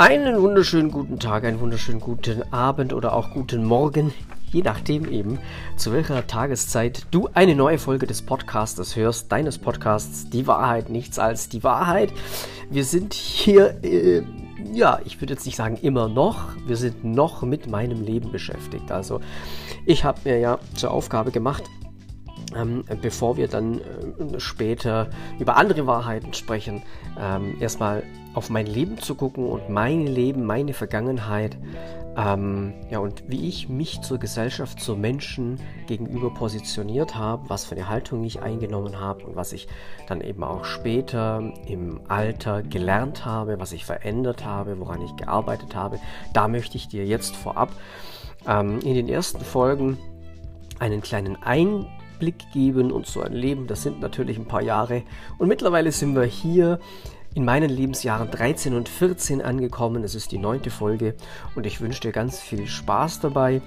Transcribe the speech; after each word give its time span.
Einen 0.00 0.40
wunderschönen 0.40 0.90
guten 0.90 1.18
Tag, 1.18 1.44
einen 1.44 1.60
wunderschönen 1.60 2.00
guten 2.00 2.42
Abend 2.54 2.94
oder 2.94 3.12
auch 3.12 3.34
guten 3.34 3.66
Morgen, 3.66 4.14
je 4.50 4.62
nachdem 4.62 5.06
eben, 5.06 5.38
zu 5.76 5.92
welcher 5.92 6.26
Tageszeit 6.26 7.06
du 7.10 7.28
eine 7.34 7.54
neue 7.54 7.76
Folge 7.76 8.06
des 8.06 8.22
Podcastes 8.22 8.96
hörst, 8.96 9.30
deines 9.30 9.58
Podcasts 9.58 10.30
Die 10.30 10.46
Wahrheit, 10.46 10.88
nichts 10.88 11.18
als 11.18 11.50
die 11.50 11.62
Wahrheit. 11.64 12.14
Wir 12.70 12.84
sind 12.84 13.12
hier, 13.12 13.84
äh, 13.84 14.22
ja, 14.72 15.00
ich 15.04 15.20
würde 15.20 15.34
jetzt 15.34 15.44
nicht 15.44 15.56
sagen 15.56 15.76
immer 15.76 16.08
noch, 16.08 16.56
wir 16.66 16.78
sind 16.78 17.04
noch 17.04 17.42
mit 17.42 17.66
meinem 17.66 18.02
Leben 18.02 18.32
beschäftigt. 18.32 18.90
Also 18.90 19.20
ich 19.84 20.04
habe 20.04 20.20
mir 20.24 20.38
ja 20.38 20.60
zur 20.76 20.92
Aufgabe 20.92 21.30
gemacht, 21.30 21.64
ähm, 22.54 22.84
bevor 23.00 23.36
wir 23.36 23.48
dann 23.48 23.80
äh, 23.80 24.40
später 24.40 25.08
über 25.38 25.56
andere 25.56 25.86
Wahrheiten 25.86 26.34
sprechen, 26.34 26.82
ähm, 27.18 27.56
erstmal 27.60 28.02
auf 28.34 28.50
mein 28.50 28.66
Leben 28.66 28.98
zu 28.98 29.14
gucken 29.14 29.46
und 29.46 29.68
mein 29.68 30.06
Leben, 30.06 30.44
meine 30.44 30.72
Vergangenheit, 30.72 31.56
ähm, 32.16 32.74
ja, 32.90 32.98
und 32.98 33.24
wie 33.28 33.48
ich 33.48 33.68
mich 33.68 34.00
zur 34.00 34.18
Gesellschaft, 34.18 34.80
zur 34.80 34.96
Menschen 34.96 35.60
gegenüber 35.86 36.34
positioniert 36.34 37.14
habe, 37.14 37.48
was 37.48 37.64
für 37.64 37.76
eine 37.76 37.88
Haltung 37.88 38.24
ich 38.24 38.40
eingenommen 38.40 38.98
habe 38.98 39.24
und 39.24 39.36
was 39.36 39.52
ich 39.52 39.68
dann 40.08 40.20
eben 40.20 40.42
auch 40.42 40.64
später 40.64 41.52
im 41.66 42.00
Alter 42.08 42.62
gelernt 42.62 43.24
habe, 43.24 43.60
was 43.60 43.72
ich 43.72 43.84
verändert 43.84 44.44
habe, 44.44 44.78
woran 44.80 45.02
ich 45.02 45.14
gearbeitet 45.16 45.74
habe, 45.76 45.98
da 46.32 46.48
möchte 46.48 46.76
ich 46.76 46.88
dir 46.88 47.06
jetzt 47.06 47.36
vorab 47.36 47.70
ähm, 48.46 48.80
in 48.80 48.94
den 48.94 49.08
ersten 49.08 49.40
Folgen 49.40 49.96
einen 50.80 51.02
kleinen 51.02 51.40
Einblick 51.42 51.99
Blick 52.20 52.52
geben 52.52 52.92
und 52.92 53.06
so 53.06 53.22
ein 53.22 53.32
Leben, 53.32 53.66
das 53.66 53.82
sind 53.82 54.00
natürlich 54.00 54.38
ein 54.38 54.46
paar 54.46 54.62
Jahre. 54.62 55.02
Und 55.38 55.48
mittlerweile 55.48 55.90
sind 55.90 56.14
wir 56.14 56.22
hier 56.22 56.78
in 57.34 57.44
meinen 57.44 57.70
Lebensjahren 57.70 58.30
13 58.30 58.74
und 58.74 58.88
14 58.88 59.42
angekommen. 59.42 60.04
Es 60.04 60.14
ist 60.14 60.30
die 60.30 60.38
neunte 60.38 60.70
Folge 60.70 61.14
und 61.56 61.66
ich 61.66 61.80
wünsche 61.80 62.00
dir 62.00 62.12
ganz 62.12 62.38
viel 62.38 62.66
Spaß 62.66 63.20
dabei. 63.20 63.62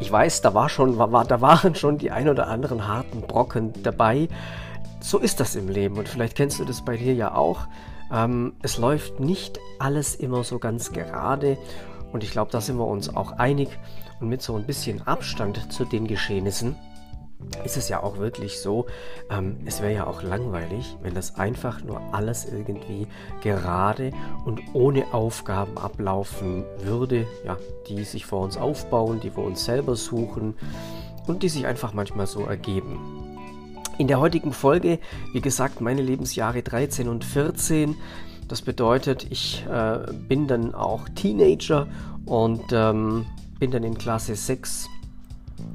Ich 0.00 0.10
weiß, 0.10 0.40
da, 0.40 0.54
war 0.54 0.68
schon, 0.68 0.98
war, 0.98 1.24
da 1.24 1.40
waren 1.40 1.74
schon 1.74 1.98
die 1.98 2.10
ein 2.10 2.28
oder 2.28 2.48
anderen 2.48 2.86
harten 2.86 3.22
Brocken 3.22 3.72
dabei. 3.82 4.28
So 5.00 5.18
ist 5.18 5.40
das 5.40 5.56
im 5.56 5.68
Leben 5.68 5.98
und 5.98 6.08
vielleicht 6.08 6.36
kennst 6.36 6.58
du 6.60 6.64
das 6.64 6.84
bei 6.84 6.96
dir 6.96 7.14
ja 7.14 7.34
auch. 7.34 7.66
Ähm, 8.12 8.54
es 8.62 8.78
läuft 8.78 9.20
nicht 9.20 9.58
alles 9.78 10.14
immer 10.14 10.44
so 10.44 10.58
ganz 10.58 10.92
gerade 10.92 11.58
und 12.12 12.22
ich 12.22 12.30
glaube, 12.30 12.50
da 12.50 12.60
sind 12.60 12.78
wir 12.78 12.86
uns 12.86 13.14
auch 13.14 13.32
einig 13.32 13.68
und 14.20 14.28
mit 14.28 14.42
so 14.42 14.54
ein 14.54 14.64
bisschen 14.66 15.06
Abstand 15.06 15.72
zu 15.72 15.84
den 15.84 16.06
Geschehnissen 16.06 16.76
ist 17.64 17.76
es 17.76 17.88
ja 17.88 18.02
auch 18.02 18.18
wirklich 18.18 18.60
so, 18.60 18.86
ähm, 19.30 19.58
es 19.64 19.80
wäre 19.82 19.94
ja 19.94 20.06
auch 20.06 20.22
langweilig, 20.22 20.96
wenn 21.02 21.14
das 21.14 21.36
einfach 21.36 21.82
nur 21.82 22.00
alles 22.12 22.46
irgendwie 22.46 23.06
gerade 23.42 24.12
und 24.44 24.60
ohne 24.72 25.12
Aufgaben 25.12 25.76
ablaufen 25.78 26.64
würde, 26.82 27.26
ja, 27.44 27.56
die 27.88 28.04
sich 28.04 28.26
vor 28.26 28.40
uns 28.40 28.56
aufbauen, 28.56 29.20
die 29.20 29.36
wir 29.36 29.44
uns 29.44 29.64
selber 29.64 29.96
suchen 29.96 30.54
und 31.26 31.42
die 31.42 31.48
sich 31.48 31.66
einfach 31.66 31.92
manchmal 31.92 32.26
so 32.26 32.44
ergeben. 32.44 33.24
In 33.96 34.08
der 34.08 34.18
heutigen 34.18 34.52
Folge, 34.52 34.98
wie 35.32 35.40
gesagt, 35.40 35.80
meine 35.80 36.02
Lebensjahre 36.02 36.62
13 36.62 37.08
und 37.08 37.24
14. 37.24 37.94
Das 38.48 38.60
bedeutet, 38.60 39.26
ich 39.30 39.64
äh, 39.70 40.12
bin 40.28 40.48
dann 40.48 40.74
auch 40.74 41.08
Teenager 41.10 41.86
und 42.26 42.64
ähm, 42.72 43.24
bin 43.58 43.70
dann 43.70 43.84
in 43.84 43.96
Klasse 43.96 44.34
6 44.34 44.88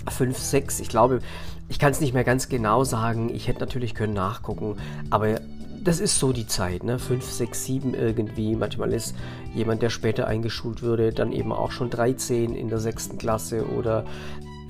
5, 0.10 0.38
6. 0.38 0.80
Ich 0.80 0.90
glaube, 0.90 1.20
ich 1.68 1.80
kann 1.80 1.92
es 1.92 2.02
nicht 2.02 2.14
mehr 2.14 2.24
ganz 2.24 2.50
genau 2.50 2.84
sagen. 2.84 3.30
Ich 3.34 3.48
hätte 3.48 3.60
natürlich 3.60 3.94
können 3.96 4.14
nachgucken, 4.14 4.78
aber 5.10 5.40
das 5.84 6.00
ist 6.00 6.20
so 6.20 6.34
die 6.34 6.48
Zeit, 6.48 6.84
ne? 6.84 7.00
5, 7.00 7.24
6, 7.24 7.66
7 7.66 7.94
irgendwie. 7.94 8.56
Manchmal 8.56 8.94
ist 8.94 9.16
jemand, 9.54 9.82
der 9.82 9.90
später 9.90 10.28
eingeschult 10.28 10.82
würde, 10.82 11.14
dann 11.14 11.32
eben 11.32 11.52
auch 11.52 11.72
schon 11.72 11.90
13 11.90 12.56
in 12.56 12.70
der 12.70 12.80
6. 12.80 13.18
Klasse 13.18 13.66
oder. 13.68 14.06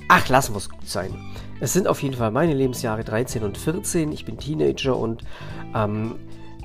Ach, 0.07 0.27
lassen 0.27 0.55
es 0.55 0.69
gut 0.69 0.87
sein. 0.87 1.13
Es 1.59 1.73
sind 1.73 1.87
auf 1.87 2.01
jeden 2.01 2.15
Fall 2.15 2.31
meine 2.31 2.53
Lebensjahre 2.53 3.03
13 3.03 3.43
und 3.43 3.57
14. 3.57 4.11
Ich 4.11 4.25
bin 4.25 4.37
Teenager 4.37 4.97
und 4.97 5.23
ähm, 5.75 6.15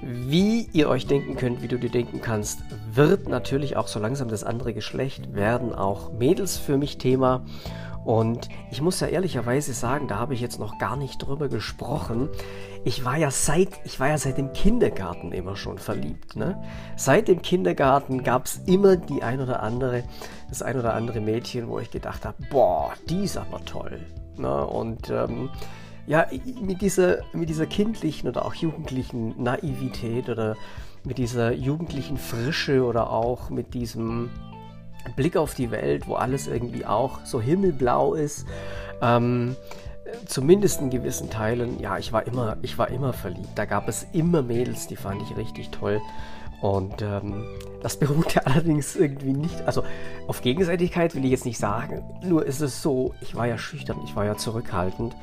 wie 0.02 0.68
ihr 0.72 0.88
euch 0.88 1.06
denken 1.06 1.36
könnt, 1.36 1.62
wie 1.62 1.68
du 1.68 1.78
dir 1.78 1.90
denken 1.90 2.20
kannst, 2.20 2.60
wird 2.92 3.28
natürlich 3.28 3.76
auch 3.76 3.88
so 3.88 3.98
langsam 3.98 4.28
das 4.28 4.44
andere 4.44 4.74
Geschlecht, 4.74 5.34
werden 5.34 5.74
auch 5.74 6.12
Mädels 6.12 6.56
für 6.56 6.76
mich 6.76 6.98
Thema. 6.98 7.44
Und 8.04 8.48
ich 8.70 8.82
muss 8.82 9.00
ja 9.00 9.06
ehrlicherweise 9.06 9.72
sagen, 9.72 10.08
da 10.08 10.18
habe 10.18 10.34
ich 10.34 10.40
jetzt 10.40 10.58
noch 10.58 10.78
gar 10.78 10.96
nicht 10.96 11.18
drüber 11.18 11.48
gesprochen. 11.48 12.28
Ich 12.84 13.04
war 13.04 13.16
ja 13.16 13.30
seit, 13.30 13.70
ich 13.84 13.98
war 13.98 14.08
ja 14.08 14.18
seit 14.18 14.36
dem 14.36 14.52
Kindergarten 14.52 15.32
immer 15.32 15.56
schon 15.56 15.78
verliebt. 15.78 16.36
Ne? 16.36 16.62
Seit 16.96 17.28
dem 17.28 17.40
Kindergarten 17.40 18.22
gab 18.22 18.44
es 18.44 18.60
immer 18.66 18.96
die 18.96 19.22
ein 19.22 19.40
oder 19.40 19.62
andere, 19.62 20.04
das 20.50 20.62
ein 20.62 20.78
oder 20.78 20.94
andere 20.94 21.20
Mädchen, 21.20 21.68
wo 21.68 21.78
ich 21.78 21.90
gedacht 21.90 22.26
habe, 22.26 22.36
boah, 22.50 22.92
die 23.08 23.24
ist 23.24 23.38
aber 23.38 23.64
toll. 23.64 24.04
Ne? 24.36 24.66
Und 24.66 25.08
ähm, 25.08 25.48
ja, 26.06 26.26
mit 26.60 26.82
dieser, 26.82 27.18
mit 27.32 27.48
dieser 27.48 27.66
kindlichen 27.66 28.28
oder 28.28 28.44
auch 28.44 28.54
jugendlichen 28.54 29.42
Naivität 29.42 30.28
oder 30.28 30.56
mit 31.04 31.16
dieser 31.16 31.52
jugendlichen 31.52 32.18
Frische 32.18 32.84
oder 32.84 33.10
auch 33.10 33.48
mit 33.48 33.72
diesem 33.72 34.30
Blick 35.16 35.36
auf 35.36 35.54
die 35.54 35.70
Welt, 35.70 36.06
wo 36.06 36.14
alles 36.14 36.46
irgendwie 36.46 36.86
auch 36.86 37.20
so 37.24 37.40
himmelblau 37.40 38.14
ist. 38.14 38.46
Ähm, 39.02 39.56
zumindest 40.26 40.80
in 40.80 40.90
gewissen 40.90 41.30
Teilen, 41.30 41.80
ja, 41.80 41.98
ich 41.98 42.12
war 42.12 42.26
immer, 42.26 42.56
ich 42.62 42.78
war 42.78 42.88
immer 42.88 43.12
verliebt. 43.12 43.50
Da 43.54 43.64
gab 43.64 43.88
es 43.88 44.06
immer 44.12 44.42
Mädels, 44.42 44.86
die 44.86 44.96
fand 44.96 45.22
ich 45.22 45.36
richtig 45.36 45.70
toll. 45.70 46.00
Und 46.60 47.02
ähm, 47.02 47.44
das 47.82 47.98
beruhte 47.98 48.46
allerdings 48.46 48.96
irgendwie 48.96 49.34
nicht, 49.34 49.60
also 49.66 49.84
auf 50.26 50.40
Gegenseitigkeit 50.40 51.14
will 51.14 51.24
ich 51.24 51.30
jetzt 51.30 51.44
nicht 51.44 51.58
sagen, 51.58 52.02
nur 52.22 52.46
ist 52.46 52.60
es 52.60 52.80
so, 52.80 53.14
ich 53.20 53.34
war 53.34 53.46
ja 53.46 53.58
schüchtern, 53.58 53.98
ich 54.04 54.16
war 54.16 54.24
ja 54.24 54.36
zurückhaltend 54.36 55.14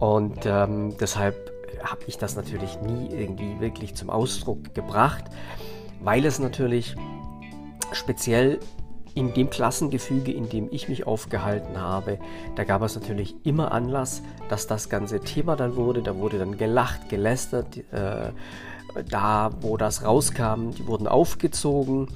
und 0.00 0.46
ähm, 0.46 0.96
deshalb 0.98 1.36
habe 1.84 2.00
ich 2.08 2.18
das 2.18 2.34
natürlich 2.34 2.80
nie 2.80 3.08
irgendwie 3.14 3.60
wirklich 3.60 3.94
zum 3.94 4.10
Ausdruck 4.10 4.74
gebracht, 4.74 5.24
weil 6.00 6.24
es 6.24 6.40
natürlich 6.40 6.96
speziell 7.92 8.58
in 9.14 9.34
dem 9.34 9.50
Klassengefüge, 9.50 10.32
in 10.32 10.48
dem 10.48 10.68
ich 10.70 10.88
mich 10.88 11.06
aufgehalten 11.06 11.78
habe, 11.78 12.18
da 12.56 12.64
gab 12.64 12.82
es 12.82 12.94
natürlich 12.94 13.34
immer 13.44 13.72
Anlass, 13.72 14.22
dass 14.48 14.66
das 14.66 14.88
ganze 14.88 15.20
Thema 15.20 15.56
dann 15.56 15.76
wurde. 15.76 16.02
Da 16.02 16.16
wurde 16.16 16.38
dann 16.38 16.56
gelacht, 16.56 17.08
gelästert. 17.08 17.78
Äh, 17.92 18.32
da, 19.08 19.50
wo 19.60 19.76
das 19.76 20.04
rauskam, 20.04 20.70
die 20.76 20.86
wurden 20.86 21.06
aufgezogen. 21.06 22.08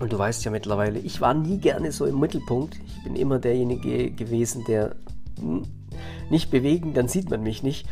Und 0.00 0.12
du 0.12 0.18
weißt 0.18 0.44
ja 0.44 0.50
mittlerweile, 0.50 0.98
ich 0.98 1.20
war 1.20 1.34
nie 1.34 1.58
gerne 1.58 1.92
so 1.92 2.06
im 2.06 2.18
Mittelpunkt. 2.18 2.76
Ich 2.86 3.04
bin 3.04 3.16
immer 3.16 3.38
derjenige 3.38 4.10
gewesen, 4.10 4.64
der 4.66 4.96
nicht 6.30 6.50
bewegen, 6.50 6.94
dann 6.94 7.08
sieht 7.08 7.30
man 7.30 7.42
mich 7.42 7.62
nicht. 7.62 7.86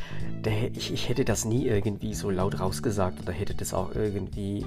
Ich 0.75 1.09
hätte 1.09 1.25
das 1.25 1.45
nie 1.45 1.67
irgendwie 1.67 2.15
so 2.15 2.31
laut 2.31 2.59
rausgesagt 2.59 3.21
oder 3.23 3.33
hätte 3.33 3.55
das 3.55 3.75
auch 3.75 3.95
irgendwie 3.95 4.65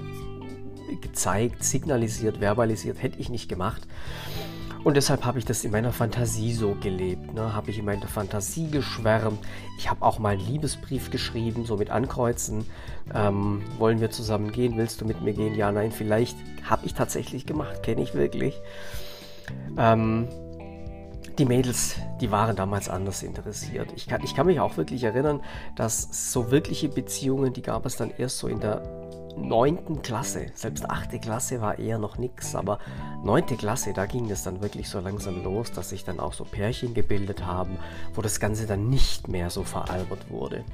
gezeigt, 1.00 1.64
signalisiert, 1.64 2.38
verbalisiert, 2.38 3.02
hätte 3.02 3.18
ich 3.18 3.28
nicht 3.28 3.48
gemacht. 3.48 3.86
Und 4.86 4.96
deshalb 4.96 5.24
habe 5.24 5.40
ich 5.40 5.44
das 5.44 5.64
in 5.64 5.72
meiner 5.72 5.92
Fantasie 5.92 6.52
so 6.52 6.76
gelebt. 6.80 7.34
Ne? 7.34 7.52
Habe 7.54 7.70
ich 7.70 7.78
in 7.80 7.84
meiner 7.84 8.06
Fantasie 8.06 8.70
geschwärmt. 8.70 9.40
Ich 9.78 9.90
habe 9.90 10.04
auch 10.04 10.20
mal 10.20 10.34
einen 10.34 10.46
Liebesbrief 10.46 11.10
geschrieben, 11.10 11.64
so 11.64 11.76
mit 11.76 11.90
Ankreuzen. 11.90 12.64
Ähm, 13.12 13.64
wollen 13.78 14.00
wir 14.00 14.12
zusammen 14.12 14.52
gehen? 14.52 14.76
Willst 14.76 15.00
du 15.00 15.04
mit 15.04 15.22
mir 15.22 15.32
gehen? 15.32 15.56
Ja, 15.56 15.72
nein, 15.72 15.90
vielleicht. 15.90 16.36
Habe 16.62 16.86
ich 16.86 16.94
tatsächlich 16.94 17.46
gemacht, 17.46 17.82
kenne 17.82 18.00
ich 18.00 18.14
wirklich. 18.14 18.54
Ähm, 19.76 20.28
die 21.36 21.44
Mädels, 21.44 21.96
die 22.20 22.30
waren 22.30 22.54
damals 22.54 22.88
anders 22.88 23.24
interessiert. 23.24 23.92
Ich 23.96 24.06
kann, 24.06 24.22
ich 24.22 24.36
kann 24.36 24.46
mich 24.46 24.60
auch 24.60 24.76
wirklich 24.76 25.02
erinnern, 25.02 25.40
dass 25.74 26.32
so 26.32 26.52
wirkliche 26.52 26.88
Beziehungen, 26.88 27.52
die 27.52 27.62
gab 27.62 27.86
es 27.86 27.96
dann 27.96 28.12
erst 28.16 28.38
so 28.38 28.46
in 28.46 28.60
der 28.60 29.05
neunten 29.36 30.02
Klasse, 30.02 30.46
selbst 30.54 30.88
achte 30.88 31.18
Klasse 31.18 31.60
war 31.60 31.78
eher 31.78 31.98
noch 31.98 32.18
nichts, 32.18 32.54
aber 32.54 32.78
neunte 33.22 33.56
Klasse, 33.56 33.92
da 33.92 34.06
ging 34.06 34.30
es 34.30 34.42
dann 34.42 34.62
wirklich 34.62 34.88
so 34.88 35.00
langsam 35.00 35.42
los, 35.44 35.72
dass 35.72 35.90
sich 35.90 36.04
dann 36.04 36.20
auch 36.20 36.32
so 36.32 36.44
Pärchen 36.44 36.94
gebildet 36.94 37.44
haben, 37.44 37.78
wo 38.14 38.22
das 38.22 38.40
Ganze 38.40 38.66
dann 38.66 38.88
nicht 38.88 39.28
mehr 39.28 39.50
so 39.50 39.62
veralbert 39.62 40.30
wurde. 40.30 40.64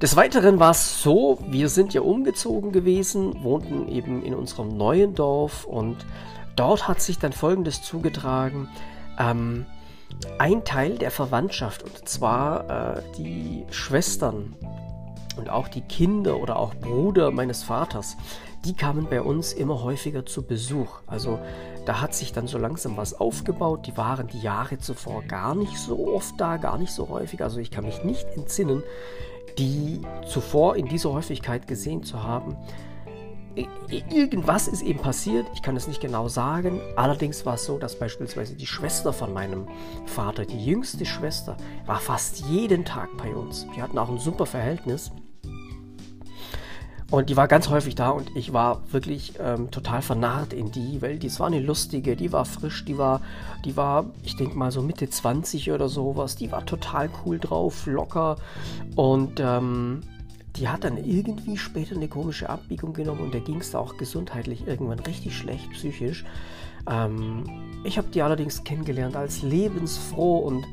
Des 0.00 0.14
Weiteren 0.14 0.60
war 0.60 0.70
es 0.70 1.02
so, 1.02 1.38
wir 1.48 1.68
sind 1.68 1.92
ja 1.92 2.02
umgezogen 2.02 2.70
gewesen, 2.70 3.42
wohnten 3.42 3.88
eben 3.88 4.22
in 4.22 4.32
unserem 4.32 4.76
neuen 4.76 5.14
Dorf 5.14 5.64
und 5.64 5.96
dort 6.54 6.86
hat 6.86 7.00
sich 7.00 7.18
dann 7.18 7.32
Folgendes 7.32 7.82
zugetragen. 7.82 8.68
Ähm, 9.18 9.66
ein 10.38 10.64
Teil 10.64 10.98
der 10.98 11.10
Verwandtschaft, 11.10 11.82
und 11.82 12.08
zwar 12.08 12.98
äh, 12.98 13.02
die 13.18 13.64
Schwestern 13.70 14.54
und 15.38 15.48
auch 15.48 15.68
die 15.68 15.80
Kinder 15.82 16.38
oder 16.38 16.58
auch 16.58 16.74
Bruder 16.74 17.30
meines 17.30 17.62
Vaters, 17.62 18.16
die 18.64 18.74
kamen 18.74 19.06
bei 19.08 19.22
uns 19.22 19.52
immer 19.52 19.82
häufiger 19.82 20.26
zu 20.26 20.42
Besuch. 20.42 21.00
Also 21.06 21.38
da 21.86 22.00
hat 22.00 22.14
sich 22.14 22.32
dann 22.32 22.46
so 22.46 22.58
langsam 22.58 22.96
was 22.96 23.18
aufgebaut. 23.18 23.86
Die 23.86 23.96
waren 23.96 24.26
die 24.26 24.40
Jahre 24.40 24.78
zuvor 24.78 25.22
gar 25.22 25.54
nicht 25.54 25.78
so 25.78 26.08
oft 26.12 26.38
da, 26.38 26.56
gar 26.56 26.76
nicht 26.76 26.92
so 26.92 27.08
häufig. 27.08 27.42
Also 27.42 27.60
ich 27.60 27.70
kann 27.70 27.84
mich 27.84 28.04
nicht 28.04 28.26
entsinnen, 28.36 28.82
die 29.58 30.02
zuvor 30.26 30.76
in 30.76 30.86
dieser 30.86 31.12
Häufigkeit 31.12 31.66
gesehen 31.66 32.02
zu 32.02 32.22
haben. 32.22 32.56
irgendwas 34.10 34.68
ist 34.68 34.82
eben 34.82 35.00
passiert, 35.00 35.46
ich 35.54 35.62
kann 35.62 35.76
es 35.76 35.88
nicht 35.88 36.00
genau 36.00 36.28
sagen. 36.28 36.80
Allerdings 36.96 37.46
war 37.46 37.54
es 37.54 37.64
so, 37.64 37.78
dass 37.78 37.98
beispielsweise 37.98 38.54
die 38.54 38.66
Schwester 38.66 39.12
von 39.12 39.32
meinem 39.32 39.66
Vater, 40.06 40.44
die 40.44 40.64
jüngste 40.64 41.06
Schwester, 41.06 41.56
war 41.86 42.00
fast 42.00 42.40
jeden 42.40 42.84
Tag 42.84 43.08
bei 43.16 43.34
uns. 43.34 43.66
Wir 43.74 43.82
hatten 43.82 43.98
auch 43.98 44.10
ein 44.10 44.18
super 44.18 44.46
Verhältnis. 44.46 45.10
Und 47.10 47.30
die 47.30 47.38
war 47.38 47.48
ganz 47.48 47.70
häufig 47.70 47.94
da 47.94 48.10
und 48.10 48.36
ich 48.36 48.52
war 48.52 48.82
wirklich 48.90 49.32
ähm, 49.40 49.70
total 49.70 50.02
vernarrt 50.02 50.52
in 50.52 50.70
die, 50.70 51.00
weil 51.00 51.18
die 51.18 51.30
war 51.38 51.46
eine 51.46 51.60
lustige, 51.60 52.16
die 52.16 52.32
war 52.32 52.44
frisch, 52.44 52.84
die 52.84 52.98
war, 52.98 53.22
die 53.64 53.78
war, 53.78 54.04
ich 54.22 54.36
denke 54.36 54.58
mal 54.58 54.70
so 54.70 54.82
Mitte 54.82 55.08
20 55.08 55.72
oder 55.72 55.88
sowas, 55.88 56.36
die 56.36 56.52
war 56.52 56.66
total 56.66 57.08
cool 57.24 57.38
drauf, 57.38 57.86
locker. 57.86 58.36
Und 58.94 59.40
ähm, 59.40 60.02
die 60.56 60.68
hat 60.68 60.84
dann 60.84 60.98
irgendwie 60.98 61.56
später 61.56 61.96
eine 61.96 62.08
komische 62.08 62.50
Abbiegung 62.50 62.92
genommen 62.92 63.20
und 63.20 63.32
der 63.32 63.40
ging 63.40 63.60
es 63.60 63.74
auch 63.74 63.96
gesundheitlich 63.96 64.66
irgendwann 64.66 64.98
richtig 64.98 65.34
schlecht, 65.34 65.70
psychisch. 65.70 66.26
Ähm, 66.90 67.44
ich 67.84 67.96
habe 67.96 68.08
die 68.08 68.20
allerdings 68.20 68.64
kennengelernt 68.64 69.16
als 69.16 69.40
lebensfroh 69.40 70.40
und 70.40 70.66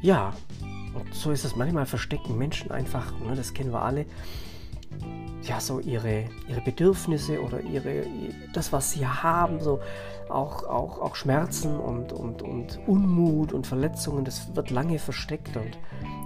ja, 0.00 0.32
und 0.94 1.12
so 1.12 1.32
ist 1.32 1.44
es 1.44 1.56
manchmal 1.56 1.86
verstecken 1.86 2.38
Menschen 2.38 2.70
einfach, 2.70 3.12
ne, 3.18 3.34
das 3.34 3.52
kennen 3.52 3.72
wir 3.72 3.82
alle 3.82 4.06
ja, 5.42 5.60
so 5.60 5.80
ihre, 5.80 6.24
ihre 6.48 6.60
Bedürfnisse 6.60 7.40
oder 7.40 7.60
ihre, 7.60 8.06
das, 8.52 8.72
was 8.72 8.92
sie 8.92 9.06
haben, 9.06 9.60
so 9.60 9.80
auch, 10.28 10.64
auch, 10.64 11.00
auch 11.00 11.16
Schmerzen 11.16 11.78
und, 11.78 12.12
und, 12.12 12.42
und 12.42 12.78
Unmut 12.86 13.52
und 13.52 13.66
Verletzungen, 13.66 14.24
das 14.24 14.54
wird 14.54 14.70
lange 14.70 14.98
versteckt 14.98 15.56
und 15.56 15.78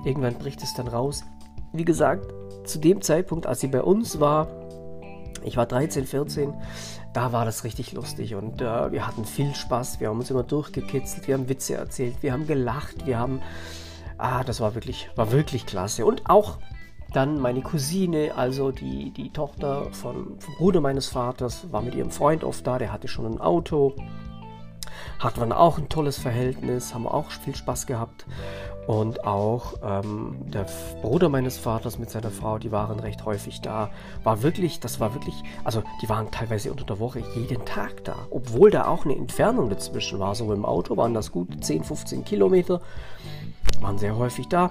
irgendwann 0.04 0.34
bricht 0.34 0.62
es 0.62 0.74
dann 0.74 0.88
raus. 0.88 1.24
Wie 1.72 1.84
gesagt, 1.84 2.32
zu 2.64 2.78
dem 2.78 3.00
Zeitpunkt, 3.02 3.46
als 3.46 3.60
sie 3.60 3.68
bei 3.68 3.82
uns 3.82 4.20
war, 4.20 4.48
ich 5.44 5.56
war 5.56 5.66
13, 5.66 6.06
14, 6.06 6.54
da 7.12 7.32
war 7.32 7.44
das 7.44 7.64
richtig 7.64 7.92
lustig 7.92 8.34
und 8.34 8.60
äh, 8.60 8.92
wir 8.92 9.06
hatten 9.06 9.24
viel 9.24 9.54
Spaß, 9.54 10.00
wir 10.00 10.08
haben 10.08 10.18
uns 10.18 10.30
immer 10.30 10.42
durchgekitzelt, 10.42 11.26
wir 11.26 11.34
haben 11.34 11.48
Witze 11.48 11.74
erzählt, 11.74 12.16
wir 12.22 12.32
haben 12.32 12.46
gelacht, 12.46 13.06
wir 13.06 13.18
haben, 13.18 13.40
ah, 14.18 14.44
das 14.44 14.60
war 14.60 14.74
wirklich, 14.74 15.08
war 15.16 15.32
wirklich 15.32 15.64
klasse 15.64 16.04
und 16.04 16.28
auch 16.28 16.58
dann 17.16 17.40
meine 17.40 17.62
Cousine, 17.62 18.34
also 18.36 18.70
die, 18.72 19.10
die 19.10 19.30
Tochter 19.30 19.90
von, 19.92 20.38
vom 20.38 20.54
Bruder 20.58 20.82
meines 20.82 21.06
Vaters, 21.06 21.72
war 21.72 21.80
mit 21.80 21.94
ihrem 21.94 22.10
Freund 22.10 22.44
oft 22.44 22.66
da, 22.66 22.78
der 22.78 22.92
hatte 22.92 23.08
schon 23.08 23.24
ein 23.24 23.40
Auto. 23.40 23.94
Hatten 25.18 25.48
wir 25.48 25.58
auch 25.58 25.78
ein 25.78 25.88
tolles 25.88 26.18
Verhältnis, 26.18 26.92
haben 26.92 27.06
auch 27.06 27.30
viel 27.30 27.56
Spaß 27.56 27.86
gehabt. 27.86 28.26
Und 28.86 29.24
auch 29.24 29.74
ähm, 29.82 30.36
der 30.52 30.66
Bruder 31.00 31.30
meines 31.30 31.56
Vaters 31.56 31.98
mit 31.98 32.10
seiner 32.10 32.30
Frau, 32.30 32.58
die 32.58 32.70
waren 32.70 33.00
recht 33.00 33.24
häufig 33.24 33.62
da. 33.62 33.88
War 34.22 34.42
wirklich, 34.42 34.78
das 34.80 35.00
war 35.00 35.14
wirklich, 35.14 35.42
also 35.64 35.82
die 36.02 36.08
waren 36.10 36.30
teilweise 36.30 36.70
unter 36.70 36.84
der 36.84 36.98
Woche 36.98 37.22
jeden 37.34 37.64
Tag 37.64 38.04
da. 38.04 38.14
Obwohl 38.30 38.70
da 38.70 38.86
auch 38.86 39.06
eine 39.06 39.16
Entfernung 39.16 39.70
dazwischen 39.70 40.18
war. 40.18 40.34
So 40.34 40.52
im 40.52 40.66
Auto 40.66 40.98
waren 40.98 41.14
das 41.14 41.32
gut 41.32 41.64
10, 41.64 41.82
15 41.82 42.24
Kilometer. 42.26 42.82
Waren 43.80 43.96
sehr 43.96 44.16
häufig 44.16 44.48
da. 44.48 44.70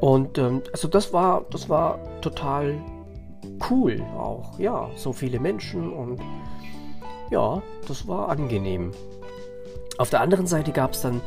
Und 0.00 0.38
ähm, 0.38 0.62
also 0.72 0.88
das 0.88 1.12
war, 1.12 1.44
das 1.50 1.68
war 1.68 1.98
total 2.20 2.74
cool 3.70 4.02
auch. 4.16 4.58
Ja, 4.58 4.90
so 4.96 5.12
viele 5.12 5.40
Menschen 5.40 5.92
und 5.92 6.20
ja, 7.30 7.62
das 7.88 8.06
war 8.06 8.28
angenehm. 8.28 8.92
Auf 9.98 10.10
der 10.10 10.20
anderen 10.20 10.46
Seite 10.46 10.72
gab 10.72 10.92
es 10.92 11.02
dann 11.02 11.20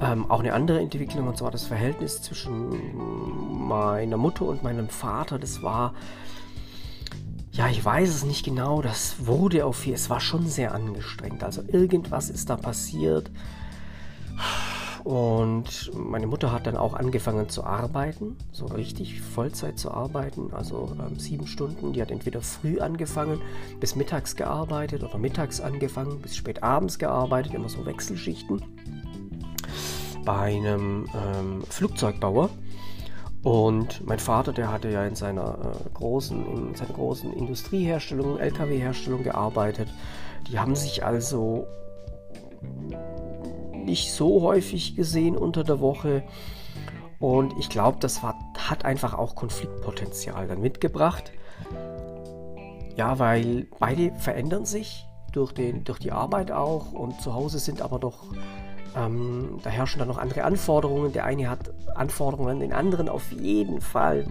ähm, 0.00 0.30
auch 0.30 0.40
eine 0.40 0.54
andere 0.54 0.80
Entwicklung 0.80 1.28
und 1.28 1.36
zwar 1.36 1.50
das 1.50 1.64
Verhältnis 1.64 2.22
zwischen 2.22 3.66
meiner 3.66 4.16
Mutter 4.16 4.44
und 4.44 4.62
meinem 4.62 4.88
Vater. 4.88 5.38
Das 5.38 5.62
war, 5.62 5.94
ja, 7.52 7.68
ich 7.68 7.84
weiß 7.84 8.08
es 8.08 8.24
nicht 8.24 8.44
genau, 8.44 8.82
das 8.82 9.26
wurde 9.26 9.66
auf 9.66 9.86
es 9.86 10.08
war 10.10 10.20
schon 10.20 10.46
sehr 10.46 10.74
angestrengt. 10.74 11.44
Also 11.44 11.62
irgendwas 11.66 12.30
ist 12.30 12.50
da 12.50 12.56
passiert 12.56 13.30
und 15.04 15.90
meine 15.94 16.28
Mutter 16.28 16.52
hat 16.52 16.66
dann 16.66 16.76
auch 16.76 16.94
angefangen 16.94 17.48
zu 17.48 17.64
arbeiten, 17.64 18.36
so 18.52 18.66
richtig 18.66 19.20
Vollzeit 19.20 19.78
zu 19.78 19.90
arbeiten, 19.90 20.52
also 20.52 20.92
ähm, 20.98 21.18
sieben 21.18 21.48
Stunden. 21.48 21.92
Die 21.92 22.00
hat 22.00 22.12
entweder 22.12 22.40
früh 22.40 22.78
angefangen, 22.78 23.40
bis 23.80 23.96
mittags 23.96 24.36
gearbeitet 24.36 25.02
oder 25.02 25.18
mittags 25.18 25.60
angefangen, 25.60 26.20
bis 26.20 26.36
spät 26.36 26.62
abends 26.62 27.00
gearbeitet, 27.00 27.54
immer 27.54 27.68
so 27.68 27.84
Wechselschichten 27.84 28.62
bei 30.24 30.56
einem 30.56 31.08
ähm, 31.14 31.62
Flugzeugbauer. 31.68 32.50
Und 33.42 34.06
mein 34.06 34.20
Vater, 34.20 34.52
der 34.52 34.70
hatte 34.70 34.88
ja 34.88 35.04
in 35.04 35.16
seiner 35.16 35.74
äh, 35.74 35.90
großen, 35.94 36.46
in 36.46 36.74
seiner 36.76 36.92
großen 36.92 37.32
Industrieherstellung, 37.32 38.38
LKW-Herstellung 38.38 39.24
gearbeitet. 39.24 39.88
Die 40.48 40.60
haben 40.60 40.76
sich 40.76 41.04
also 41.04 41.66
nicht 43.84 44.12
so 44.12 44.42
häufig 44.42 44.96
gesehen 44.96 45.36
unter 45.36 45.64
der 45.64 45.80
Woche. 45.80 46.22
Und 47.18 47.54
ich 47.58 47.68
glaube, 47.68 47.98
das 48.00 48.22
war, 48.22 48.38
hat 48.58 48.84
einfach 48.84 49.14
auch 49.14 49.34
Konfliktpotenzial 49.34 50.48
dann 50.48 50.60
mitgebracht. 50.60 51.32
Ja, 52.96 53.18
weil 53.18 53.68
beide 53.78 54.12
verändern 54.14 54.64
sich 54.64 55.06
durch, 55.32 55.52
den, 55.52 55.84
durch 55.84 55.98
die 55.98 56.12
Arbeit 56.12 56.50
auch 56.50 56.92
und 56.92 57.20
zu 57.20 57.34
Hause 57.34 57.58
sind 57.58 57.80
aber 57.80 57.98
doch, 57.98 58.32
ähm, 58.96 59.58
da 59.62 59.70
herrschen 59.70 59.98
dann 59.98 60.08
noch 60.08 60.18
andere 60.18 60.44
Anforderungen. 60.44 61.12
Der 61.12 61.24
eine 61.24 61.48
hat 61.48 61.70
Anforderungen 61.94 62.50
an 62.50 62.60
den 62.60 62.72
anderen 62.72 63.08
auf 63.08 63.32
jeden 63.32 63.80
Fall 63.80 64.26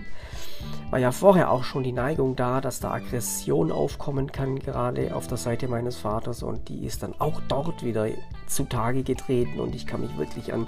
war 0.89 0.99
ja 0.99 1.11
vorher 1.11 1.51
auch 1.51 1.63
schon 1.63 1.83
die 1.83 1.91
Neigung 1.91 2.35
da, 2.35 2.59
dass 2.59 2.79
da 2.79 2.91
Aggression 2.91 3.71
aufkommen 3.71 4.31
kann, 4.31 4.59
gerade 4.59 5.15
auf 5.15 5.27
der 5.27 5.37
Seite 5.37 5.67
meines 5.67 5.97
Vaters. 5.97 6.43
Und 6.43 6.69
die 6.69 6.85
ist 6.85 7.03
dann 7.03 7.13
auch 7.19 7.41
dort 7.47 7.83
wieder 7.83 8.07
zutage 8.47 9.03
getreten. 9.03 9.59
Und 9.59 9.73
ich 9.73 9.87
kann 9.87 10.01
mich 10.01 10.17
wirklich 10.17 10.53
an 10.53 10.67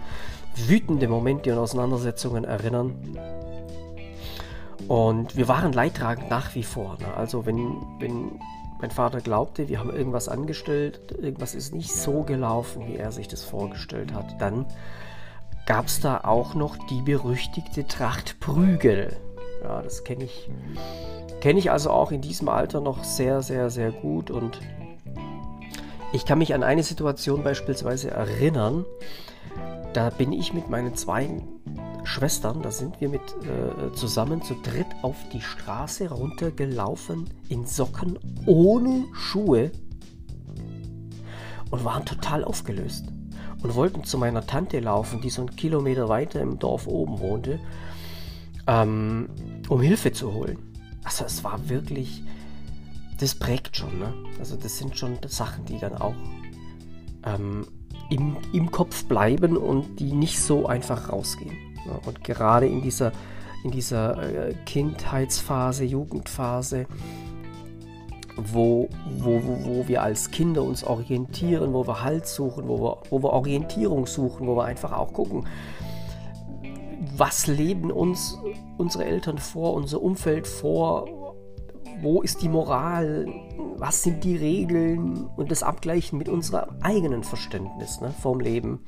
wütende 0.55 1.07
Momente 1.07 1.51
und 1.51 1.59
Auseinandersetzungen 1.59 2.45
erinnern. 2.45 2.95
Und 4.87 5.35
wir 5.35 5.47
waren 5.47 5.73
leidtragend 5.73 6.29
nach 6.29 6.55
wie 6.55 6.63
vor. 6.63 6.97
Ne? 6.99 7.13
Also 7.15 7.45
wenn, 7.45 7.77
wenn 7.99 8.39
mein 8.83 8.91
Vater 8.91 9.21
glaubte, 9.21 9.69
wir 9.69 9.79
haben 9.79 9.95
irgendwas 9.95 10.27
angestellt, 10.27 11.15
irgendwas 11.17 11.55
ist 11.55 11.73
nicht 11.73 11.93
so 11.93 12.23
gelaufen, 12.23 12.85
wie 12.85 12.97
er 12.97 13.13
sich 13.13 13.29
das 13.29 13.41
vorgestellt 13.45 14.13
hat, 14.13 14.41
dann 14.41 14.65
gab 15.65 15.85
es 15.85 16.01
da 16.01 16.19
auch 16.25 16.53
noch 16.53 16.75
die 16.89 17.01
berüchtigte 17.01 17.87
Tracht 17.87 18.41
Prügel. 18.41 19.15
Ja, 19.63 19.81
das 19.81 20.03
kenne 20.03 20.25
ich, 20.25 20.49
kenne 21.39 21.59
ich 21.59 21.71
also 21.71 21.91
auch 21.91 22.11
in 22.11 22.19
diesem 22.19 22.49
Alter 22.49 22.81
noch 22.81 23.05
sehr, 23.05 23.41
sehr, 23.41 23.69
sehr 23.69 23.93
gut 23.93 24.29
und 24.29 24.59
ich 26.11 26.25
kann 26.25 26.39
mich 26.39 26.53
an 26.53 26.61
eine 26.61 26.83
Situation 26.83 27.41
beispielsweise 27.41 28.11
erinnern. 28.11 28.83
Da 29.93 30.09
bin 30.09 30.33
ich 30.33 30.53
mit 30.53 30.69
meinen 30.69 30.95
zwei 30.95 31.41
Schwestern, 32.03 32.61
da 32.61 32.71
sind 32.71 32.99
wir 32.99 33.09
mit 33.09 33.21
äh, 33.21 33.93
zusammen 33.93 34.41
zu 34.41 34.55
dritt 34.55 34.87
auf 35.01 35.15
die 35.31 35.41
Straße 35.41 36.09
runtergelaufen 36.09 37.29
in 37.47 37.65
Socken 37.65 38.19
ohne 38.45 39.05
Schuhe 39.13 39.71
und 41.69 41.85
waren 41.85 42.05
total 42.05 42.43
aufgelöst 42.43 43.05
und 43.61 43.75
wollten 43.75 44.03
zu 44.03 44.17
meiner 44.17 44.45
Tante 44.45 44.79
laufen, 44.79 45.21
die 45.21 45.29
so 45.29 45.41
einen 45.41 45.55
Kilometer 45.55 46.09
weiter 46.09 46.41
im 46.41 46.59
Dorf 46.59 46.87
oben 46.87 47.19
wohnte 47.19 47.59
ähm, 48.67 49.29
um 49.69 49.81
Hilfe 49.81 50.11
zu 50.11 50.33
holen. 50.33 50.57
Also 51.03 51.25
es 51.25 51.43
war 51.43 51.69
wirklich, 51.69 52.23
das 53.19 53.35
prägt 53.35 53.77
schon, 53.77 53.99
ne? 53.99 54.13
Also 54.39 54.55
das 54.55 54.77
sind 54.77 54.97
schon 54.97 55.17
Sachen, 55.27 55.65
die 55.65 55.79
dann 55.79 55.95
auch 55.95 56.15
ähm, 57.25 57.65
im, 58.09 58.37
im 58.51 58.71
Kopf 58.71 59.05
bleiben 59.05 59.57
und 59.57 59.99
die 59.99 60.13
nicht 60.13 60.39
so 60.39 60.65
einfach 60.67 61.11
rausgehen. 61.11 61.57
Und 62.05 62.23
gerade 62.23 62.67
in 62.67 62.81
dieser, 62.81 63.11
in 63.63 63.71
dieser 63.71 64.49
äh, 64.49 64.53
Kindheitsphase, 64.65 65.83
Jugendphase, 65.83 66.85
wo, 68.35 68.89
wo, 69.17 69.41
wo, 69.43 69.65
wo 69.65 69.87
wir 69.87 70.01
als 70.01 70.31
Kinder 70.31 70.63
uns 70.63 70.83
orientieren, 70.83 71.73
wo 71.73 71.85
wir 71.85 72.03
Halt 72.03 72.27
suchen, 72.27 72.67
wo 72.67 72.79
wir, 72.79 72.97
wo 73.09 73.21
wir 73.21 73.31
Orientierung 73.31 74.07
suchen, 74.07 74.47
wo 74.47 74.55
wir 74.55 74.65
einfach 74.65 74.91
auch 74.91 75.13
gucken, 75.13 75.45
was 77.15 77.47
leben 77.47 77.91
uns 77.91 78.37
unsere 78.77 79.05
Eltern 79.05 79.37
vor, 79.37 79.73
unser 79.73 80.01
Umfeld 80.01 80.47
vor, 80.47 81.05
wo 82.03 82.21
ist 82.21 82.41
die 82.41 82.49
Moral, 82.49 83.27
was 83.77 84.03
sind 84.03 84.23
die 84.23 84.35
Regeln 84.35 85.25
und 85.37 85.49
das 85.51 85.63
Abgleichen 85.63 86.17
mit 86.17 86.29
unserem 86.29 86.69
eigenen 86.81 87.23
Verständnis 87.23 88.01
ne, 88.01 88.13
vom 88.21 88.39
Leben, 88.39 88.85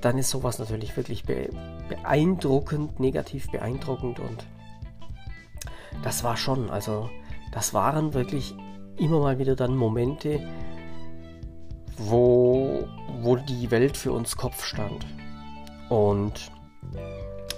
dann 0.00 0.18
ist 0.18 0.30
sowas 0.30 0.58
natürlich 0.58 0.96
wirklich 0.96 1.24
beeindruckend, 1.24 3.00
negativ 3.00 3.50
beeindruckend 3.50 4.20
und 4.20 4.46
das 6.02 6.24
war 6.24 6.36
schon, 6.36 6.68
also 6.70 7.08
das 7.52 7.72
waren 7.72 8.12
wirklich 8.12 8.54
immer 8.98 9.20
mal 9.20 9.38
wieder 9.38 9.56
dann 9.56 9.76
Momente, 9.76 10.40
wo, 11.96 12.86
wo 13.20 13.36
die 13.36 13.70
Welt 13.70 13.96
für 13.96 14.12
uns 14.12 14.36
Kopf 14.36 14.64
stand. 14.64 15.06
Und 15.88 16.50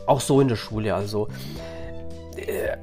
auch 0.06 0.21
so 0.21 0.40
in 0.40 0.49
der 0.49 0.56
Schule. 0.56 0.95
Also, 0.95 1.28
äh, 2.37 2.76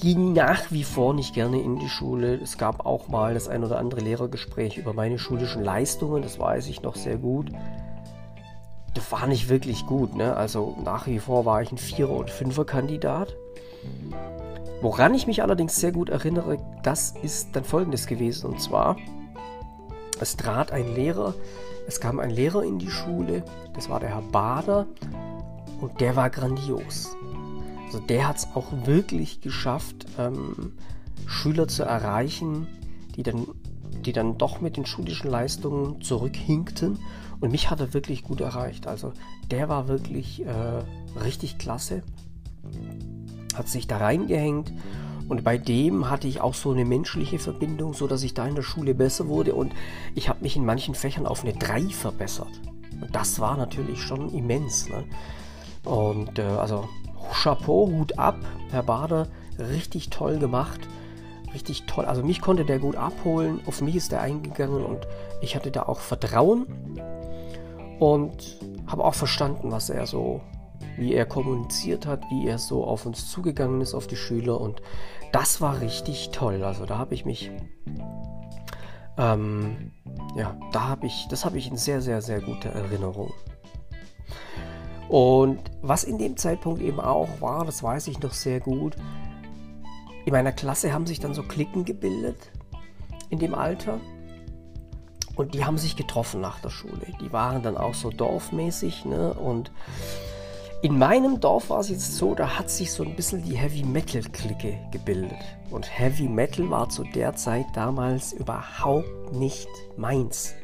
ging 0.00 0.32
nach 0.32 0.70
wie 0.70 0.84
vor 0.84 1.14
nicht 1.14 1.34
gerne 1.34 1.60
in 1.60 1.78
die 1.78 1.88
Schule. 1.88 2.34
Es 2.34 2.58
gab 2.58 2.86
auch 2.86 3.08
mal 3.08 3.34
das 3.34 3.48
ein 3.48 3.62
oder 3.62 3.78
andere 3.78 4.00
Lehrergespräch 4.00 4.78
über 4.78 4.92
meine 4.92 5.18
schulischen 5.18 5.62
Leistungen, 5.62 6.22
das 6.22 6.38
weiß 6.38 6.68
ich 6.68 6.82
noch 6.82 6.96
sehr 6.96 7.16
gut. 7.16 7.50
Das 8.94 9.12
war 9.12 9.26
nicht 9.26 9.48
wirklich 9.48 9.86
gut, 9.86 10.16
ne? 10.16 10.36
Also 10.36 10.76
nach 10.84 11.06
wie 11.06 11.20
vor 11.20 11.44
war 11.44 11.62
ich 11.62 11.70
ein 11.70 11.78
Vierer- 11.78 12.16
und 12.16 12.30
Fünfer-Kandidat. 12.30 13.36
Woran 14.80 15.14
ich 15.14 15.26
mich 15.26 15.42
allerdings 15.42 15.76
sehr 15.76 15.92
gut 15.92 16.08
erinnere, 16.08 16.58
das 16.82 17.14
ist 17.22 17.54
dann 17.54 17.64
folgendes 17.64 18.06
gewesen. 18.06 18.50
Und 18.50 18.60
zwar, 18.60 18.96
es 20.18 20.36
trat 20.36 20.72
ein 20.72 20.94
Lehrer, 20.94 21.34
es 21.86 22.00
kam 22.00 22.18
ein 22.18 22.30
Lehrer 22.30 22.64
in 22.64 22.78
die 22.78 22.90
Schule, 22.90 23.44
das 23.74 23.88
war 23.88 24.00
der 24.00 24.08
Herr 24.08 24.22
Bader, 24.22 24.86
und 25.80 26.00
der 26.00 26.16
war 26.16 26.30
grandios. 26.30 27.16
Also 27.90 28.06
der 28.06 28.28
hat 28.28 28.36
es 28.36 28.48
auch 28.54 28.68
wirklich 28.84 29.40
geschafft, 29.40 30.06
ähm, 30.16 30.74
Schüler 31.26 31.66
zu 31.66 31.82
erreichen, 31.82 32.68
die 33.16 33.24
dann, 33.24 33.48
die 34.04 34.12
dann 34.12 34.38
doch 34.38 34.60
mit 34.60 34.76
den 34.76 34.86
schulischen 34.86 35.28
Leistungen 35.28 36.00
zurückhinkten. 36.00 37.00
Und 37.40 37.50
mich 37.50 37.68
hat 37.68 37.80
er 37.80 37.92
wirklich 37.92 38.22
gut 38.22 38.42
erreicht. 38.42 38.86
Also 38.86 39.12
der 39.50 39.68
war 39.68 39.88
wirklich 39.88 40.46
äh, 40.46 40.84
richtig 41.20 41.58
klasse. 41.58 42.04
Hat 43.56 43.66
sich 43.66 43.88
da 43.88 43.96
reingehängt. 43.96 44.72
Und 45.28 45.42
bei 45.42 45.58
dem 45.58 46.08
hatte 46.08 46.28
ich 46.28 46.40
auch 46.40 46.54
so 46.54 46.70
eine 46.70 46.84
menschliche 46.84 47.40
Verbindung, 47.40 47.92
so 47.92 48.06
dass 48.06 48.22
ich 48.22 48.34
da 48.34 48.46
in 48.46 48.54
der 48.54 48.62
Schule 48.62 48.94
besser 48.94 49.26
wurde. 49.26 49.56
Und 49.56 49.72
ich 50.14 50.28
habe 50.28 50.42
mich 50.42 50.54
in 50.54 50.64
manchen 50.64 50.94
Fächern 50.94 51.26
auf 51.26 51.42
eine 51.42 51.54
3 51.54 51.88
verbessert. 51.88 52.60
Und 53.00 53.16
das 53.16 53.40
war 53.40 53.56
natürlich 53.56 54.00
schon 54.00 54.32
immens. 54.32 54.88
Ne? 54.88 55.02
Und 55.84 56.38
äh, 56.38 56.42
also 56.42 56.88
Chapeau, 57.32 57.88
Hut 57.88 58.18
ab, 58.18 58.36
Herr 58.70 58.82
Bader, 58.82 59.28
richtig 59.58 60.10
toll 60.10 60.38
gemacht. 60.38 60.80
Richtig 61.52 61.86
toll. 61.86 62.04
Also 62.04 62.22
mich 62.22 62.40
konnte 62.40 62.64
der 62.64 62.78
gut 62.78 62.96
abholen. 62.96 63.60
Auf 63.66 63.80
mich 63.80 63.96
ist 63.96 64.12
er 64.12 64.20
eingegangen 64.20 64.84
und 64.84 65.06
ich 65.40 65.56
hatte 65.56 65.70
da 65.70 65.82
auch 65.82 65.98
Vertrauen 65.98 66.66
und 67.98 68.56
habe 68.86 69.04
auch 69.04 69.14
verstanden, 69.14 69.72
was 69.72 69.90
er 69.90 70.06
so, 70.06 70.40
wie 70.96 71.12
er 71.12 71.26
kommuniziert 71.26 72.06
hat, 72.06 72.22
wie 72.30 72.46
er 72.46 72.58
so 72.58 72.84
auf 72.84 73.04
uns 73.04 73.28
zugegangen 73.28 73.80
ist, 73.80 73.94
auf 73.94 74.06
die 74.06 74.16
Schüler. 74.16 74.60
Und 74.60 74.80
das 75.32 75.60
war 75.60 75.80
richtig 75.80 76.30
toll. 76.30 76.62
Also 76.62 76.86
da 76.86 76.98
habe 76.98 77.14
ich 77.14 77.24
mich, 77.24 77.50
ähm, 79.18 79.92
ja, 80.36 80.56
da 80.72 80.88
habe 80.88 81.06
ich, 81.06 81.26
das 81.30 81.44
habe 81.44 81.58
ich 81.58 81.68
in 81.68 81.76
sehr, 81.76 82.00
sehr, 82.00 82.22
sehr 82.22 82.40
guter 82.40 82.70
Erinnerung. 82.70 83.32
Und 85.10 85.58
was 85.82 86.04
in 86.04 86.18
dem 86.18 86.36
Zeitpunkt 86.36 86.80
eben 86.80 87.00
auch 87.00 87.40
war, 87.40 87.64
das 87.64 87.82
weiß 87.82 88.06
ich 88.06 88.20
noch 88.20 88.32
sehr 88.32 88.60
gut, 88.60 88.94
in 90.24 90.32
meiner 90.32 90.52
Klasse 90.52 90.92
haben 90.92 91.04
sich 91.04 91.18
dann 91.18 91.34
so 91.34 91.42
Klicken 91.42 91.84
gebildet 91.84 92.52
in 93.28 93.40
dem 93.40 93.56
Alter. 93.56 93.98
Und 95.34 95.54
die 95.54 95.64
haben 95.64 95.78
sich 95.78 95.96
getroffen 95.96 96.40
nach 96.40 96.60
der 96.60 96.68
Schule. 96.68 97.06
Die 97.20 97.32
waren 97.32 97.60
dann 97.64 97.76
auch 97.76 97.94
so 97.94 98.10
dorfmäßig. 98.10 99.04
Ne? 99.04 99.34
Und 99.34 99.72
in 100.80 100.96
meinem 100.96 101.40
Dorf 101.40 101.70
war 101.70 101.80
es 101.80 101.88
jetzt 101.88 102.16
so, 102.16 102.36
da 102.36 102.56
hat 102.56 102.70
sich 102.70 102.92
so 102.92 103.02
ein 103.02 103.16
bisschen 103.16 103.42
die 103.42 103.56
Heavy 103.56 103.82
Metal 103.82 104.22
Clique 104.22 104.78
gebildet. 104.92 105.40
Und 105.72 105.90
Heavy 105.90 106.28
Metal 106.28 106.70
war 106.70 106.88
zu 106.88 107.02
der 107.02 107.34
Zeit 107.34 107.66
damals 107.74 108.32
überhaupt 108.32 109.32
nicht 109.32 109.68
meins. 109.96 110.54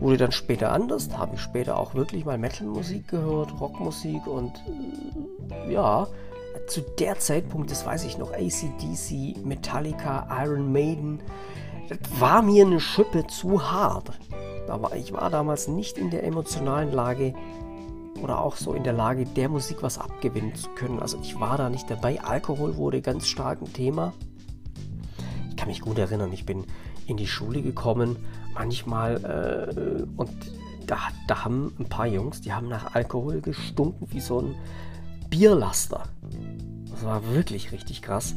Wurde 0.00 0.16
dann 0.16 0.32
später 0.32 0.72
anders, 0.72 1.08
habe 1.16 1.36
ich 1.36 1.40
später 1.40 1.78
auch 1.78 1.94
wirklich 1.94 2.24
mal 2.24 2.38
Metal-Musik 2.38 3.08
gehört, 3.08 3.60
Rockmusik 3.60 4.26
und 4.26 4.52
äh, 5.68 5.72
ja, 5.72 6.08
zu 6.66 6.80
der 6.98 7.18
Zeitpunkt, 7.18 7.70
das 7.70 7.84
weiß 7.84 8.04
ich 8.04 8.16
noch, 8.16 8.32
ACDC, 8.32 9.44
Metallica, 9.44 10.26
Iron 10.42 10.72
Maiden, 10.72 11.20
das 11.88 11.98
war 12.18 12.40
mir 12.40 12.64
eine 12.64 12.80
Schippe 12.80 13.26
zu 13.26 13.70
hart. 13.70 14.12
Aber 14.68 14.94
ich 14.94 15.12
war 15.12 15.30
damals 15.30 15.66
nicht 15.66 15.98
in 15.98 16.10
der 16.10 16.22
emotionalen 16.22 16.92
Lage 16.92 17.34
oder 18.22 18.40
auch 18.40 18.56
so 18.56 18.74
in 18.74 18.84
der 18.84 18.92
Lage, 18.92 19.24
der 19.24 19.48
Musik 19.48 19.82
was 19.82 19.98
abgewinnen 19.98 20.54
zu 20.54 20.68
können. 20.70 21.00
Also 21.00 21.18
ich 21.22 21.38
war 21.40 21.56
da 21.58 21.68
nicht 21.68 21.90
dabei. 21.90 22.22
Alkohol 22.22 22.76
wurde 22.76 23.02
ganz 23.02 23.26
stark 23.26 23.60
ein 23.60 23.72
Thema. 23.72 24.12
Ich 25.50 25.56
kann 25.56 25.68
mich 25.68 25.80
gut 25.80 25.98
erinnern, 25.98 26.32
ich 26.32 26.46
bin 26.46 26.64
in 27.06 27.16
die 27.16 27.26
Schule 27.26 27.60
gekommen, 27.62 28.16
manchmal 28.54 29.16
äh, 29.76 30.02
und 30.16 30.30
da, 30.86 30.98
da 31.26 31.44
haben 31.44 31.72
ein 31.78 31.88
paar 31.88 32.06
Jungs, 32.06 32.40
die 32.40 32.52
haben 32.52 32.68
nach 32.68 32.94
Alkohol 32.94 33.40
gestunken 33.40 34.08
wie 34.10 34.20
so 34.20 34.40
ein 34.40 34.54
Bierlaster. 35.28 36.04
Das 36.90 37.04
war 37.04 37.32
wirklich 37.32 37.72
richtig 37.72 38.02
krass. 38.02 38.34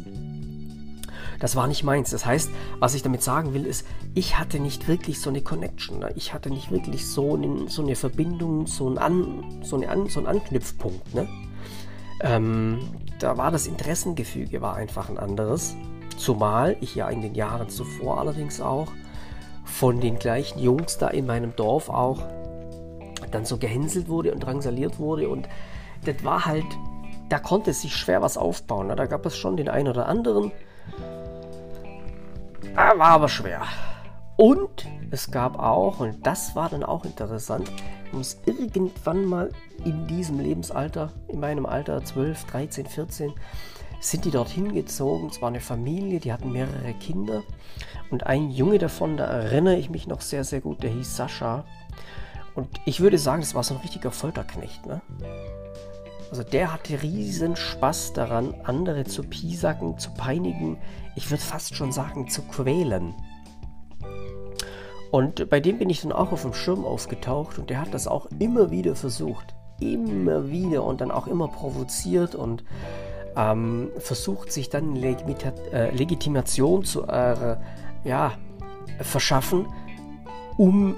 Das 1.39 1.55
war 1.55 1.67
nicht 1.67 1.83
meins. 1.83 2.11
Das 2.11 2.25
heißt, 2.25 2.51
was 2.79 2.93
ich 2.93 3.01
damit 3.01 3.23
sagen 3.23 3.53
will, 3.53 3.65
ist, 3.65 3.85
ich 4.13 4.37
hatte 4.37 4.59
nicht 4.59 4.87
wirklich 4.87 5.19
so 5.19 5.29
eine 5.29 5.41
Connection. 5.41 5.99
Ne? 5.99 6.11
Ich 6.15 6.33
hatte 6.33 6.49
nicht 6.49 6.71
wirklich 6.71 7.07
so, 7.07 7.33
einen, 7.33 7.67
so 7.67 7.81
eine 7.81 7.95
Verbindung, 7.95 8.67
so, 8.67 8.89
ein 8.89 8.97
An, 8.97 9.61
so, 9.63 9.75
eine 9.75 9.89
An, 9.89 10.07
so 10.07 10.19
einen 10.19 10.27
Anknüpfpunkt. 10.27 11.13
Ne? 11.13 11.27
Ähm, 12.21 12.79
da 13.19 13.37
war 13.37 13.51
das 13.51 13.67
Interessengefüge 13.67 14.61
war 14.61 14.75
einfach 14.75 15.09
ein 15.09 15.17
anderes. 15.17 15.75
Zumal 16.17 16.77
ich 16.79 16.95
ja 16.95 17.09
in 17.09 17.21
den 17.21 17.35
Jahren 17.35 17.69
zuvor 17.69 18.19
allerdings 18.19 18.61
auch 18.61 18.87
von 19.73 19.99
den 19.99 20.19
gleichen 20.19 20.59
Jungs 20.59 20.99
da 20.99 21.07
in 21.07 21.25
meinem 21.25 21.55
Dorf 21.55 21.89
auch 21.89 22.19
dann 23.31 23.43
so 23.43 23.57
gehänselt 23.57 24.07
wurde 24.07 24.31
und 24.31 24.41
drangsaliert 24.41 24.99
wurde. 24.99 25.27
Und 25.27 25.49
das 26.05 26.23
war 26.23 26.45
halt, 26.45 26.65
da 27.29 27.39
konnte 27.39 27.73
sich 27.73 27.95
schwer 27.95 28.21
was 28.21 28.37
aufbauen. 28.37 28.87
Ne? 28.87 28.95
Da 28.95 29.07
gab 29.07 29.25
es 29.25 29.35
schon 29.35 29.57
den 29.57 29.69
einen 29.69 29.87
oder 29.87 30.07
anderen. 30.07 30.51
Ah, 32.75 32.97
war 32.97 33.09
aber 33.09 33.29
schwer. 33.29 33.63
Und 34.37 34.87
es 35.09 35.31
gab 35.31 35.57
auch, 35.57 35.99
und 35.99 36.25
das 36.25 36.55
war 36.55 36.69
dann 36.69 36.83
auch 36.83 37.03
interessant, 37.03 37.71
muss 38.11 38.37
irgendwann 38.45 39.25
mal 39.25 39.49
in 39.83 40.05
diesem 40.05 40.39
Lebensalter, 40.39 41.11
in 41.27 41.39
meinem 41.39 41.65
Alter 41.65 42.03
12, 42.03 42.45
13, 42.45 42.85
14, 42.85 43.33
sind 43.99 44.25
die 44.25 44.31
dorthin 44.31 44.73
gezogen. 44.73 45.29
Es 45.31 45.41
war 45.41 45.49
eine 45.49 45.61
Familie, 45.61 46.19
die 46.19 46.31
hatten 46.31 46.51
mehrere 46.51 46.93
Kinder. 46.99 47.41
Und 48.13 48.27
ein 48.27 48.51
Junge 48.51 48.77
davon, 48.77 49.17
da 49.17 49.25
erinnere 49.25 49.75
ich 49.75 49.89
mich 49.89 50.05
noch 50.05 50.21
sehr, 50.21 50.43
sehr 50.43 50.61
gut, 50.61 50.83
der 50.83 50.91
hieß 50.91 51.17
Sascha. 51.17 51.65
Und 52.53 52.69
ich 52.85 52.99
würde 52.99 53.17
sagen, 53.17 53.41
das 53.41 53.55
war 53.55 53.63
so 53.63 53.73
ein 53.73 53.81
richtiger 53.81 54.11
Folterknecht. 54.11 54.85
Ne? 54.85 55.01
Also 56.29 56.43
der 56.43 56.71
hatte 56.71 57.01
riesen 57.01 57.55
Spaß 57.55 58.13
daran, 58.13 58.53
andere 58.65 59.05
zu 59.05 59.23
piesacken, 59.23 59.97
zu 59.97 60.11
peinigen. 60.11 60.77
Ich 61.15 61.31
würde 61.31 61.41
fast 61.41 61.75
schon 61.75 61.91
sagen, 61.91 62.27
zu 62.27 62.43
quälen. 62.43 63.15
Und 65.09 65.49
bei 65.49 65.59
dem 65.59 65.79
bin 65.79 65.89
ich 65.89 66.01
dann 66.01 66.11
auch 66.11 66.31
auf 66.31 66.43
dem 66.43 66.53
Schirm 66.53 66.85
aufgetaucht 66.85 67.57
und 67.57 67.71
der 67.71 67.81
hat 67.81 67.95
das 67.95 68.05
auch 68.05 68.27
immer 68.37 68.69
wieder 68.69 68.95
versucht. 68.95 69.55
Immer 69.79 70.51
wieder 70.51 70.83
und 70.83 71.01
dann 71.01 71.09
auch 71.09 71.25
immer 71.25 71.47
provoziert 71.47 72.35
und 72.35 72.63
ähm, 73.35 73.89
versucht 73.97 74.51
sich 74.51 74.69
dann 74.69 74.95
Legimita 74.95 75.51
äh, 75.71 75.89
Legitimation 75.95 76.83
zu 76.83 77.07
äh, 77.07 77.57
ja, 78.03 78.33
verschaffen, 78.99 79.67
um 80.57 80.95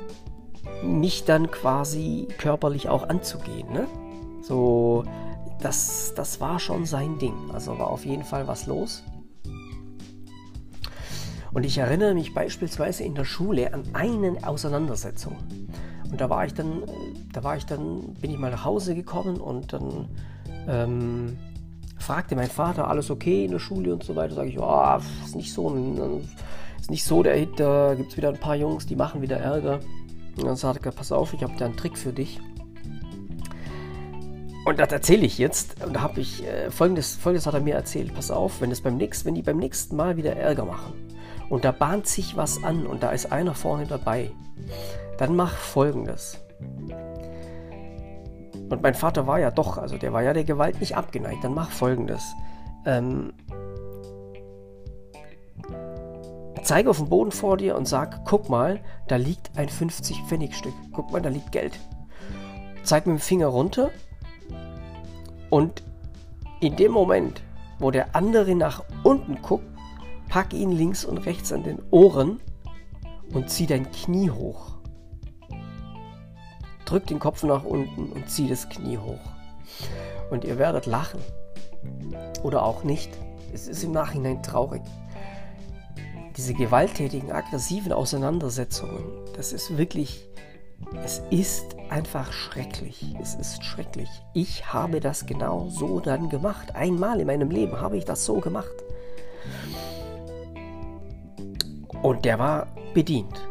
mich 0.83 1.25
dann 1.25 1.49
quasi 1.51 2.27
körperlich 2.37 2.89
auch 2.89 3.07
anzugehen. 3.09 3.71
Ne? 3.71 3.87
So, 4.41 5.03
das, 5.61 6.13
das 6.15 6.39
war 6.39 6.59
schon 6.59 6.85
sein 6.85 7.17
Ding. 7.19 7.51
Also 7.53 7.77
war 7.79 7.89
auf 7.89 8.05
jeden 8.05 8.23
Fall 8.23 8.47
was 8.47 8.67
los. 8.67 9.03
Und 11.53 11.65
ich 11.65 11.77
erinnere 11.77 12.13
mich 12.13 12.33
beispielsweise 12.33 13.03
in 13.03 13.15
der 13.15 13.23
Schule 13.23 13.73
an 13.73 13.83
eine 13.93 14.35
Auseinandersetzung. 14.45 15.37
Und 16.11 16.19
da 16.19 16.29
war 16.29 16.45
ich 16.45 16.53
dann, 16.53 16.83
da 17.31 17.43
war 17.43 17.55
ich 17.55 17.65
dann, 17.65 18.13
bin 18.15 18.31
ich 18.31 18.37
mal 18.37 18.51
nach 18.51 18.65
Hause 18.65 18.93
gekommen 18.93 19.37
und 19.37 19.71
dann 19.71 20.09
ähm, 20.67 21.37
fragte 21.97 22.35
mein 22.35 22.49
Vater, 22.49 22.87
alles 22.87 23.09
okay 23.09 23.45
in 23.45 23.51
der 23.51 23.59
Schule 23.59 23.93
und 23.93 24.03
so 24.03 24.15
weiter. 24.15 24.35
Sage 24.35 24.49
ich, 24.49 24.59
oh, 24.59 24.97
ist 25.25 25.35
nicht 25.35 25.53
so 25.53 25.69
ein, 25.69 26.27
ist 26.79 26.91
nicht 26.91 27.03
so 27.03 27.23
der 27.23 27.35
Hit, 27.35 27.59
da 27.59 27.93
gibt 27.95 28.11
es 28.11 28.17
wieder 28.17 28.29
ein 28.29 28.39
paar 28.39 28.55
Jungs, 28.55 28.85
die 28.85 28.95
machen 28.95 29.21
wieder 29.21 29.37
Ärger. 29.37 29.79
Und 30.37 30.45
dann 30.45 30.55
sagte 30.55 30.89
er, 30.89 30.91
pass 30.91 31.11
auf, 31.11 31.33
ich 31.33 31.43
habe 31.43 31.53
da 31.57 31.65
einen 31.65 31.77
Trick 31.77 31.97
für 31.97 32.13
dich. 32.13 32.39
Und 34.65 34.79
das 34.79 34.91
erzähle 34.91 35.25
ich 35.25 35.37
jetzt. 35.37 35.83
Und 35.85 35.93
da 35.93 36.01
habe 36.01 36.19
ich 36.19 36.43
äh, 36.43 36.71
folgendes, 36.71 37.15
folgendes 37.15 37.45
hat 37.45 37.53
er 37.53 37.61
mir 37.61 37.75
erzählt. 37.75 38.13
Pass 38.13 38.31
auf, 38.31 38.61
wenn, 38.61 38.71
es 38.71 38.81
beim 38.81 38.97
nächsten, 38.97 39.27
wenn 39.27 39.35
die 39.35 39.43
beim 39.43 39.57
nächsten 39.57 39.95
Mal 39.95 40.17
wieder 40.17 40.35
Ärger 40.35 40.65
machen 40.65 40.93
und 41.49 41.65
da 41.65 41.71
bahnt 41.71 42.07
sich 42.07 42.35
was 42.35 42.63
an 42.63 42.85
und 42.85 43.03
da 43.03 43.11
ist 43.11 43.31
einer 43.31 43.53
vorne 43.53 43.85
dabei, 43.85 44.31
dann 45.17 45.35
mach 45.35 45.53
folgendes. 45.53 46.39
Und 48.69 48.81
mein 48.81 48.95
Vater 48.95 49.27
war 49.27 49.39
ja 49.39 49.51
doch, 49.51 49.77
also 49.77 49.97
der 49.97 50.13
war 50.13 50.23
ja 50.23 50.33
der 50.33 50.43
Gewalt 50.43 50.79
nicht 50.79 50.97
abgeneigt. 50.97 51.43
Dann 51.43 51.53
mach 51.53 51.71
folgendes. 51.71 52.33
Ähm, 52.85 53.33
zeige 56.63 56.89
auf 56.89 56.97
den 56.97 57.09
Boden 57.09 57.31
vor 57.31 57.57
dir 57.57 57.75
und 57.75 57.87
sag, 57.87 58.25
guck 58.25 58.49
mal, 58.49 58.79
da 59.07 59.17
liegt 59.17 59.57
ein 59.57 59.69
50 59.69 60.23
Pfennig 60.23 60.55
Stück. 60.55 60.73
Guck 60.91 61.11
mal, 61.11 61.21
da 61.21 61.29
liegt 61.29 61.51
Geld. 61.51 61.79
Zeig 62.83 63.05
mit 63.05 63.17
dem 63.17 63.21
Finger 63.21 63.47
runter 63.47 63.91
und 65.49 65.83
in 66.59 66.75
dem 66.75 66.91
Moment, 66.91 67.43
wo 67.79 67.91
der 67.91 68.15
andere 68.15 68.55
nach 68.55 68.83
unten 69.03 69.41
guckt, 69.41 69.67
pack 70.29 70.53
ihn 70.53 70.71
links 70.71 71.05
und 71.05 71.19
rechts 71.19 71.51
an 71.51 71.63
den 71.63 71.81
Ohren 71.91 72.39
und 73.33 73.49
zieh 73.49 73.67
dein 73.67 73.91
Knie 73.91 74.29
hoch. 74.29 74.74
Drück 76.85 77.07
den 77.07 77.19
Kopf 77.19 77.43
nach 77.43 77.63
unten 77.63 78.11
und 78.11 78.29
zieh 78.29 78.47
das 78.47 78.69
Knie 78.69 78.97
hoch. 78.97 79.19
Und 80.29 80.43
ihr 80.43 80.57
werdet 80.57 80.85
lachen. 80.85 81.19
Oder 82.43 82.63
auch 82.63 82.83
nicht. 82.83 83.11
Es 83.53 83.67
ist 83.67 83.83
im 83.83 83.91
Nachhinein 83.91 84.43
traurig. 84.43 84.81
Diese 86.37 86.53
gewalttätigen, 86.53 87.31
aggressiven 87.31 87.93
Auseinandersetzungen, 87.93 89.03
das 89.35 89.53
ist 89.53 89.77
wirklich, 89.77 90.27
es 91.03 91.21
ist 91.29 91.75
einfach 91.89 92.33
schrecklich. 92.33 93.15
Es 93.21 93.35
ist 93.35 93.63
schrecklich. 93.63 94.09
Ich 94.33 94.73
habe 94.73 94.99
das 94.99 95.25
genau 95.25 95.69
so 95.69 95.99
dann 95.99 96.29
gemacht. 96.29 96.75
Einmal 96.75 97.19
in 97.19 97.27
meinem 97.27 97.49
Leben 97.49 97.79
habe 97.79 97.97
ich 97.97 98.05
das 98.05 98.25
so 98.25 98.39
gemacht. 98.39 98.73
Und 102.01 102.25
der 102.25 102.37
war 102.37 102.67
bedient. 102.93 103.41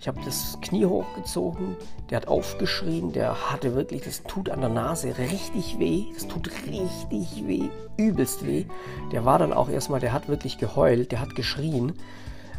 Ich 0.00 0.06
habe 0.06 0.20
das 0.24 0.58
Knie 0.60 0.86
hochgezogen, 0.86 1.76
der 2.08 2.18
hat 2.18 2.28
aufgeschrien, 2.28 3.12
der 3.12 3.50
hatte 3.50 3.74
wirklich, 3.74 4.02
das 4.02 4.22
tut 4.22 4.48
an 4.48 4.60
der 4.60 4.68
Nase 4.68 5.18
richtig 5.18 5.78
weh, 5.80 6.04
das 6.14 6.28
tut 6.28 6.50
richtig 6.66 7.46
weh, 7.46 7.68
übelst 7.96 8.46
weh. 8.46 8.66
Der 9.10 9.24
war 9.24 9.40
dann 9.40 9.52
auch 9.52 9.68
erstmal, 9.68 9.98
der 9.98 10.12
hat 10.12 10.28
wirklich 10.28 10.58
geheult, 10.58 11.10
der 11.10 11.20
hat 11.20 11.34
geschrien, 11.34 11.94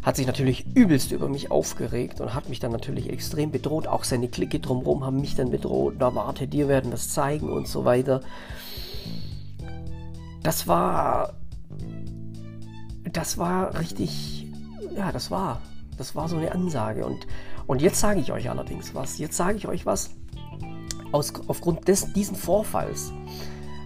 hat 0.02 0.16
sich 0.16 0.26
natürlich 0.26 0.66
übelst 0.76 1.12
über 1.12 1.28
mich 1.28 1.50
aufgeregt 1.50 2.20
und 2.20 2.34
hat 2.34 2.50
mich 2.50 2.60
dann 2.60 2.72
natürlich 2.72 3.08
extrem 3.08 3.50
bedroht. 3.50 3.86
Auch 3.86 4.04
seine 4.04 4.28
Clique 4.28 4.60
drumherum 4.60 5.04
haben 5.04 5.20
mich 5.20 5.34
dann 5.34 5.50
bedroht, 5.50 5.94
na 5.98 6.14
warte, 6.14 6.46
dir 6.46 6.68
werden 6.68 6.90
das 6.90 7.08
zeigen 7.08 7.50
und 7.50 7.68
so 7.68 7.86
weiter. 7.86 8.20
Das 10.42 10.68
war, 10.68 11.34
das 13.10 13.38
war 13.38 13.78
richtig, 13.78 14.46
ja, 14.94 15.10
das 15.10 15.30
war 15.30 15.62
das 16.00 16.16
war 16.16 16.28
so 16.28 16.36
eine 16.36 16.50
Ansage. 16.52 17.04
Und, 17.04 17.26
und 17.66 17.82
jetzt 17.82 18.00
sage 18.00 18.20
ich 18.20 18.32
euch 18.32 18.48
allerdings 18.50 18.94
was. 18.94 19.18
Jetzt 19.18 19.36
sage 19.36 19.58
ich 19.58 19.68
euch 19.68 19.86
was. 19.86 20.10
Aus, 21.12 21.32
aufgrund 21.46 21.86
des, 21.88 22.12
diesen 22.12 22.36
Vorfalls 22.36 23.12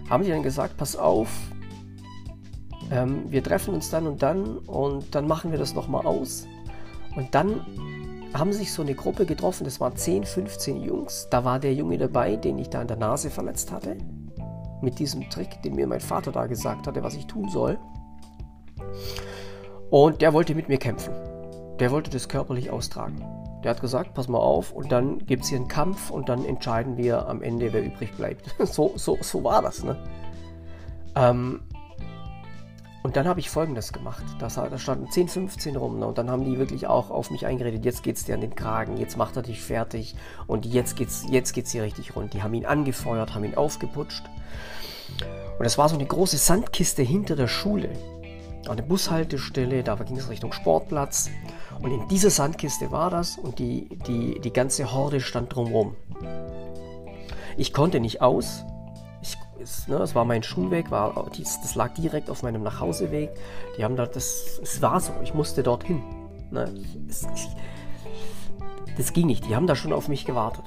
haben 0.09 0.23
die 0.23 0.29
dann 0.29 0.43
gesagt, 0.43 0.77
pass 0.77 0.95
auf, 0.95 1.27
ähm, 2.91 3.23
wir 3.29 3.43
treffen 3.43 3.73
uns 3.73 3.89
dann 3.89 4.07
und 4.07 4.21
dann 4.21 4.59
und 4.59 5.13
dann 5.15 5.27
machen 5.27 5.51
wir 5.51 5.57
das 5.57 5.73
nochmal 5.73 6.05
aus. 6.05 6.47
Und 7.15 7.33
dann 7.33 7.65
haben 8.33 8.53
sich 8.53 8.71
so 8.71 8.81
eine 8.81 8.93
Gruppe 8.93 9.25
getroffen, 9.25 9.63
das 9.63 9.79
waren 9.79 9.95
10, 9.95 10.23
15 10.23 10.81
Jungs. 10.83 11.27
Da 11.31 11.43
war 11.43 11.59
der 11.59 11.73
Junge 11.73 11.97
dabei, 11.97 12.35
den 12.35 12.59
ich 12.59 12.69
da 12.69 12.81
in 12.81 12.87
der 12.87 12.97
Nase 12.97 13.29
verletzt 13.29 13.71
hatte. 13.71 13.97
Mit 14.81 14.99
diesem 14.99 15.29
Trick, 15.29 15.61
den 15.63 15.75
mir 15.75 15.87
mein 15.87 16.01
Vater 16.01 16.31
da 16.31 16.45
gesagt 16.45 16.85
hatte, 16.85 17.01
was 17.03 17.15
ich 17.15 17.25
tun 17.25 17.49
soll. 17.49 17.79
Und 19.89 20.21
der 20.21 20.33
wollte 20.33 20.53
mit 20.53 20.69
mir 20.69 20.77
kämpfen 20.77 21.13
der 21.79 21.91
wollte 21.91 22.09
das 22.09 22.29
körperlich 22.29 22.69
austragen. 22.69 23.23
Der 23.63 23.71
hat 23.71 23.81
gesagt, 23.81 24.13
pass 24.13 24.27
mal 24.27 24.37
auf, 24.37 24.71
und 24.71 24.91
dann 24.91 25.25
gibt 25.25 25.43
es 25.43 25.49
hier 25.49 25.57
einen 25.57 25.67
Kampf 25.67 26.11
und 26.11 26.29
dann 26.29 26.45
entscheiden 26.45 26.97
wir 26.97 27.27
am 27.27 27.41
Ende, 27.41 27.73
wer 27.73 27.83
übrig 27.83 28.13
bleibt. 28.15 28.55
so, 28.59 28.93
so, 28.95 29.17
so 29.21 29.43
war 29.43 29.61
das, 29.61 29.83
ne? 29.83 29.97
Ähm, 31.15 31.61
und 33.05 33.15
dann 33.17 33.27
habe 33.27 33.39
ich 33.39 33.51
folgendes 33.51 33.93
gemacht. 33.93 34.23
Da, 34.39 34.49
standen 34.49 35.11
10, 35.11 35.27
15 35.27 35.75
rum 35.75 35.99
ne? 35.99 36.07
und 36.07 36.17
dann 36.17 36.31
haben 36.31 36.43
die 36.43 36.57
wirklich 36.57 36.87
auch 36.87 37.11
auf 37.11 37.29
mich 37.29 37.45
eingeredet, 37.45 37.85
jetzt 37.85 38.01
geht's 38.01 38.23
dir 38.23 38.33
an 38.33 38.41
den 38.41 38.55
Kragen, 38.55 38.97
jetzt 38.97 39.15
macht 39.15 39.35
er 39.35 39.43
dich 39.43 39.61
fertig 39.61 40.15
und 40.47 40.65
jetzt 40.65 40.95
geht's, 40.95 41.23
jetzt 41.29 41.53
geht's 41.53 41.71
hier 41.71 41.83
richtig 41.83 42.15
rund. 42.15 42.33
Die 42.33 42.41
haben 42.41 42.55
ihn 42.55 42.65
angefeuert, 42.65 43.35
haben 43.35 43.43
ihn 43.43 43.53
aufgeputscht. 43.53 44.23
Und 45.59 45.65
es 45.65 45.77
war 45.77 45.87
so 45.87 45.93
eine 45.93 46.07
große 46.07 46.37
Sandkiste 46.37 47.03
hinter 47.03 47.35
der 47.35 47.47
Schule. 47.47 47.89
An 48.67 48.77
der 48.77 48.83
Bushaltestelle, 48.83 49.83
da 49.83 49.93
ging 49.97 50.17
es 50.17 50.27
Richtung 50.27 50.51
Sportplatz. 50.51 51.29
Und 51.85 51.91
in 51.91 52.07
dieser 52.07 52.31
Sandkiste 52.31 52.91
war 52.91 53.11
das 53.11 53.37
und 53.37 53.59
die, 53.59 53.87
die, 54.07 54.39
die 54.39 54.51
ganze 54.51 54.91
Horde 54.91 55.21
stand 55.21 55.53
drumherum. 55.53 55.95
Ich 57.57 57.73
konnte 57.73 57.99
nicht 57.99 58.23
aus. 58.23 58.65
Ich, 59.21 59.37
es, 59.61 59.87
ne, 59.87 59.97
es 59.97 60.15
war 60.15 60.25
mein 60.25 60.41
Schulweg, 60.41 60.89
war, 60.89 61.29
das 61.37 61.75
lag 61.75 61.93
direkt 61.93 62.31
auf 62.31 62.41
meinem 62.41 62.63
Nachhauseweg. 62.63 63.29
Die 63.77 63.83
haben 63.83 63.95
da, 63.95 64.07
das, 64.07 64.59
es 64.63 64.81
war 64.81 64.99
so, 64.99 65.11
ich 65.23 65.35
musste 65.35 65.61
dorthin. 65.61 66.01
Ne, 66.49 66.73
es, 67.07 67.27
ich, 67.35 67.49
das 68.97 69.13
ging 69.13 69.27
nicht, 69.27 69.47
die 69.47 69.55
haben 69.55 69.67
da 69.67 69.75
schon 69.75 69.93
auf 69.93 70.07
mich 70.07 70.25
gewartet. 70.25 70.65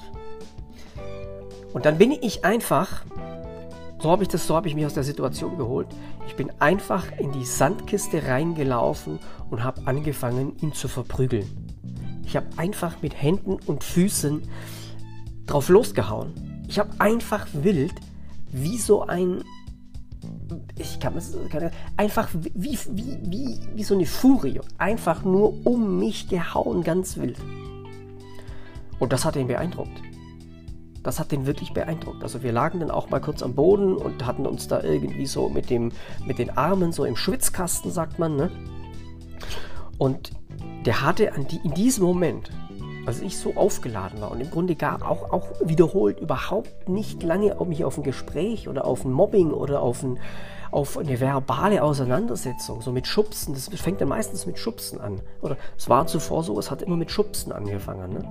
Und 1.73 1.85
dann 1.85 1.97
bin 1.97 2.13
ich 2.13 2.45
einfach, 2.45 3.03
so 4.01 4.09
habe 4.09 4.23
ich 4.23 4.29
das, 4.29 4.47
so 4.47 4.55
habe 4.55 4.69
ich 4.69 4.73
mich 4.73 4.85
aus 4.85 4.93
der 4.93 5.03
Situation 5.03 5.57
geholt. 5.57 5.87
Ich 6.27 6.37
bin 6.37 6.49
einfach 6.59 7.07
in 7.17 7.33
die 7.33 7.43
Sandkiste 7.43 8.25
reingelaufen 8.25 9.19
und 9.49 9.63
habe 9.63 9.81
angefangen, 9.85 10.55
ihn 10.61 10.73
zu 10.73 10.87
verprügeln. 10.87 11.45
Ich 12.25 12.35
habe 12.35 12.47
einfach 12.57 13.01
mit 13.01 13.19
Händen 13.19 13.57
und 13.65 13.83
Füßen 13.83 14.43
drauf 15.45 15.69
losgehauen. 15.69 16.63
Ich 16.67 16.77
habe 16.77 16.91
einfach 16.99 17.47
wild, 17.53 17.93
wie 18.51 18.77
so 18.77 19.05
ein. 19.07 19.43
Ich 20.77 20.99
kann 20.99 21.17
es. 21.17 21.35
Einfach 21.97 22.29
wie, 22.33 22.77
wie, 22.91 23.17
wie, 23.23 23.59
wie 23.75 23.83
so 23.83 23.95
eine 23.95 24.05
Furie. 24.05 24.61
Einfach 24.77 25.23
nur 25.23 25.65
um 25.65 25.99
mich 25.99 26.27
gehauen, 26.29 26.83
ganz 26.83 27.17
wild. 27.17 27.37
Und 28.99 29.13
das 29.13 29.25
hat 29.25 29.35
ihn 29.35 29.47
beeindruckt 29.47 30.01
das 31.03 31.19
hat 31.19 31.31
den 31.31 31.45
wirklich 31.45 31.73
beeindruckt. 31.73 32.23
Also 32.23 32.43
wir 32.43 32.51
lagen 32.51 32.79
dann 32.79 32.91
auch 32.91 33.09
mal 33.09 33.19
kurz 33.19 33.41
am 33.41 33.55
Boden 33.55 33.95
und 33.95 34.25
hatten 34.25 34.45
uns 34.45 34.67
da 34.67 34.83
irgendwie 34.83 35.25
so 35.25 35.49
mit, 35.49 35.69
dem, 35.69 35.91
mit 36.25 36.39
den 36.39 36.51
Armen 36.51 36.91
so 36.91 37.05
im 37.05 37.15
Schwitzkasten, 37.15 37.91
sagt 37.91 38.19
man. 38.19 38.35
Ne? 38.35 38.51
Und 39.97 40.31
der 40.85 41.01
hatte 41.01 41.31
die, 41.51 41.59
in 41.63 41.73
diesem 41.73 42.05
Moment, 42.05 42.49
als 43.05 43.21
ich 43.21 43.37
so 43.37 43.55
aufgeladen 43.55 44.21
war 44.21 44.31
und 44.31 44.39
im 44.39 44.49
Grunde 44.49 44.75
gar 44.75 45.09
auch, 45.09 45.31
auch 45.31 45.47
wiederholt 45.63 46.19
überhaupt 46.19 46.87
nicht 46.89 47.23
lange 47.23 47.59
auf 47.59 47.67
mich 47.67 47.83
auf 47.83 47.97
ein 47.97 48.03
Gespräch 48.03 48.67
oder 48.67 48.85
auf 48.85 49.03
ein 49.03 49.11
Mobbing 49.11 49.51
oder 49.51 49.81
auf, 49.81 50.03
ein, 50.03 50.19
auf 50.71 50.97
eine 50.97 51.19
verbale 51.19 51.83
Auseinandersetzung, 51.83 52.81
so 52.81 52.91
mit 52.91 53.07
Schubsen, 53.07 53.53
das 53.53 53.67
fängt 53.79 53.99
dann 54.01 54.09
meistens 54.09 54.45
mit 54.45 54.59
Schubsen 54.59 55.01
an. 55.01 55.21
Oder 55.41 55.57
es 55.77 55.89
war 55.89 56.07
zuvor 56.07 56.43
so, 56.43 56.57
es 56.59 56.71
hat 56.71 56.81
immer 56.81 56.97
mit 56.97 57.11
Schubsen 57.11 57.51
angefangen. 57.51 58.13
Ne? 58.13 58.23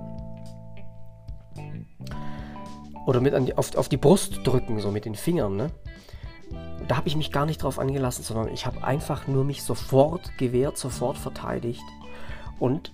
Oder 3.05 3.21
mit 3.21 3.33
die, 3.47 3.57
auf, 3.57 3.75
auf 3.75 3.89
die 3.89 3.97
Brust 3.97 4.39
drücken, 4.43 4.79
so 4.79 4.91
mit 4.91 5.05
den 5.05 5.15
Fingern, 5.15 5.55
ne? 5.55 5.71
Da 6.89 6.97
habe 6.97 7.07
ich 7.07 7.15
mich 7.15 7.31
gar 7.31 7.45
nicht 7.45 7.61
drauf 7.61 7.77
angelassen, 7.77 8.23
sondern 8.23 8.49
ich 8.51 8.65
habe 8.65 8.83
einfach 8.83 9.27
nur 9.27 9.43
mich 9.43 9.61
sofort 9.61 10.35
gewehrt, 10.39 10.75
sofort 10.75 11.19
verteidigt. 11.19 11.83
Und 12.57 12.91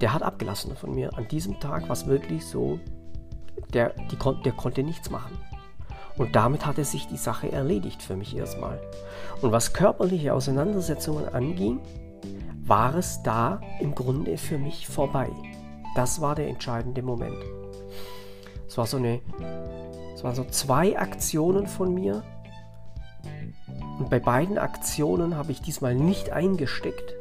der 0.00 0.14
hat 0.14 0.22
abgelassen 0.22 0.76
von 0.76 0.94
mir. 0.94 1.18
An 1.18 1.26
diesem 1.26 1.58
Tag 1.58 1.82
war 1.82 1.92
es 1.92 2.06
wirklich 2.06 2.46
so, 2.46 2.78
der, 3.72 3.90
die, 4.10 4.16
der 4.44 4.52
konnte 4.52 4.84
nichts 4.84 5.10
machen. 5.10 5.36
Und 6.16 6.36
damit 6.36 6.64
hatte 6.64 6.84
sich 6.84 7.08
die 7.08 7.16
Sache 7.16 7.50
erledigt 7.50 8.02
für 8.02 8.14
mich 8.14 8.36
erstmal. 8.36 8.80
Und 9.42 9.50
was 9.50 9.72
körperliche 9.72 10.32
Auseinandersetzungen 10.32 11.28
anging, 11.28 11.80
war 12.64 12.94
es 12.94 13.20
da 13.24 13.60
im 13.80 13.96
Grunde 13.96 14.38
für 14.38 14.58
mich 14.58 14.86
vorbei. 14.86 15.28
Das 15.96 16.20
war 16.20 16.36
der 16.36 16.46
entscheidende 16.46 17.02
Moment. 17.02 17.38
Es 18.68 18.78
war 18.78 18.86
so 18.86 18.96
eine, 18.96 19.20
es 20.14 20.22
waren 20.22 20.36
so 20.36 20.44
zwei 20.44 20.96
Aktionen 20.96 21.66
von 21.66 21.92
mir. 21.92 22.22
Und 23.98 24.10
bei 24.10 24.18
beiden 24.18 24.58
Aktionen 24.58 25.36
habe 25.36 25.52
ich 25.52 25.60
diesmal 25.60 25.94
nicht 25.94 26.30
eingesteckt, 26.30 27.14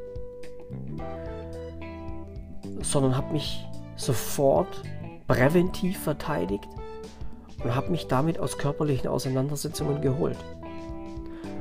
sondern 2.81 3.15
habe 3.15 3.33
mich 3.33 3.65
sofort 3.95 4.81
präventiv 5.27 5.99
verteidigt 5.99 6.67
und 7.63 7.75
habe 7.75 7.91
mich 7.91 8.07
damit 8.07 8.39
aus 8.39 8.57
körperlichen 8.57 9.07
Auseinandersetzungen 9.07 10.01
geholt. 10.01 10.37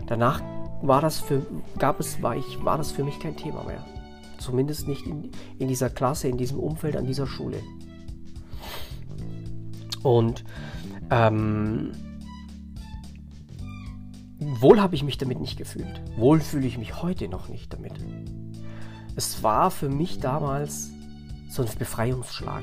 Danach 0.07 0.43
war 0.83 1.01
das 1.01 1.21
für, 1.21 1.47
gab 1.79 2.01
es, 2.01 2.23
war, 2.23 2.37
ich, 2.37 2.65
war 2.65 2.79
das 2.79 2.91
für 2.91 3.05
mich 3.05 3.21
kein 3.21 3.37
Thema 3.37 3.63
mehr. 3.65 3.85
Zumindest 4.39 4.89
nicht 4.89 5.07
in, 5.07 5.31
in 5.59 5.69
dieser 5.69 5.91
Klasse, 5.91 6.29
in 6.29 6.37
diesem 6.37 6.59
Umfeld, 6.59 6.97
an 6.97 7.07
dieser 7.07 7.27
Schule. 7.27 7.61
Und 10.03 10.43
ähm, 11.11 11.93
wohl 14.61 14.81
habe 14.81 14.95
ich 14.95 15.03
mich 15.03 15.19
damit 15.19 15.41
nicht 15.41 15.59
gefühlt. 15.59 16.01
Wohl 16.17 16.41
fühle 16.41 16.67
ich 16.67 16.79
mich 16.79 17.03
heute 17.03 17.29
noch 17.29 17.49
nicht 17.49 17.73
damit. 17.73 17.93
Es 19.17 19.43
war 19.43 19.71
für 19.71 19.89
mich 19.89 20.21
damals 20.21 20.91
so 21.49 21.63
ein 21.63 21.69
Befreiungsschlag. 21.79 22.63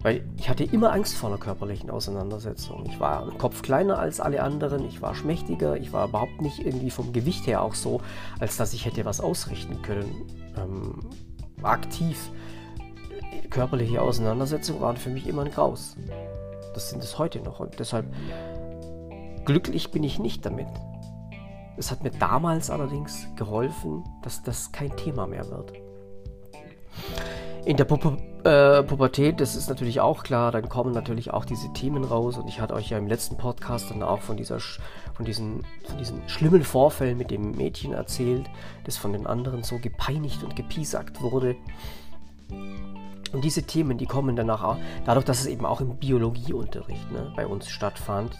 Weil 0.00 0.24
ich 0.36 0.48
hatte 0.48 0.62
immer 0.62 0.92
Angst 0.92 1.16
vor 1.16 1.28
einer 1.28 1.38
körperlichen 1.38 1.90
Auseinandersetzung. 1.90 2.84
Ich 2.86 3.00
war 3.00 3.28
im 3.28 3.36
Kopf 3.36 3.62
kleiner 3.62 3.98
als 3.98 4.20
alle 4.20 4.42
anderen, 4.44 4.86
ich 4.86 5.02
war 5.02 5.14
schmächtiger, 5.16 5.76
ich 5.76 5.92
war 5.92 6.08
überhaupt 6.08 6.40
nicht 6.40 6.60
irgendwie 6.60 6.90
vom 6.90 7.12
Gewicht 7.12 7.48
her 7.48 7.62
auch 7.62 7.74
so, 7.74 8.00
als 8.38 8.56
dass 8.56 8.72
ich 8.74 8.84
hätte 8.84 9.04
was 9.04 9.20
ausrichten 9.20 9.82
können. 9.82 10.24
Ähm, 10.56 11.00
aktiv 11.62 12.30
körperliche 13.50 14.00
Auseinandersetzungen 14.00 14.80
waren 14.80 14.96
für 14.96 15.10
mich 15.10 15.26
immer 15.26 15.42
ein 15.42 15.50
Graus. 15.50 15.96
Das 16.74 16.90
sind 16.90 17.02
es 17.02 17.18
heute 17.18 17.40
noch 17.40 17.60
und 17.60 17.78
deshalb 17.78 18.06
glücklich 19.48 19.90
bin 19.90 20.04
ich 20.04 20.18
nicht 20.18 20.44
damit. 20.44 20.68
Es 21.78 21.90
hat 21.90 22.02
mir 22.02 22.10
damals 22.10 22.68
allerdings 22.68 23.26
geholfen, 23.34 24.04
dass 24.22 24.42
das 24.42 24.72
kein 24.72 24.94
Thema 24.94 25.26
mehr 25.26 25.48
wird. 25.48 25.72
In 27.64 27.78
der 27.78 27.86
Pu 27.86 28.16
äh, 28.44 28.82
Pubertät, 28.82 29.40
das 29.40 29.56
ist 29.56 29.70
natürlich 29.70 30.00
auch 30.00 30.22
klar, 30.22 30.52
dann 30.52 30.68
kommen 30.68 30.92
natürlich 30.92 31.32
auch 31.32 31.46
diese 31.46 31.72
Themen 31.72 32.04
raus. 32.04 32.36
Und 32.36 32.46
ich 32.46 32.60
hatte 32.60 32.74
euch 32.74 32.90
ja 32.90 32.98
im 32.98 33.06
letzten 33.06 33.38
Podcast 33.38 33.90
dann 33.90 34.02
auch 34.02 34.20
von, 34.20 34.36
dieser, 34.36 34.60
von, 35.14 35.24
diesen, 35.24 35.64
von 35.86 35.96
diesen 35.96 36.28
schlimmen 36.28 36.62
Vorfällen 36.62 37.16
mit 37.16 37.30
dem 37.30 37.52
Mädchen 37.52 37.94
erzählt, 37.94 38.50
das 38.84 38.98
von 38.98 39.14
den 39.14 39.26
anderen 39.26 39.62
so 39.62 39.78
gepeinigt 39.78 40.44
und 40.44 40.56
gepiesackt 40.56 41.22
wurde. 41.22 41.56
Und 42.50 43.44
diese 43.44 43.62
Themen, 43.62 43.96
die 43.96 44.06
kommen 44.06 44.36
danach 44.36 44.62
auch, 44.62 44.76
dadurch, 45.06 45.24
dass 45.24 45.40
es 45.40 45.46
eben 45.46 45.64
auch 45.64 45.80
im 45.80 45.96
Biologieunterricht 45.96 47.10
ne, 47.10 47.32
bei 47.34 47.46
uns 47.46 47.70
stattfand. 47.70 48.36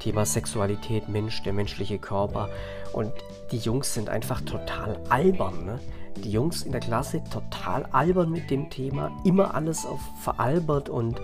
Thema 0.00 0.24
Sexualität, 0.24 1.08
Mensch, 1.08 1.42
der 1.42 1.52
menschliche 1.52 1.98
Körper. 1.98 2.48
Und 2.92 3.12
die 3.50 3.58
Jungs 3.58 3.94
sind 3.94 4.08
einfach 4.08 4.40
total 4.40 5.00
albern. 5.08 5.64
Ne? 5.64 5.80
Die 6.16 6.30
Jungs 6.30 6.62
in 6.62 6.72
der 6.72 6.80
Klasse 6.80 7.22
total 7.24 7.86
albern 7.92 8.30
mit 8.30 8.50
dem 8.50 8.70
Thema, 8.70 9.10
immer 9.24 9.54
alles 9.54 9.86
auf 9.86 10.00
veralbert 10.22 10.88
und 10.88 11.20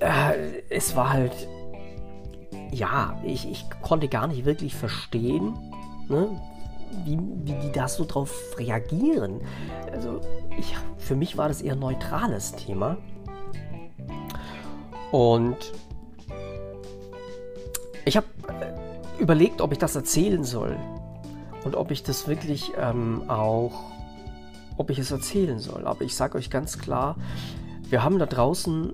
äh, 0.00 0.62
es 0.68 0.94
war 0.96 1.12
halt, 1.12 1.32
ja, 2.70 3.18
ich, 3.24 3.50
ich 3.50 3.64
konnte 3.82 4.08
gar 4.08 4.26
nicht 4.26 4.44
wirklich 4.44 4.74
verstehen, 4.74 5.54
ne, 6.08 6.40
wie, 7.04 7.18
wie 7.18 7.54
die 7.54 7.72
da 7.72 7.88
so 7.88 8.04
drauf 8.04 8.32
reagieren. 8.58 9.40
Also 9.92 10.20
ich, 10.56 10.76
für 10.98 11.16
mich 11.16 11.36
war 11.36 11.48
das 11.48 11.62
eher 11.62 11.72
ein 11.72 11.80
neutrales 11.80 12.52
Thema. 12.52 12.96
Und 15.10 15.72
ich 18.14 18.16
habe 18.16 18.28
äh, 18.48 19.20
überlegt, 19.20 19.60
ob 19.60 19.72
ich 19.72 19.78
das 19.78 19.96
erzählen 19.96 20.44
soll. 20.44 20.76
Und 21.64 21.74
ob 21.74 21.90
ich 21.90 22.04
das 22.04 22.28
wirklich 22.28 22.72
ähm, 22.78 23.28
auch, 23.28 23.90
ob 24.76 24.90
ich 24.90 25.00
es 25.00 25.10
erzählen 25.10 25.58
soll. 25.58 25.84
Aber 25.84 26.02
ich 26.02 26.14
sage 26.14 26.38
euch 26.38 26.48
ganz 26.48 26.78
klar, 26.78 27.16
wir 27.90 28.04
haben 28.04 28.20
da 28.20 28.26
draußen 28.26 28.92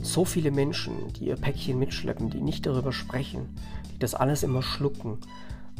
so 0.00 0.24
viele 0.24 0.50
Menschen, 0.50 1.12
die 1.12 1.26
ihr 1.26 1.36
Päckchen 1.36 1.78
mitschleppen, 1.78 2.30
die 2.30 2.40
nicht 2.40 2.64
darüber 2.64 2.92
sprechen, 2.92 3.54
die 3.92 3.98
das 3.98 4.14
alles 4.14 4.42
immer 4.42 4.62
schlucken 4.62 5.18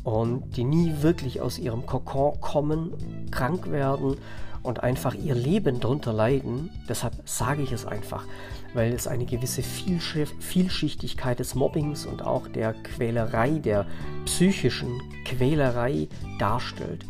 und 0.03 0.55
die 0.59 0.65
nie 0.65 0.97
wirklich 1.01 1.41
aus 1.41 1.59
ihrem 1.59 1.87
Kokon 1.87 2.39
kommen, 2.43 2.93
krank 3.31 3.71
werden 3.71 4.17
und 4.63 4.83
einfach 4.83 5.15
ihr 5.15 5.35
Leben 5.35 5.81
darunter 5.81 6.13
leiden. 6.13 6.69
Deshalb 6.87 7.15
sage 7.25 7.63
ich 7.63 7.73
es 7.73 7.87
einfach, 7.87 8.27
weil 8.75 8.93
es 8.93 9.07
eine 9.07 9.25
gewisse 9.25 9.63
Vielschichtigkeit 9.63 11.39
des 11.39 11.55
Mobbings 11.55 12.05
und 12.05 12.23
auch 12.23 12.49
der 12.49 12.75
Quälerei, 12.75 13.51
der 13.51 13.87
psychischen 14.27 15.01
Quälerei 15.25 16.09
darstellt. 16.39 17.07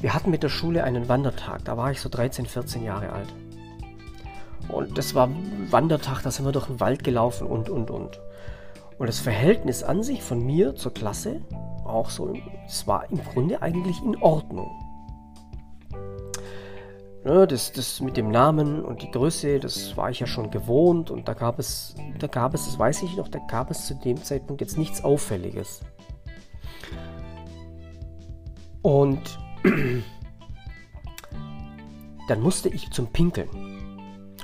Wir 0.00 0.12
hatten 0.12 0.30
mit 0.30 0.42
der 0.42 0.48
Schule 0.48 0.84
einen 0.84 1.08
Wandertag, 1.08 1.64
da 1.64 1.76
war 1.76 1.90
ich 1.90 2.00
so 2.00 2.08
13, 2.08 2.46
14 2.46 2.84
Jahre 2.84 3.10
alt. 3.12 3.32
Und 4.68 4.98
das 4.98 5.14
war 5.14 5.30
Wandertag, 5.70 6.22
da 6.22 6.30
sind 6.30 6.44
wir 6.44 6.52
durch 6.52 6.66
den 6.66 6.80
Wald 6.80 7.04
gelaufen 7.04 7.46
und, 7.46 7.68
und, 7.68 7.90
und. 7.90 8.20
Und 8.98 9.06
das 9.06 9.20
Verhältnis 9.20 9.82
an 9.82 10.02
sich 10.02 10.22
von 10.22 10.44
mir 10.44 10.74
zur 10.74 10.94
Klasse 10.94 11.40
auch 11.84 12.10
so, 12.10 12.34
es 12.66 12.86
war 12.86 13.10
im 13.10 13.22
Grunde 13.22 13.62
eigentlich 13.62 14.02
in 14.02 14.16
Ordnung. 14.22 14.70
Ne, 17.24 17.46
das, 17.46 17.70
das 17.70 18.00
mit 18.00 18.16
dem 18.16 18.30
Namen 18.32 18.84
und 18.84 19.02
die 19.02 19.10
Größe, 19.10 19.60
das 19.60 19.96
war 19.96 20.10
ich 20.10 20.18
ja 20.18 20.26
schon 20.26 20.50
gewohnt 20.50 21.08
und 21.10 21.28
da 21.28 21.34
gab 21.34 21.60
es, 21.60 21.94
da 22.18 22.26
gab 22.26 22.52
es, 22.52 22.66
das 22.66 22.76
weiß 22.78 23.04
ich 23.04 23.16
noch, 23.16 23.28
da 23.28 23.38
gab 23.38 23.70
es 23.70 23.86
zu 23.86 23.94
dem 23.94 24.16
Zeitpunkt 24.22 24.60
jetzt 24.60 24.76
nichts 24.76 25.04
Auffälliges. 25.04 25.82
Und 28.82 29.38
dann 32.28 32.40
musste 32.40 32.68
ich 32.68 32.90
zum 32.90 33.06
Pinkeln 33.12 33.48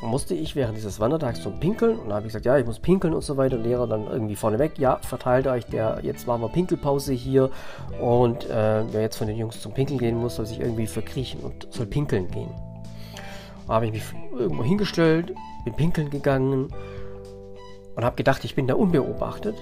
musste 0.03 0.35
ich 0.35 0.55
während 0.55 0.77
dieses 0.77 1.01
Wandertags 1.01 1.43
zum 1.43 1.59
Pinkeln 1.59 1.99
und 1.99 2.13
habe 2.13 2.21
ich 2.21 2.29
gesagt, 2.29 2.47
ja, 2.47 2.57
ich 2.59 2.67
muss 2.67 2.79
pinkeln 2.79 3.15
und 3.15 3.23
so 3.23 3.37
weiter. 3.37 3.57
Und 3.57 3.65
Lehrer 3.65 3.87
dann 3.87 4.07
irgendwie 4.07 4.37
vorneweg, 4.37 4.79
ja, 4.79 4.99
verteilt 5.03 5.47
euch, 5.47 5.67
der, 5.67 6.01
jetzt 6.03 6.27
machen 6.27 6.43
wir 6.43 6.49
Pinkelpause 6.49 7.13
hier 7.13 7.51
und 8.01 8.49
äh, 8.49 8.85
wer 8.93 9.01
jetzt 9.01 9.17
von 9.17 9.27
den 9.27 9.37
Jungs 9.37 9.61
zum 9.61 9.73
Pinkeln 9.73 9.99
gehen 9.99 10.17
muss, 10.17 10.37
soll 10.37 10.47
sich 10.47 10.61
irgendwie 10.61 10.87
verkriechen 10.87 11.41
und 11.41 11.67
soll 11.71 11.87
pinkeln 11.87 12.31
gehen. 12.31 12.68
Habe 13.69 13.87
ich 13.87 13.93
mich 13.93 14.03
irgendwo 14.37 14.65
hingestellt, 14.65 15.35
bin 15.65 15.75
pinkeln 15.75 16.11
gegangen 16.11 16.69
und 17.95 18.05
habe 18.05 18.17
gedacht, 18.17 18.45
ich 18.45 18.55
bin 18.55 18.67
da 18.67 18.75
unbeobachtet 18.75 19.57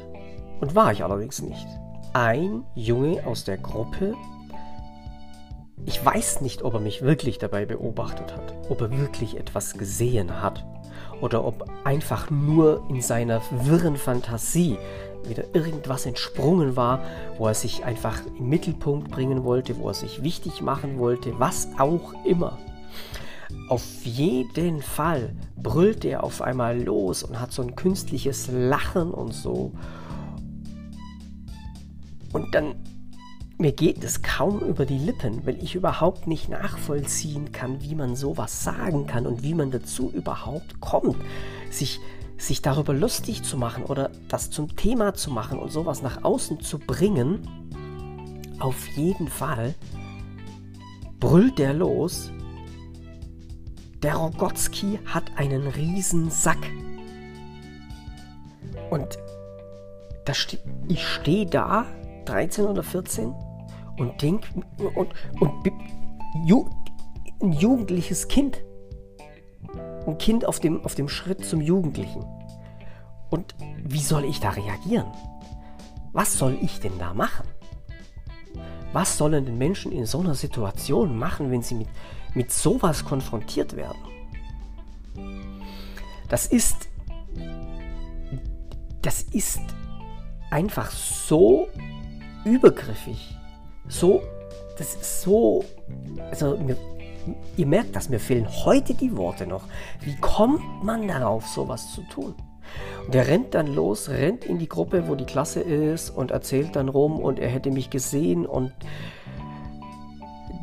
und 0.60 0.74
war 0.74 0.92
ich 0.92 1.02
allerdings 1.02 1.42
nicht. 1.42 1.66
Ein 2.12 2.64
Junge 2.74 3.26
aus 3.26 3.44
der 3.44 3.58
Gruppe 3.58 4.14
ich 5.84 6.04
weiß 6.04 6.40
nicht, 6.40 6.62
ob 6.62 6.74
er 6.74 6.80
mich 6.80 7.02
wirklich 7.02 7.38
dabei 7.38 7.64
beobachtet 7.64 8.34
hat, 8.34 8.54
ob 8.68 8.80
er 8.80 8.90
wirklich 8.98 9.36
etwas 9.36 9.74
gesehen 9.74 10.42
hat 10.42 10.64
oder 11.20 11.44
ob 11.44 11.70
einfach 11.84 12.28
nur 12.30 12.82
in 12.88 13.00
seiner 13.00 13.40
wirren 13.50 13.96
Fantasie 13.96 14.78
wieder 15.28 15.44
irgendwas 15.54 16.06
entsprungen 16.06 16.76
war, 16.76 17.00
wo 17.38 17.46
er 17.46 17.54
sich 17.54 17.84
einfach 17.84 18.20
im 18.38 18.48
Mittelpunkt 18.48 19.10
bringen 19.10 19.44
wollte, 19.44 19.78
wo 19.78 19.88
er 19.88 19.94
sich 19.94 20.22
wichtig 20.22 20.60
machen 20.60 20.98
wollte, 20.98 21.38
was 21.38 21.68
auch 21.78 22.14
immer. 22.24 22.58
Auf 23.68 24.04
jeden 24.04 24.82
Fall 24.82 25.34
brüllte 25.56 26.08
er 26.08 26.24
auf 26.24 26.42
einmal 26.42 26.82
los 26.82 27.22
und 27.22 27.40
hat 27.40 27.52
so 27.52 27.62
ein 27.62 27.74
künstliches 27.74 28.48
Lachen 28.50 29.10
und 29.10 29.32
so. 29.32 29.72
Und 32.32 32.54
dann 32.54 32.74
mir 33.58 33.72
geht 33.72 34.04
es 34.04 34.20
kaum 34.20 34.60
über 34.60 34.84
die 34.84 34.98
Lippen, 34.98 35.46
weil 35.46 35.62
ich 35.62 35.74
überhaupt 35.74 36.26
nicht 36.26 36.50
nachvollziehen 36.50 37.52
kann, 37.52 37.80
wie 37.82 37.94
man 37.94 38.14
sowas 38.14 38.62
sagen 38.62 39.06
kann 39.06 39.26
und 39.26 39.42
wie 39.42 39.54
man 39.54 39.70
dazu 39.70 40.10
überhaupt 40.10 40.80
kommt, 40.80 41.16
sich, 41.70 41.98
sich 42.36 42.60
darüber 42.60 42.92
lustig 42.92 43.44
zu 43.44 43.56
machen 43.56 43.84
oder 43.84 44.10
das 44.28 44.50
zum 44.50 44.76
Thema 44.76 45.14
zu 45.14 45.30
machen 45.30 45.58
und 45.58 45.72
sowas 45.72 46.02
nach 46.02 46.22
außen 46.22 46.60
zu 46.60 46.78
bringen. 46.78 47.48
Auf 48.58 48.88
jeden 48.88 49.28
Fall 49.28 49.74
brüllt 51.18 51.58
der 51.58 51.72
los. 51.72 52.30
Der 54.06 54.14
Rogotski 54.14 55.00
hat 55.04 55.24
einen 55.34 55.66
riesen 55.66 56.30
Sack. 56.30 56.70
Und 58.88 59.18
ste 60.32 60.60
ich 60.86 61.04
stehe 61.04 61.44
da, 61.44 61.86
13 62.26 62.66
oder 62.66 62.84
14, 62.84 63.34
und 63.98 64.22
denk 64.22 64.44
und, 64.94 65.08
und 65.40 65.72
ju, 66.44 66.70
ein 67.42 67.50
jugendliches 67.50 68.28
Kind. 68.28 68.62
Ein 70.06 70.18
Kind 70.18 70.44
auf 70.44 70.60
dem, 70.60 70.84
auf 70.84 70.94
dem 70.94 71.08
Schritt 71.08 71.44
zum 71.44 71.60
Jugendlichen. 71.60 72.24
Und 73.30 73.56
wie 73.82 73.98
soll 73.98 74.24
ich 74.24 74.38
da 74.38 74.50
reagieren? 74.50 75.08
Was 76.12 76.38
soll 76.38 76.56
ich 76.62 76.78
denn 76.78 76.96
da 77.00 77.12
machen? 77.12 77.48
Was 78.92 79.18
sollen 79.18 79.46
denn 79.46 79.58
Menschen 79.58 79.90
in 79.90 80.06
so 80.06 80.20
einer 80.20 80.36
Situation 80.36 81.18
machen, 81.18 81.50
wenn 81.50 81.62
sie 81.62 81.74
mit, 81.74 81.88
mit 82.36 82.52
sowas 82.52 83.04
konfrontiert 83.04 83.74
werden? 83.74 83.98
Das 86.28 86.46
ist, 86.46 86.88
das 89.02 89.22
ist 89.22 89.60
einfach 90.50 90.90
so 90.90 91.68
übergriffig 92.44 93.36
so, 93.88 94.22
das 94.78 94.94
ist 94.94 95.22
so, 95.22 95.64
also 96.30 96.56
mir, 96.56 96.76
ihr 97.56 97.66
merkt 97.66 97.94
das, 97.94 98.08
mir 98.08 98.20
fehlen 98.20 98.48
heute 98.64 98.94
die 98.94 99.16
Worte 99.16 99.46
noch. 99.46 99.64
Wie 100.00 100.16
kommt 100.16 100.62
man 100.82 101.06
darauf, 101.06 101.46
sowas 101.46 101.92
zu 101.92 102.02
tun? 102.02 102.34
Und 103.06 103.14
er 103.14 103.28
rennt 103.28 103.54
dann 103.54 103.68
los, 103.68 104.08
rennt 104.08 104.44
in 104.44 104.58
die 104.58 104.68
Gruppe, 104.68 105.06
wo 105.06 105.14
die 105.14 105.24
Klasse 105.24 105.60
ist 105.60 106.10
und 106.10 106.32
erzählt 106.32 106.74
dann 106.74 106.88
rum 106.88 107.18
und 107.18 107.38
er 107.38 107.48
hätte 107.48 107.70
mich 107.70 107.90
gesehen 107.90 108.44
und 108.44 108.72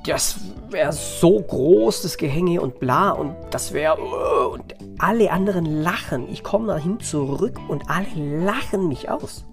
das 0.06 0.40
wäre 0.70 0.92
so 0.92 1.40
groß, 1.42 2.02
das 2.02 2.18
Gehänge 2.18 2.62
und 2.62 2.80
bla 2.80 3.12
und 3.12 3.36
das 3.52 3.74
wäre 3.74 3.98
uh, 4.00 4.54
und 4.54 4.76
alle 4.98 5.32
anderen 5.32 5.66
lachen. 5.66 6.30
Ich 6.30 6.44
komme 6.44 6.68
dahin 6.68 7.00
zurück 7.00 7.60
und 7.68 7.90
alle 7.90 8.44
lachen 8.44 8.88
mich 8.88 9.10
aus. 9.10 9.46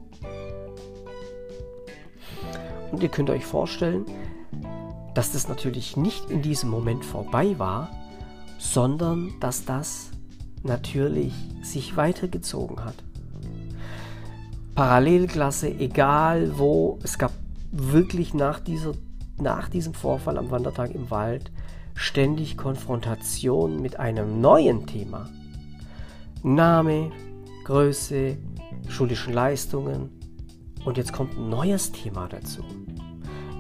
Und 2.90 3.02
ihr 3.02 3.08
könnt 3.08 3.30
euch 3.30 3.46
vorstellen, 3.46 4.04
dass 5.14 5.32
das 5.32 5.48
natürlich 5.48 5.96
nicht 5.96 6.30
in 6.30 6.42
diesem 6.42 6.70
Moment 6.70 7.04
vorbei 7.04 7.58
war, 7.58 7.90
sondern 8.58 9.32
dass 9.40 9.64
das 9.64 10.10
natürlich 10.62 11.32
sich 11.62 11.96
weitergezogen 11.96 12.84
hat. 12.84 12.96
Parallelklasse, 14.74 15.68
egal 15.68 16.58
wo, 16.58 16.98
es 17.02 17.18
gab 17.18 17.32
wirklich 17.70 18.34
nach, 18.34 18.60
dieser, 18.60 18.92
nach 19.40 19.68
diesem 19.68 19.94
Vorfall 19.94 20.38
am 20.38 20.50
Wandertag 20.50 20.94
im 20.94 21.10
Wald 21.10 21.50
ständig 21.94 22.56
Konfrontation 22.56 23.80
mit 23.80 23.98
einem 23.98 24.40
neuen 24.40 24.86
Thema. 24.86 25.28
Name, 26.42 27.10
Größe, 27.64 28.36
schulischen 28.88 29.34
Leistungen, 29.34 30.10
Und 30.84 30.96
jetzt 30.96 31.12
kommt 31.12 31.36
ein 31.36 31.48
neues 31.50 31.92
Thema 31.92 32.26
dazu. 32.28 32.62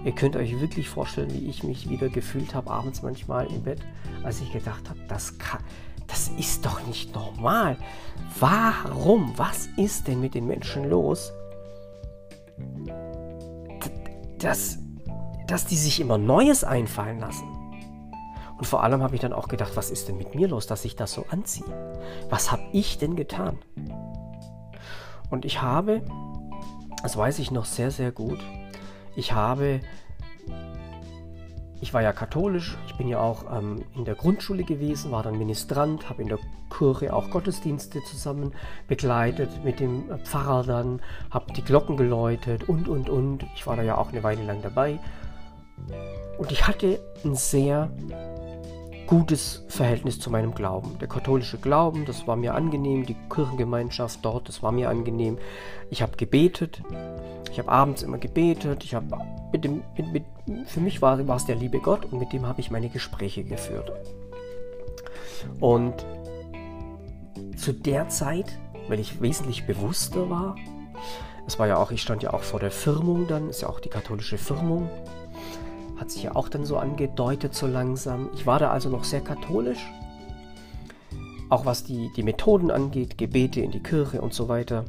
Ihr 0.04 0.12
könnt 0.12 0.36
euch 0.36 0.58
wirklich 0.58 0.88
vorstellen, 0.88 1.32
wie 1.32 1.46
ich 1.48 1.62
mich 1.62 1.90
wieder 1.90 2.08
gefühlt 2.08 2.54
habe, 2.54 2.70
abends 2.70 3.02
manchmal 3.02 3.46
im 3.52 3.62
Bett, 3.62 3.80
als 4.22 4.40
ich 4.40 4.50
gedacht 4.52 4.88
habe, 4.88 4.98
das, 5.08 5.34
das 6.06 6.28
ist 6.38 6.64
doch 6.64 6.86
nicht 6.86 7.14
normal. 7.14 7.76
Warum? 8.38 9.36
Was 9.36 9.68
ist 9.76 10.08
denn 10.08 10.20
mit 10.20 10.34
den 10.34 10.46
Menschen 10.46 10.88
los? 10.88 11.32
Dass, 14.38 14.78
dass 15.50 15.66
die 15.66 15.76
sich 15.76 16.00
immer 16.00 16.18
Neues 16.18 16.64
einfallen 16.64 17.18
lassen. 17.18 17.48
Und 18.56 18.66
vor 18.66 18.82
allem 18.82 19.02
habe 19.02 19.14
ich 19.14 19.20
dann 19.20 19.32
auch 19.32 19.48
gedacht, 19.48 19.72
was 19.74 19.90
ist 19.90 20.08
denn 20.08 20.18
mit 20.18 20.34
mir 20.34 20.46
los, 20.46 20.66
dass 20.66 20.84
ich 20.84 20.94
das 20.94 21.12
so 21.12 21.24
anziehe? 21.30 21.64
Was 22.28 22.52
habe 22.52 22.62
ich 22.72 22.98
denn 22.98 23.16
getan? 23.16 23.58
Und 25.30 25.44
ich 25.44 25.62
habe, 25.62 26.02
das 27.02 27.16
weiß 27.16 27.38
ich 27.38 27.50
noch 27.50 27.64
sehr, 27.64 27.90
sehr 27.90 28.12
gut, 28.12 28.38
ich 29.16 29.32
habe, 29.32 29.80
ich 31.80 31.94
war 31.94 32.02
ja 32.02 32.12
katholisch, 32.12 32.76
ich 32.86 32.96
bin 32.96 33.08
ja 33.08 33.18
auch 33.18 33.44
ähm, 33.56 33.82
in 33.96 34.04
der 34.04 34.14
Grundschule 34.14 34.64
gewesen, 34.64 35.10
war 35.10 35.22
dann 35.22 35.38
Ministrant, 35.38 36.10
habe 36.10 36.22
in 36.22 36.28
der 36.28 36.38
Kirche 36.68 37.14
auch 37.14 37.30
Gottesdienste 37.30 38.02
zusammen 38.04 38.52
begleitet 38.88 39.64
mit 39.64 39.80
dem 39.80 40.04
Pfarrer 40.24 40.64
dann, 40.64 41.00
habe 41.30 41.52
die 41.54 41.64
Glocken 41.64 41.96
geläutet 41.96 42.68
und, 42.68 42.88
und, 42.88 43.08
und. 43.08 43.46
Ich 43.54 43.66
war 43.66 43.76
da 43.76 43.82
ja 43.82 43.96
auch 43.96 44.10
eine 44.10 44.22
Weile 44.22 44.44
lang 44.44 44.60
dabei. 44.62 45.00
Und 46.38 46.52
ich 46.52 46.66
hatte 46.66 47.00
ein 47.24 47.34
sehr 47.34 47.90
gutes 49.10 49.64
Verhältnis 49.66 50.20
zu 50.20 50.30
meinem 50.30 50.54
Glauben. 50.54 50.96
Der 51.00 51.08
katholische 51.08 51.58
Glauben, 51.58 52.04
das 52.04 52.28
war 52.28 52.36
mir 52.36 52.54
angenehm, 52.54 53.04
die 53.04 53.16
Kirchengemeinschaft 53.28 54.20
dort, 54.22 54.48
das 54.48 54.62
war 54.62 54.70
mir 54.70 54.88
angenehm. 54.88 55.36
Ich 55.90 56.00
habe 56.00 56.16
gebetet, 56.16 56.80
ich 57.50 57.58
habe 57.58 57.68
abends 57.68 58.02
immer 58.02 58.18
gebetet, 58.18 58.84
ich 58.84 58.94
habe 58.94 59.06
mit 59.52 59.64
dem, 59.64 59.82
mit, 59.96 60.12
mit, 60.46 60.68
für 60.68 60.80
mich 60.80 61.02
war, 61.02 61.18
es 61.18 61.44
der 61.44 61.56
liebe 61.56 61.80
Gott 61.80 62.04
und 62.04 62.20
mit 62.20 62.32
dem 62.32 62.46
habe 62.46 62.60
ich 62.60 62.70
meine 62.70 62.88
Gespräche 62.88 63.42
geführt. 63.42 63.90
Und 65.58 66.06
zu 67.56 67.72
der 67.72 68.08
Zeit, 68.10 68.56
weil 68.88 69.00
ich 69.00 69.20
wesentlich 69.20 69.66
bewusster 69.66 70.30
war, 70.30 70.54
es 71.48 71.58
war 71.58 71.66
ja 71.66 71.78
auch, 71.78 71.90
ich 71.90 72.00
stand 72.00 72.22
ja 72.22 72.32
auch 72.32 72.42
vor 72.42 72.60
der 72.60 72.70
Firmung 72.70 73.26
dann, 73.26 73.48
ist 73.48 73.62
ja 73.62 73.68
auch 73.68 73.80
die 73.80 73.88
katholische 73.88 74.38
Firmung, 74.38 74.88
hat 76.00 76.10
sich 76.10 76.22
ja 76.22 76.34
auch 76.34 76.48
dann 76.48 76.64
so 76.64 76.78
angedeutet 76.78 77.54
so 77.54 77.66
langsam. 77.66 78.30
Ich 78.34 78.46
war 78.46 78.58
da 78.58 78.70
also 78.70 78.88
noch 78.88 79.04
sehr 79.04 79.20
katholisch, 79.20 79.86
auch 81.50 81.66
was 81.66 81.84
die, 81.84 82.10
die 82.16 82.22
Methoden 82.22 82.70
angeht, 82.70 83.18
Gebete 83.18 83.60
in 83.60 83.70
die 83.70 83.82
Kirche 83.82 84.22
und 84.22 84.32
so 84.32 84.48
weiter. 84.48 84.86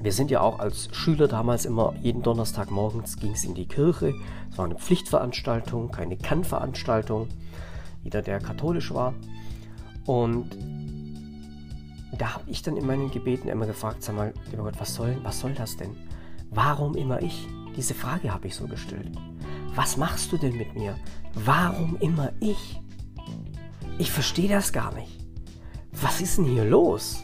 Wir 0.00 0.12
sind 0.12 0.30
ja 0.30 0.40
auch 0.40 0.60
als 0.60 0.88
Schüler 0.92 1.28
damals 1.28 1.66
immer 1.66 1.94
jeden 2.00 2.22
Donnerstag 2.22 2.70
morgens 2.70 3.18
ging 3.18 3.32
es 3.32 3.44
in 3.44 3.54
die 3.54 3.66
Kirche. 3.66 4.14
Es 4.50 4.56
war 4.56 4.64
eine 4.64 4.76
Pflichtveranstaltung, 4.76 5.90
keine 5.90 6.16
Kannveranstaltung. 6.16 7.28
Jeder, 8.02 8.22
der 8.22 8.38
katholisch 8.38 8.94
war. 8.94 9.12
Und 10.06 10.56
da 12.16 12.34
habe 12.34 12.44
ich 12.46 12.62
dann 12.62 12.76
in 12.76 12.86
meinen 12.86 13.10
Gebeten 13.10 13.48
immer 13.48 13.66
gefragt, 13.66 14.02
sag 14.02 14.16
mal, 14.16 14.32
lieber 14.50 14.62
Gott, 14.62 14.80
was 14.80 14.94
soll, 14.94 15.16
was 15.22 15.40
soll 15.40 15.52
das 15.52 15.76
denn? 15.76 15.96
Warum 16.50 16.94
immer 16.94 17.20
ich? 17.20 17.46
Diese 17.76 17.92
Frage 17.92 18.32
habe 18.32 18.46
ich 18.46 18.54
so 18.54 18.66
gestellt. 18.66 19.10
Was 19.78 19.96
machst 19.96 20.32
du 20.32 20.38
denn 20.38 20.56
mit 20.56 20.74
mir? 20.74 20.96
Warum 21.34 21.96
immer 22.00 22.32
ich? 22.40 22.80
Ich 23.96 24.10
verstehe 24.10 24.48
das 24.48 24.72
gar 24.72 24.92
nicht. 24.92 25.24
Was 25.92 26.20
ist 26.20 26.36
denn 26.36 26.46
hier 26.46 26.64
los? 26.64 27.22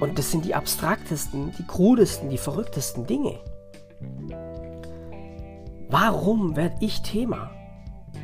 Und 0.00 0.18
das 0.18 0.30
sind 0.30 0.46
die 0.46 0.54
abstraktesten, 0.54 1.52
die 1.58 1.66
krudesten, 1.66 2.30
die 2.30 2.38
verrücktesten 2.38 3.06
Dinge. 3.06 3.40
Warum 5.90 6.56
werde 6.56 6.76
ich 6.80 7.02
Thema? 7.02 7.50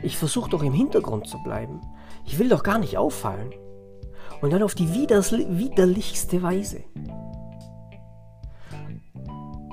Ich 0.03 0.17
versuche 0.17 0.49
doch 0.49 0.63
im 0.63 0.73
Hintergrund 0.73 1.27
zu 1.27 1.43
bleiben. 1.43 1.83
Ich 2.25 2.39
will 2.39 2.49
doch 2.49 2.63
gar 2.63 2.79
nicht 2.79 2.97
auffallen. 2.97 3.53
Und 4.41 4.51
dann 4.51 4.63
auf 4.63 4.75
die 4.75 4.95
widerlichste 4.95 6.43
Weise. 6.43 6.85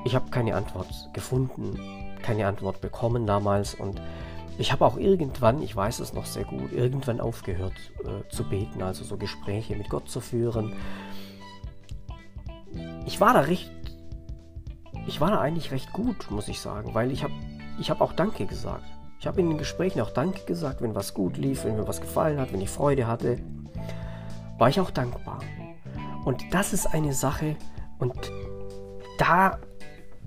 Ich 0.03 0.15
habe 0.15 0.29
keine 0.31 0.53
Antwort 0.53 0.89
gefunden, 1.13 1.79
keine 2.27 2.45
Antwort 2.45 2.81
bekommen 2.81 3.25
damals 3.25 3.73
und 3.73 4.01
ich 4.57 4.73
habe 4.73 4.85
auch 4.85 4.97
irgendwann, 4.97 5.61
ich 5.61 5.73
weiß 5.73 5.99
es 5.99 6.13
noch 6.13 6.25
sehr 6.25 6.43
gut, 6.43 6.73
irgendwann 6.73 7.21
aufgehört 7.21 7.73
äh, 8.03 8.27
zu 8.29 8.43
beten, 8.43 8.81
also 8.81 9.05
so 9.05 9.15
Gespräche 9.15 9.77
mit 9.77 9.89
Gott 9.89 10.09
zu 10.09 10.19
führen. 10.19 10.73
Ich 13.05 13.21
war 13.21 13.33
da 13.33 13.41
recht, 13.41 13.71
ich 15.07 15.21
war 15.21 15.31
da 15.31 15.39
eigentlich 15.39 15.71
recht 15.71 15.93
gut, 15.93 16.29
muss 16.29 16.49
ich 16.49 16.59
sagen, 16.59 16.93
weil 16.93 17.11
ich 17.11 17.23
habe 17.23 17.33
ich 17.79 17.89
hab 17.89 18.01
auch 18.01 18.11
Danke 18.11 18.45
gesagt. 18.45 18.83
Ich 19.21 19.25
habe 19.25 19.39
in 19.39 19.47
den 19.47 19.57
Gesprächen 19.57 20.01
auch 20.01 20.11
Danke 20.11 20.43
gesagt, 20.45 20.81
wenn 20.81 20.95
was 20.95 21.13
gut 21.13 21.37
lief, 21.37 21.63
wenn 21.63 21.77
mir 21.77 21.87
was 21.87 22.01
gefallen 22.01 22.41
hat, 22.41 22.51
wenn 22.51 22.61
ich 22.61 22.69
Freude 22.69 23.07
hatte, 23.07 23.37
war 24.57 24.67
ich 24.67 24.81
auch 24.81 24.91
dankbar. 24.91 25.39
Und 26.25 26.43
das 26.51 26.73
ist 26.73 26.87
eine 26.87 27.13
Sache, 27.13 27.55
und 27.99 28.31
da 29.17 29.59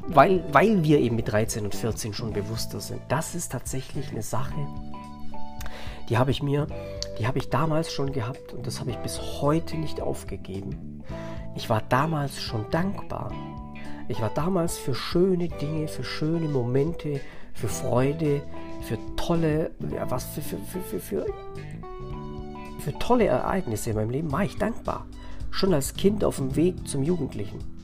weil, 0.06 0.42
weil 0.52 0.82
wir 0.82 0.98
eben 0.98 1.16
mit 1.16 1.30
13 1.30 1.64
und 1.64 1.74
14 1.74 2.14
schon 2.14 2.32
bewusster 2.32 2.80
sind. 2.80 3.00
Das 3.08 3.34
ist 3.34 3.52
tatsächlich 3.52 4.10
eine 4.10 4.22
Sache, 4.22 4.54
die 6.08 6.18
habe 6.18 6.32
ich 6.32 6.42
mir, 6.42 6.66
die 7.18 7.26
habe 7.26 7.38
ich 7.38 7.50
damals 7.50 7.92
schon 7.92 8.12
gehabt 8.12 8.52
und 8.52 8.66
das 8.66 8.80
habe 8.80 8.90
ich 8.90 8.96
bis 8.96 9.20
heute 9.40 9.76
nicht 9.76 10.00
aufgegeben. 10.00 11.04
Ich 11.54 11.70
war 11.70 11.82
damals 11.88 12.40
schon 12.40 12.68
dankbar. 12.70 13.32
Ich 14.08 14.20
war 14.20 14.30
damals 14.30 14.76
für 14.76 14.94
schöne 14.94 15.48
Dinge, 15.48 15.86
für 15.86 16.02
schöne 16.02 16.48
Momente, 16.48 17.20
für 17.54 17.68
Freude, 17.68 18.42
für 18.82 18.98
tolle, 19.14 19.70
ja, 19.94 20.10
was 20.10 20.24
für, 20.24 20.40
für, 20.40 20.58
für, 20.58 20.80
für, 20.80 21.00
für, 21.00 21.26
für 22.80 22.98
tolle 22.98 23.26
Ereignisse 23.26 23.90
in 23.90 23.96
meinem 23.96 24.10
Leben 24.10 24.32
war 24.32 24.42
ich 24.42 24.56
dankbar. 24.56 25.06
Schon 25.52 25.74
als 25.74 25.94
Kind 25.94 26.24
auf 26.24 26.36
dem 26.36 26.56
Weg 26.56 26.88
zum 26.88 27.04
Jugendlichen. 27.04 27.79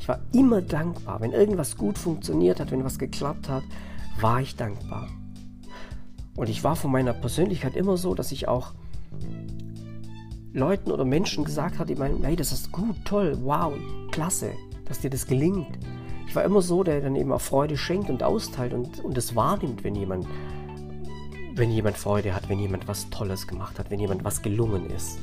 Ich 0.00 0.08
war 0.08 0.18
immer 0.32 0.62
dankbar. 0.62 1.20
Wenn 1.20 1.32
irgendwas 1.32 1.76
gut 1.76 1.98
funktioniert 1.98 2.58
hat, 2.58 2.70
wenn 2.70 2.84
was 2.84 2.98
geklappt 2.98 3.50
hat, 3.50 3.62
war 4.18 4.40
ich 4.40 4.56
dankbar. 4.56 5.08
Und 6.34 6.48
ich 6.48 6.64
war 6.64 6.74
von 6.74 6.90
meiner 6.90 7.12
Persönlichkeit 7.12 7.76
immer 7.76 7.98
so, 7.98 8.14
dass 8.14 8.32
ich 8.32 8.48
auch 8.48 8.72
Leuten 10.54 10.90
oder 10.90 11.04
Menschen 11.04 11.44
gesagt 11.44 11.78
habe, 11.78 11.86
die 11.92 12.00
meinen, 12.00 12.24
hey, 12.24 12.34
das 12.34 12.50
ist 12.50 12.72
gut, 12.72 12.96
toll, 13.04 13.38
wow, 13.42 13.74
klasse, 14.10 14.52
dass 14.86 15.00
dir 15.00 15.10
das 15.10 15.26
gelingt. 15.26 15.78
Ich 16.26 16.34
war 16.34 16.44
immer 16.44 16.62
so, 16.62 16.82
der 16.82 17.02
dann 17.02 17.14
eben 17.14 17.30
auch 17.30 17.40
Freude 17.40 17.76
schenkt 17.76 18.08
und 18.08 18.22
austeilt 18.22 18.72
und, 18.72 19.04
und 19.04 19.18
es 19.18 19.36
wahrnimmt, 19.36 19.84
wenn 19.84 19.94
jemand, 19.94 20.26
wenn 21.54 21.70
jemand 21.70 21.98
Freude 21.98 22.34
hat, 22.34 22.48
wenn 22.48 22.58
jemand 22.58 22.88
was 22.88 23.10
Tolles 23.10 23.46
gemacht 23.46 23.78
hat, 23.78 23.90
wenn 23.90 24.00
jemand 24.00 24.24
was 24.24 24.40
gelungen 24.40 24.88
ist. 24.88 25.18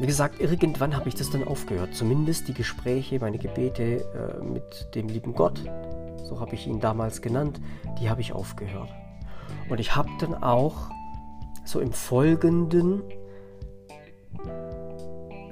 Wie 0.00 0.06
gesagt, 0.06 0.40
irgendwann 0.40 0.96
habe 0.96 1.10
ich 1.10 1.14
das 1.14 1.28
dann 1.28 1.46
aufgehört. 1.46 1.94
Zumindest 1.94 2.48
die 2.48 2.54
Gespräche, 2.54 3.20
meine 3.20 3.36
Gebete 3.36 3.82
äh, 3.82 4.42
mit 4.42 4.94
dem 4.94 5.08
lieben 5.08 5.34
Gott, 5.34 5.60
so 6.26 6.40
habe 6.40 6.54
ich 6.54 6.66
ihn 6.66 6.80
damals 6.80 7.20
genannt, 7.20 7.60
die 8.00 8.08
habe 8.08 8.22
ich 8.22 8.32
aufgehört. 8.32 8.88
Und 9.68 9.78
ich 9.78 9.94
habe 9.94 10.08
dann 10.18 10.42
auch 10.42 10.88
so 11.66 11.80
im 11.80 11.92
Folgenden 11.92 13.02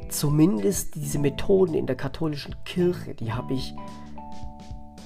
zumindest 0.09 0.95
diese 0.95 1.19
Methoden 1.19 1.75
in 1.75 1.87
der 1.87 1.97
katholischen 1.97 2.57
Kirche, 2.65 3.15
die 3.15 3.35
habe 3.35 3.53
ich 3.53 3.75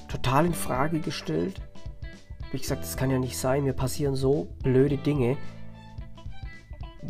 total 0.07 0.45
in 0.45 0.53
Frage 0.53 1.01
gestellt. 1.01 1.59
Wie 2.53 2.59
gesagt, 2.59 2.83
das 2.83 2.95
kann 2.95 3.11
ja 3.11 3.19
nicht 3.19 3.37
sein, 3.37 3.65
mir 3.65 3.73
passieren 3.73 4.15
so 4.15 4.47
blöde 4.63 4.95
Dinge 4.95 5.35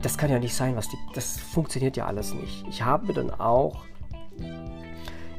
das 0.02 0.18
kann 0.18 0.30
ja 0.30 0.40
nicht 0.40 0.56
sein, 0.56 0.76
was 0.76 0.90
die, 0.90 0.98
das 1.14 1.38
funktioniert 1.40 1.98
ja 1.98 2.06
alles 2.06 2.34
nicht. 2.34 2.66
Ich 2.70 2.84
habe 2.84 3.14
dann 3.14 3.32
auch 3.32 3.84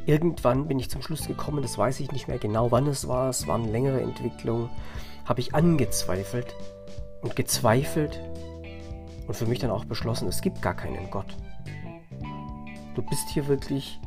irgendwann 0.06 0.68
bin 0.68 0.78
ich 0.78 0.90
zum 0.90 1.02
Schluss 1.02 1.26
gekommen, 1.26 1.62
das 1.62 1.78
weiß 1.78 2.00
ich 2.00 2.12
nicht 2.12 2.28
mehr 2.28 2.38
genau, 2.38 2.70
wann 2.70 2.86
es 2.86 3.08
war, 3.08 3.30
es 3.30 3.46
war 3.46 3.56
eine 3.56 3.70
längere 3.70 4.00
Entwicklung, 4.00 4.68
habe 5.24 5.40
ich 5.40 5.54
angezweifelt 5.54 6.54
und 7.22 7.36
gezweifelt 7.36 8.20
und 9.26 9.34
für 9.34 9.46
mich 9.46 9.58
dann 9.58 9.70
auch 9.70 9.84
beschlossen, 9.84 10.28
es 10.28 10.42
gibt 10.42 10.60
gar 10.60 10.74
keinen 10.74 11.10
Gott. 11.10 11.36
Du 12.94 13.02
bist 13.02 13.28
hier 13.30 13.48
wirklich 13.48 13.98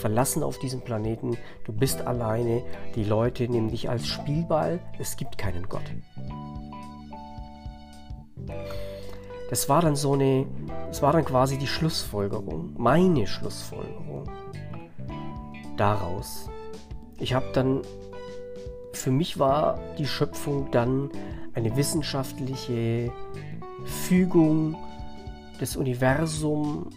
verlassen 0.00 0.42
auf 0.42 0.58
diesem 0.58 0.80
Planeten, 0.80 1.36
du 1.64 1.72
bist 1.72 2.02
alleine, 2.02 2.62
die 2.94 3.04
Leute 3.04 3.48
nehmen 3.48 3.70
dich 3.70 3.88
als 3.88 4.06
Spielball, 4.06 4.80
es 4.98 5.16
gibt 5.16 5.38
keinen 5.38 5.68
Gott. 5.68 5.84
Das 9.50 9.68
war 9.68 9.82
dann 9.82 9.96
so 9.96 10.12
eine, 10.12 10.46
das 10.86 11.02
war 11.02 11.12
dann 11.12 11.24
quasi 11.24 11.58
die 11.58 11.66
Schlussfolgerung, 11.66 12.72
meine 12.78 13.26
Schlussfolgerung 13.26 14.30
daraus. 15.76 16.48
Ich 17.18 17.34
habe 17.34 17.46
dann, 17.52 17.82
für 18.92 19.10
mich 19.10 19.40
war 19.40 19.80
die 19.98 20.06
Schöpfung 20.06 20.70
dann 20.70 21.10
eine 21.54 21.74
wissenschaftliche 21.76 23.12
Fügung 23.84 24.76
des 25.60 25.76
Universums, 25.76 26.94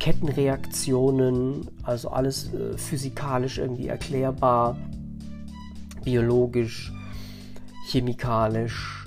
Kettenreaktionen, 0.00 1.70
also 1.84 2.10
alles 2.10 2.52
äh, 2.54 2.76
physikalisch 2.76 3.58
irgendwie 3.58 3.86
erklärbar, 3.86 4.76
biologisch, 6.02 6.92
chemikalisch, 7.88 9.06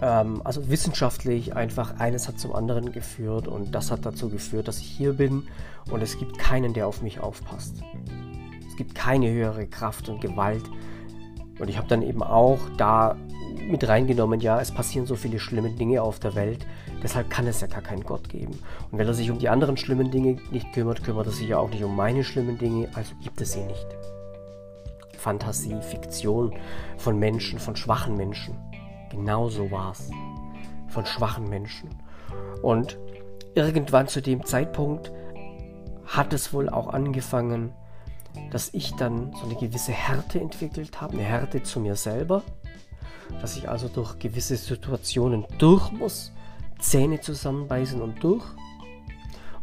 ähm, 0.00 0.42
also 0.44 0.68
wissenschaftlich 0.68 1.54
einfach 1.54 1.98
eines 1.98 2.28
hat 2.28 2.38
zum 2.38 2.54
anderen 2.54 2.92
geführt 2.92 3.48
und 3.48 3.74
das 3.74 3.90
hat 3.90 4.04
dazu 4.04 4.28
geführt, 4.28 4.68
dass 4.68 4.78
ich 4.78 4.86
hier 4.86 5.14
bin 5.14 5.48
und 5.90 6.02
es 6.02 6.18
gibt 6.18 6.38
keinen, 6.38 6.74
der 6.74 6.86
auf 6.86 7.02
mich 7.02 7.20
aufpasst. 7.20 7.82
Es 8.68 8.76
gibt 8.76 8.94
keine 8.94 9.30
höhere 9.30 9.66
Kraft 9.66 10.08
und 10.08 10.20
Gewalt. 10.20 10.64
Und 11.58 11.70
ich 11.70 11.78
habe 11.78 11.88
dann 11.88 12.02
eben 12.02 12.22
auch 12.22 12.58
da 12.76 13.16
mit 13.66 13.88
reingenommen, 13.88 14.40
ja, 14.40 14.60
es 14.60 14.70
passieren 14.70 15.06
so 15.06 15.16
viele 15.16 15.38
schlimme 15.38 15.70
Dinge 15.70 16.02
auf 16.02 16.18
der 16.18 16.34
Welt, 16.34 16.66
deshalb 17.02 17.30
kann 17.30 17.46
es 17.46 17.62
ja 17.62 17.66
gar 17.66 17.80
keinen 17.80 18.04
Gott 18.04 18.28
geben. 18.28 18.58
Und 18.90 18.98
wenn 18.98 19.06
er 19.06 19.14
sich 19.14 19.30
um 19.30 19.38
die 19.38 19.48
anderen 19.48 19.78
schlimmen 19.78 20.10
Dinge 20.10 20.36
nicht 20.50 20.72
kümmert, 20.72 21.02
kümmert 21.02 21.26
er 21.26 21.32
sich 21.32 21.48
ja 21.48 21.58
auch 21.58 21.70
nicht 21.70 21.82
um 21.82 21.96
meine 21.96 22.22
schlimmen 22.22 22.58
Dinge, 22.58 22.88
also 22.94 23.14
gibt 23.22 23.40
es 23.40 23.52
sie 23.52 23.62
nicht. 23.62 23.86
Fantasie, 25.16 25.80
Fiktion 25.80 26.54
von 26.98 27.18
Menschen, 27.18 27.58
von 27.58 27.74
schwachen 27.74 28.16
Menschen. 28.16 28.54
Genau 29.10 29.48
so 29.48 29.70
war 29.70 29.92
es. 29.92 30.10
Von 30.88 31.06
schwachen 31.06 31.48
Menschen. 31.48 31.90
Und 32.62 32.98
irgendwann 33.54 34.08
zu 34.08 34.20
dem 34.20 34.44
Zeitpunkt 34.44 35.12
hat 36.06 36.32
es 36.32 36.52
wohl 36.52 36.68
auch 36.68 36.88
angefangen, 36.88 37.72
dass 38.50 38.72
ich 38.74 38.94
dann 38.94 39.32
so 39.32 39.46
eine 39.46 39.54
gewisse 39.54 39.92
Härte 39.92 40.40
entwickelt 40.40 41.00
habe, 41.00 41.14
eine 41.14 41.22
Härte 41.22 41.62
zu 41.62 41.80
mir 41.80 41.96
selber, 41.96 42.42
dass 43.40 43.56
ich 43.56 43.68
also 43.68 43.88
durch 43.88 44.18
gewisse 44.18 44.56
Situationen 44.56 45.46
durch 45.58 45.90
muss, 45.90 46.32
Zähne 46.78 47.20
zusammenbeißen 47.20 48.00
und 48.00 48.22
durch 48.22 48.44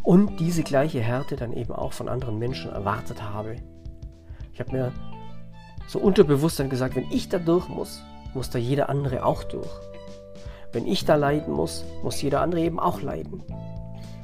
und 0.01 0.39
diese 0.39 0.63
gleiche 0.63 0.99
Härte 0.99 1.35
dann 1.35 1.53
eben 1.53 1.71
auch 1.71 1.93
von 1.93 2.09
anderen 2.09 2.37
Menschen 2.37 2.71
erwartet 2.71 3.21
habe. 3.23 3.55
Ich 4.53 4.59
habe 4.59 4.71
mir 4.71 4.91
so 5.87 5.99
unterbewusst 5.99 6.59
dann 6.59 6.69
gesagt, 6.69 6.95
wenn 6.95 7.09
ich 7.11 7.29
da 7.29 7.39
durch 7.39 7.69
muss, 7.69 8.03
muss 8.33 8.49
da 8.49 8.59
jeder 8.59 8.89
andere 8.89 9.25
auch 9.25 9.43
durch. 9.43 9.69
Wenn 10.71 10.87
ich 10.87 11.05
da 11.05 11.15
leiden 11.15 11.53
muss, 11.53 11.85
muss 12.03 12.21
jeder 12.21 12.41
andere 12.41 12.61
eben 12.61 12.79
auch 12.79 13.01
leiden. 13.01 13.43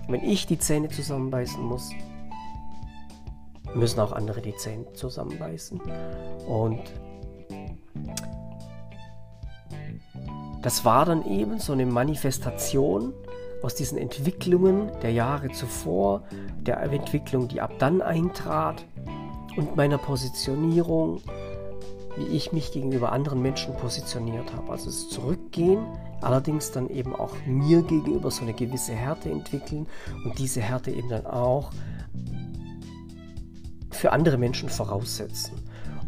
Wenn 0.08 0.24
ich 0.24 0.48
die 0.48 0.58
Zähne 0.58 0.90
zusammenbeißen 0.90 1.64
muss, 1.64 1.92
müssen 3.76 4.00
auch 4.00 4.12
andere 4.12 4.42
die 4.42 4.56
Zähne 4.56 4.92
zusammenbeißen. 4.94 5.80
Und 6.48 6.82
das 10.62 10.84
war 10.84 11.06
dann 11.06 11.26
eben 11.26 11.60
so 11.60 11.74
eine 11.74 11.86
Manifestation 11.86 13.14
aus 13.62 13.76
diesen 13.76 13.98
Entwicklungen 13.98 14.92
der 15.02 15.12
Jahre 15.12 15.50
zuvor, 15.50 16.24
der 16.62 16.82
Entwicklung, 16.82 17.48
die 17.48 17.62
ab 17.62 17.74
dann 17.80 18.02
eintrat 18.02 18.84
und 19.58 19.76
meiner 19.76 19.98
Positionierung, 19.98 21.22
wie 22.20 22.36
ich 22.36 22.52
mich 22.52 22.74
gegenüber 22.74 23.14
anderen 23.14 23.42
Menschen 23.42 23.74
positioniert 23.78 24.54
habe. 24.54 24.72
Also 24.72 24.88
das 24.88 25.08
Zurückgehen, 25.10 25.86
allerdings 26.20 26.72
dann 26.72 26.90
eben 26.90 27.16
auch 27.16 27.34
mir 27.46 27.82
gegenüber 27.82 28.30
so 28.30 28.42
eine 28.42 28.54
gewisse 28.54 28.94
Härte 28.94 29.32
entwickeln 29.32 29.88
und 30.26 30.38
diese 30.38 30.60
Härte 30.60 30.92
eben 30.92 31.08
dann 31.08 31.26
auch 31.26 31.72
für 33.90 34.12
andere 34.12 34.38
Menschen 34.38 34.68
voraussetzen. 34.68 35.54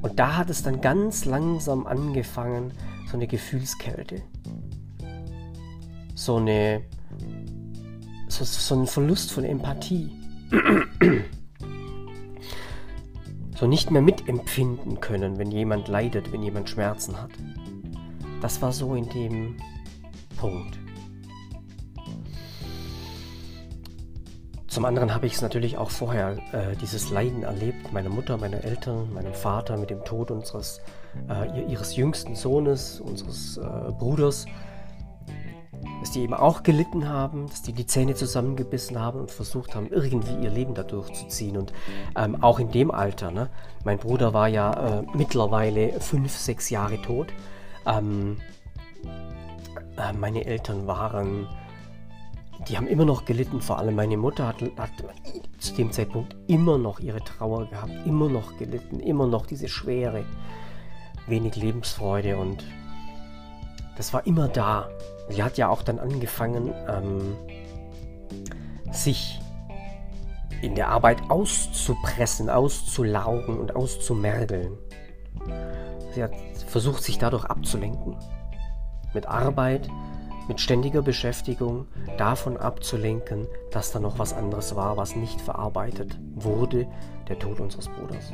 Und 0.02 0.20
da 0.20 0.36
hat 0.36 0.50
es 0.50 0.64
dann 0.64 0.82
ganz 0.82 1.24
langsam 1.24 1.88
angefangen, 1.88 2.74
so 3.10 3.14
eine 3.14 3.28
Gefühlskälte. 3.28 4.22
So 6.14 6.36
eine 6.38 6.82
so, 8.28 8.44
so 8.44 8.76
ein 8.76 8.88
Verlust 8.88 9.32
von 9.32 9.44
Empathie. 9.46 10.12
So 13.62 13.68
nicht 13.68 13.92
mehr 13.92 14.02
mitempfinden 14.02 15.02
können, 15.02 15.38
wenn 15.38 15.52
jemand 15.52 15.88
leidet, 15.88 16.34
wenn 16.34 16.42
jemand 16.42 16.68
Schmerzen 16.68 17.22
hat. 17.22 17.30
Das 18.42 18.60
war 18.64 18.72
so 18.72 18.96
in 18.96 19.08
dem 19.10 19.56
Punkt. 20.36 20.80
Zum 24.66 24.84
anderen 24.84 25.14
habe 25.14 25.28
ich 25.28 25.34
es 25.34 25.44
natürlich 25.44 25.78
auch 25.78 25.92
vorher, 25.92 26.40
äh, 26.54 26.76
dieses 26.78 27.12
Leiden 27.12 27.44
erlebt, 27.44 27.94
meine 27.94 28.10
Mutter, 28.10 28.36
meine 28.38 28.64
Eltern, 28.64 29.14
meinem 29.14 29.36
Vater 29.36 29.78
mit 29.78 29.92
dem 29.92 30.04
Tod 30.06 30.32
unseres, 30.32 30.82
äh, 31.30 31.72
ihres 31.72 31.96
jüngsten 31.96 32.34
Sohnes, 32.34 33.00
unseres 33.00 33.58
äh, 33.58 33.92
Bruders, 33.92 34.48
dass 36.00 36.12
die 36.12 36.22
eben 36.22 36.34
auch 36.34 36.64
gelitten 36.64 37.08
haben, 37.08 37.48
dass 37.48 37.62
die 37.62 37.74
die 37.74 37.86
Zähne 37.86 38.16
zusammengebissen 38.16 39.00
haben 39.00 39.20
und 39.20 39.32
versucht 39.32 39.76
haben, 39.76 39.88
irgendwie 39.88 40.36
ihr 40.44 40.50
Leben 40.50 40.74
da 40.74 40.84
durchzuziehen. 40.84 41.58
Und 41.58 41.74
ähm, 42.16 42.42
auch 42.44 42.60
in 42.60 42.72
dem 42.72 42.92
Alter, 42.92 43.32
ne? 43.32 43.50
mein 43.84 43.98
Bruder 43.98 44.34
war 44.34 44.48
ja 44.48 45.00
äh, 45.00 45.04
mittlerweile 45.14 46.00
fünf, 46.00 46.32
sechs 46.38 46.70
Jahre 46.70 47.02
tot. 47.02 47.28
Ähm, 47.86 48.38
äh, 49.98 50.14
meine 50.14 50.46
Eltern 50.46 50.88
waren 50.88 51.48
die 52.68 52.78
haben 52.78 52.88
immer 52.88 53.06
noch 53.06 53.26
gelitten, 53.26 53.62
vor 53.62 53.80
allem 53.80 53.96
meine 53.96 54.18
Mutter 54.18 54.48
hat, 54.48 54.62
hat, 54.78 54.92
zu 55.58 55.74
dem 55.74 55.92
Zeitpunkt 55.92 56.36
immer 56.48 56.78
noch 56.78 57.00
ihre 57.00 57.24
Trauer 57.24 57.66
gehabt, 57.68 57.92
immer 58.06 58.30
noch 58.30 58.58
gelitten, 58.58 59.00
immer 59.00 59.26
noch 59.28 59.46
diese 59.46 59.68
Schwere, 59.68 60.26
wenig 61.28 61.56
Lebensfreude 61.56 62.38
und 62.38 62.64
das 63.98 64.14
war 64.14 64.26
immer 64.26 64.48
da. 64.48 64.90
Sie 65.32 65.44
hat 65.44 65.58
ja 65.58 65.70
auch 65.70 65.84
dann 65.84 66.00
angefangen, 66.00 66.74
ähm, 66.88 67.38
sich 68.92 69.40
in 70.62 70.76
der 70.76 70.90
Arbeit 70.90 71.30
auszupressen, 71.30 72.50
auszulaugen 72.50 73.60
und 73.60 73.76
auszumergeln. 73.76 74.78
Sie 76.14 76.24
hat 76.24 76.34
versucht, 76.68 77.04
sich 77.04 77.18
dadurch 77.18 77.46
abzulenken. 77.46 78.16
Mit 79.14 79.26
Arbeit, 79.26 79.90
mit 80.48 80.60
ständiger 80.60 81.02
Beschäftigung 81.02 81.88
davon 82.18 82.58
abzulenken, 82.58 83.48
dass 83.72 83.92
da 83.92 84.00
noch 84.00 84.20
was 84.20 84.34
anderes 84.34 84.76
war, 84.76 84.98
was 84.98 85.16
nicht 85.16 85.42
verarbeitet 85.42 86.20
wurde, 86.36 86.88
der 87.28 87.40
Tod 87.40 87.60
unseres 87.60 87.88
Bruders. 87.88 88.32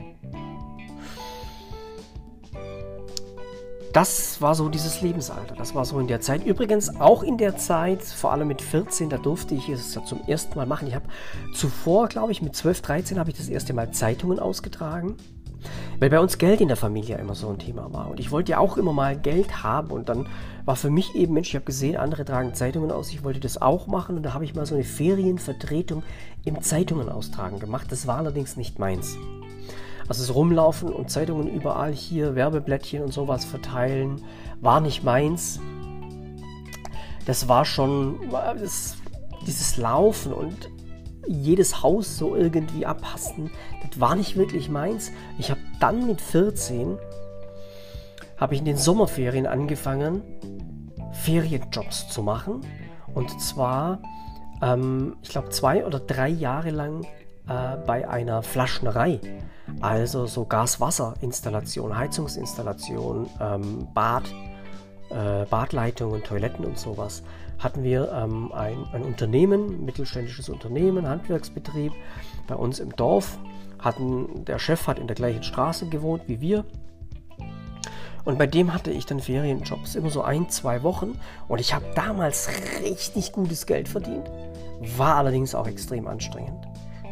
Das 3.94 4.42
war 4.42 4.54
so 4.54 4.70
dieses 4.70 5.02
Lebensalter, 5.02 5.56
das 5.56 5.74
war 5.74 5.86
so 5.86 6.00
in 6.00 6.08
der 6.08 6.22
Zeit. 6.22 6.46
Übrigens 6.46 7.00
auch 7.00 7.24
in 7.24 7.38
der 7.38 7.58
Zeit, 7.58 8.04
vor 8.04 8.32
allem 8.32 8.48
mit 8.48 8.62
14, 8.62 9.10
da 9.10 9.18
durfte 9.18 9.56
ich 9.56 9.70
es 9.70 9.96
ja 9.96 10.04
zum 10.04 10.22
ersten 10.28 10.56
Mal 10.56 10.68
machen. 10.68 10.88
Ich 10.88 10.96
habe 10.96 11.08
zuvor, 11.54 12.08
glaube 12.08 12.32
ich, 12.32 12.42
mit 12.42 12.56
12, 12.56 12.82
13 12.82 13.20
habe 13.20 13.32
ich 13.32 13.38
das 13.38 13.48
erste 13.48 13.74
Mal 13.74 13.92
Zeitungen 13.92 14.40
ausgetragen. 14.40 15.16
Weil 16.00 16.10
bei 16.12 16.20
uns 16.20 16.38
Geld 16.38 16.62
in 16.62 16.68
der 16.68 16.78
Familie 16.78 17.18
immer 17.18 17.34
so 17.34 17.50
ein 17.50 17.58
Thema 17.58 17.92
war. 17.92 18.10
Und 18.10 18.20
ich 18.20 18.30
wollte 18.32 18.52
ja 18.52 18.60
auch 18.60 18.78
immer 18.78 18.94
mal 18.94 19.18
Geld 19.18 19.64
haben. 19.64 19.90
Und 19.90 20.10
dann 20.10 20.28
war 20.66 20.76
für 20.76 20.92
mich 20.92 21.16
eben, 21.16 21.34
Mensch, 21.34 21.50
ich 21.50 21.56
habe 21.56 21.66
gesehen, 21.66 21.98
andere 21.98 22.26
tragen 22.26 22.54
Zeitungen 22.54 22.92
aus. 22.92 23.12
Ich 23.12 23.24
wollte 23.24 23.40
das 23.40 23.60
auch 23.60 23.88
machen. 23.88 24.18
Und 24.18 24.24
da 24.24 24.34
habe 24.34 24.46
ich 24.46 24.54
mal 24.54 24.66
so 24.66 24.76
eine 24.76 24.84
Ferienvertretung 24.84 26.04
im 26.46 26.62
Zeitungen 26.62 27.10
austragen 27.10 27.60
gemacht. 27.60 27.92
Das 27.92 28.06
war 28.06 28.18
allerdings 28.18 28.56
nicht 28.58 28.78
meins. 28.78 29.18
Also 30.08 30.22
das 30.24 30.34
Rumlaufen 30.34 30.90
und 30.90 31.10
Zeitungen 31.10 31.48
überall 31.48 31.92
hier, 31.92 32.36
Werbeblättchen 32.36 33.04
und 33.04 33.14
sowas 33.14 33.44
verteilen, 33.46 34.22
war 34.62 34.80
nicht 34.80 35.04
meins. 35.04 35.60
Das 37.26 37.48
war 37.50 37.66
schon 37.66 38.20
das, 38.32 38.96
dieses 39.46 39.78
Laufen 39.78 40.32
und 40.32 40.70
jedes 41.28 41.84
Haus 41.84 42.18
so 42.18 42.36
irgendwie 42.36 42.86
abpassen. 42.86 43.52
Das 43.88 44.00
war 44.00 44.16
nicht 44.16 44.38
wirklich 44.38 44.70
meins. 44.70 45.12
Ich 45.38 45.52
habe 45.52 45.60
dann 45.80 46.08
mit 46.08 46.22
14 46.22 46.98
habe 48.38 48.54
ich 48.54 48.60
in 48.60 48.66
den 48.66 48.78
Sommerferien 48.78 49.48
angefangen, 49.48 50.22
Ferienjobs 51.12 52.08
zu 52.10 52.22
machen. 52.22 52.62
Und 53.14 53.42
zwar, 53.42 54.00
ähm, 54.62 55.18
ich 55.24 55.30
glaube, 55.30 55.50
zwei 55.50 55.86
oder 55.86 56.00
drei 56.00 56.30
Jahre 56.30 56.70
lang 56.70 57.06
äh, 57.48 57.78
bei 57.86 58.08
einer 58.08 58.44
Flaschnerei. 58.44 59.20
Also 59.82 60.26
so 60.26 60.46
Gas-Wasser-Installation, 60.46 61.98
Heizungsinstallation, 61.98 63.30
ähm, 63.42 63.88
Bad, 63.94 64.24
äh, 65.10 65.46
Badleitungen, 65.46 66.24
Toiletten 66.24 66.66
und 66.66 66.80
sowas 66.80 67.24
hatten 67.60 67.84
wir 67.84 68.12
ähm, 68.12 68.52
ein, 68.52 68.86
ein 68.94 69.04
Unternehmen, 69.04 69.84
mittelständisches 69.84 70.50
Unternehmen, 70.50 71.08
Handwerksbetrieb 71.08 71.92
bei 72.48 72.56
uns 72.56 72.80
im 72.80 72.96
Dorf. 72.96 73.38
Hatten, 73.80 74.46
der 74.46 74.60
Chef 74.60 74.88
hat 74.88 75.00
in 75.00 75.08
der 75.08 75.16
gleichen 75.16 75.44
Straße 75.44 75.88
gewohnt 75.88 76.24
wie 76.28 76.42
wir. 76.42 76.66
Und 78.26 78.38
bei 78.38 78.48
dem 78.48 78.74
hatte 78.74 78.92
ich 78.92 79.06
dann 79.06 79.20
Ferienjobs, 79.20 79.96
immer 79.96 80.10
so 80.10 80.22
ein, 80.22 80.50
zwei 80.50 80.84
Wochen. 80.84 81.18
Und 81.48 81.62
ich 81.62 81.74
habe 81.74 81.86
damals 81.96 82.50
richtig 82.84 83.32
gutes 83.32 83.66
Geld 83.66 83.88
verdient. 83.88 84.30
War 84.98 85.16
allerdings 85.16 85.56
auch 85.56 85.68
extrem 85.68 86.08
anstrengend. 86.08 86.67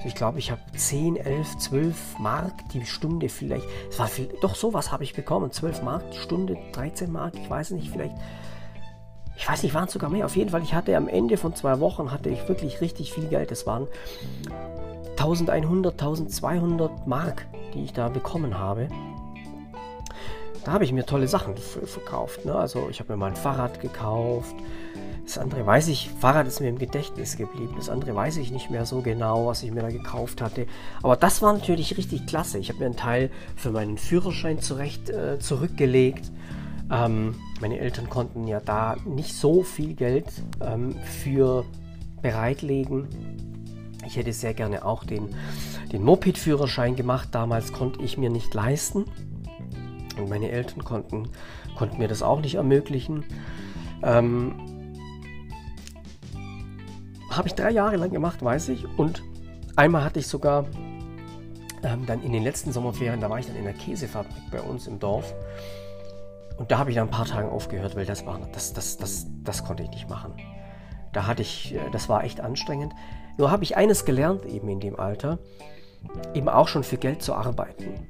Ich 0.05 0.13
glaube, 0.13 0.39
ich 0.39 0.51
habe 0.51 0.61
10, 0.75 1.17
11, 1.17 1.57
12 1.57 2.19
Mark 2.19 2.53
die 2.73 2.85
Stunde 2.85 3.27
vielleicht. 3.27 3.65
Es 3.89 3.97
war 3.97 4.07
viel, 4.07 4.29
doch 4.41 4.55
sowas 4.55 4.91
habe 4.91 5.03
ich 5.03 5.13
bekommen. 5.13 5.51
12 5.51 5.81
Mark 5.81 6.11
die 6.11 6.19
Stunde, 6.19 6.57
13 6.73 7.11
Mark, 7.11 7.33
ich 7.35 7.49
weiß 7.49 7.71
nicht, 7.71 7.89
vielleicht 7.89 8.15
ich 9.37 9.49
weiß 9.49 9.63
nicht, 9.63 9.73
waren 9.73 9.85
es 9.85 9.93
sogar 9.93 10.09
mehr. 10.09 10.25
Auf 10.25 10.35
jeden 10.35 10.49
Fall, 10.49 10.63
ich 10.63 10.73
hatte 10.73 10.95
am 10.95 11.07
Ende 11.07 11.37
von 11.37 11.53
zwei 11.55 11.79
Wochen 11.79 12.11
hatte 12.11 12.29
ich 12.29 12.47
wirklich 12.47 12.79
richtig 12.81 13.11
viel 13.11 13.27
Geld. 13.27 13.51
Das 13.51 13.67
waren 13.67 13.87
1100, 15.17 15.93
1200 15.93 17.05
Mark, 17.05 17.45
die 17.73 17.83
ich 17.83 17.93
da 17.93 18.07
bekommen 18.07 18.57
habe. 18.57 18.87
Da 20.63 20.71
habe 20.71 20.83
ich 20.83 20.93
mir 20.93 21.05
tolle 21.05 21.27
Sachen 21.27 21.57
verkauft. 21.57 22.45
Ne? 22.45 22.55
Also 22.55 22.87
ich 22.89 22.99
habe 22.99 23.13
mir 23.13 23.17
mal 23.17 23.27
ein 23.27 23.35
Fahrrad 23.35 23.81
gekauft. 23.81 24.55
Das 25.25 25.39
andere 25.39 25.65
weiß 25.65 25.87
ich, 25.87 26.11
Fahrrad 26.19 26.45
ist 26.45 26.61
mir 26.61 26.69
im 26.69 26.77
Gedächtnis 26.77 27.35
geblieben. 27.35 27.73
Das 27.77 27.89
andere 27.89 28.15
weiß 28.15 28.37
ich 28.37 28.51
nicht 28.51 28.69
mehr 28.69 28.85
so 28.85 29.01
genau, 29.01 29.47
was 29.47 29.63
ich 29.63 29.71
mir 29.71 29.81
da 29.81 29.89
gekauft 29.89 30.39
hatte. 30.39 30.67
Aber 31.01 31.15
das 31.15 31.41
war 31.41 31.51
natürlich 31.51 31.97
richtig 31.97 32.27
klasse. 32.27 32.59
Ich 32.59 32.69
habe 32.69 32.79
mir 32.79 32.85
einen 32.85 32.95
Teil 32.95 33.31
für 33.55 33.71
meinen 33.71 33.97
Führerschein 33.97 34.59
zurecht 34.59 35.09
äh, 35.09 35.39
zurückgelegt. 35.39 36.31
Ähm, 36.91 37.35
meine 37.59 37.79
Eltern 37.79 38.07
konnten 38.07 38.47
ja 38.47 38.59
da 38.59 38.97
nicht 39.03 39.33
so 39.33 39.63
viel 39.63 39.95
Geld 39.95 40.27
ähm, 40.61 40.95
für 41.03 41.65
bereitlegen. 42.21 43.07
Ich 44.05 44.17
hätte 44.17 44.31
sehr 44.31 44.53
gerne 44.53 44.85
auch 44.85 45.03
den, 45.03 45.29
den 45.91 46.03
Moped-Führerschein 46.03 46.95
gemacht. 46.95 47.29
Damals 47.31 47.73
konnte 47.73 48.03
ich 48.03 48.19
mir 48.19 48.29
nicht 48.29 48.53
leisten. 48.53 49.05
Und 50.19 50.29
meine 50.29 50.51
Eltern 50.51 50.83
konnten, 50.83 51.29
konnten 51.75 51.97
mir 51.97 52.07
das 52.07 52.21
auch 52.21 52.41
nicht 52.41 52.55
ermöglichen. 52.55 53.25
Ähm, 54.03 54.74
Habe 57.35 57.47
ich 57.47 57.55
drei 57.55 57.71
Jahre 57.71 57.97
lang 57.97 58.11
gemacht, 58.11 58.43
weiß 58.43 58.69
ich. 58.69 58.85
Und 58.97 59.23
einmal 59.75 60.03
hatte 60.03 60.19
ich 60.19 60.27
sogar 60.27 60.65
ähm, 61.83 62.05
dann 62.05 62.23
in 62.23 62.31
den 62.31 62.43
letzten 62.43 62.71
Sommerferien, 62.71 63.19
da 63.19 63.29
war 63.29 63.39
ich 63.39 63.47
dann 63.47 63.55
in 63.55 63.65
der 63.65 63.73
Käsefabrik 63.73 64.51
bei 64.51 64.61
uns 64.61 64.87
im 64.87 64.99
Dorf. 64.99 65.33
Und 66.57 66.71
da 66.71 66.77
habe 66.77 66.89
ich 66.89 66.95
nach 66.95 67.03
ein 67.03 67.09
paar 67.09 67.25
Tagen 67.25 67.49
aufgehört, 67.49 67.95
weil 67.95 68.05
das 68.05 68.25
war, 68.25 68.39
das, 68.53 68.73
das, 68.73 68.97
das, 68.97 69.27
das 69.43 69.65
konnte 69.65 69.83
ich 69.83 69.89
nicht 69.89 70.09
machen. 70.09 70.33
Da 71.11 71.27
hatte 71.27 71.41
ich, 71.41 71.75
äh, 71.75 71.79
das 71.91 72.09
war 72.09 72.23
echt 72.23 72.39
anstrengend. 72.39 72.93
Nur 73.37 73.51
habe 73.51 73.63
ich 73.63 73.75
eines 73.75 74.05
gelernt 74.05 74.45
eben 74.45 74.69
in 74.69 74.79
dem 74.79 74.97
Alter, 74.97 75.39
eben 76.33 76.47
auch 76.47 76.67
schon 76.69 76.83
für 76.83 76.97
Geld 76.97 77.21
zu 77.21 77.33
arbeiten. 77.33 78.07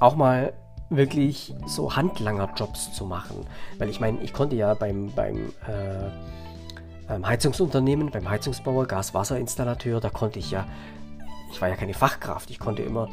Auch 0.00 0.16
mal 0.16 0.54
wirklich 0.88 1.54
so 1.66 1.94
Handlanger-Jobs 1.94 2.92
zu 2.92 3.04
machen. 3.04 3.46
Weil 3.78 3.90
ich 3.90 4.00
meine, 4.00 4.20
ich 4.22 4.32
konnte 4.32 4.56
ja 4.56 4.74
beim, 4.74 5.12
beim 5.14 5.36
äh, 5.66 6.10
Heizungsunternehmen, 7.10 8.10
beim 8.10 8.28
Heizungsbauer, 8.28 8.86
Gas-Wasser-Installateur, 8.86 10.00
da 10.00 10.10
konnte 10.10 10.38
ich 10.38 10.50
ja, 10.50 10.66
ich 11.50 11.60
war 11.60 11.68
ja 11.68 11.76
keine 11.76 11.94
Fachkraft, 11.94 12.50
ich 12.50 12.58
konnte 12.58 12.82
immer 12.82 13.08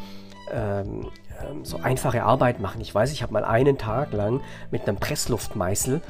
ähm, 0.51 1.07
ähm, 1.41 1.65
so 1.65 1.77
einfache 1.77 2.23
Arbeit 2.23 2.59
machen. 2.59 2.81
Ich 2.81 2.93
weiß, 2.93 3.11
ich 3.11 3.21
habe 3.21 3.33
mal 3.33 3.45
einen 3.45 3.77
Tag 3.77 4.13
lang 4.13 4.41
mit 4.71 4.87
einem 4.87 4.97
Pressluftmeißel 4.97 6.01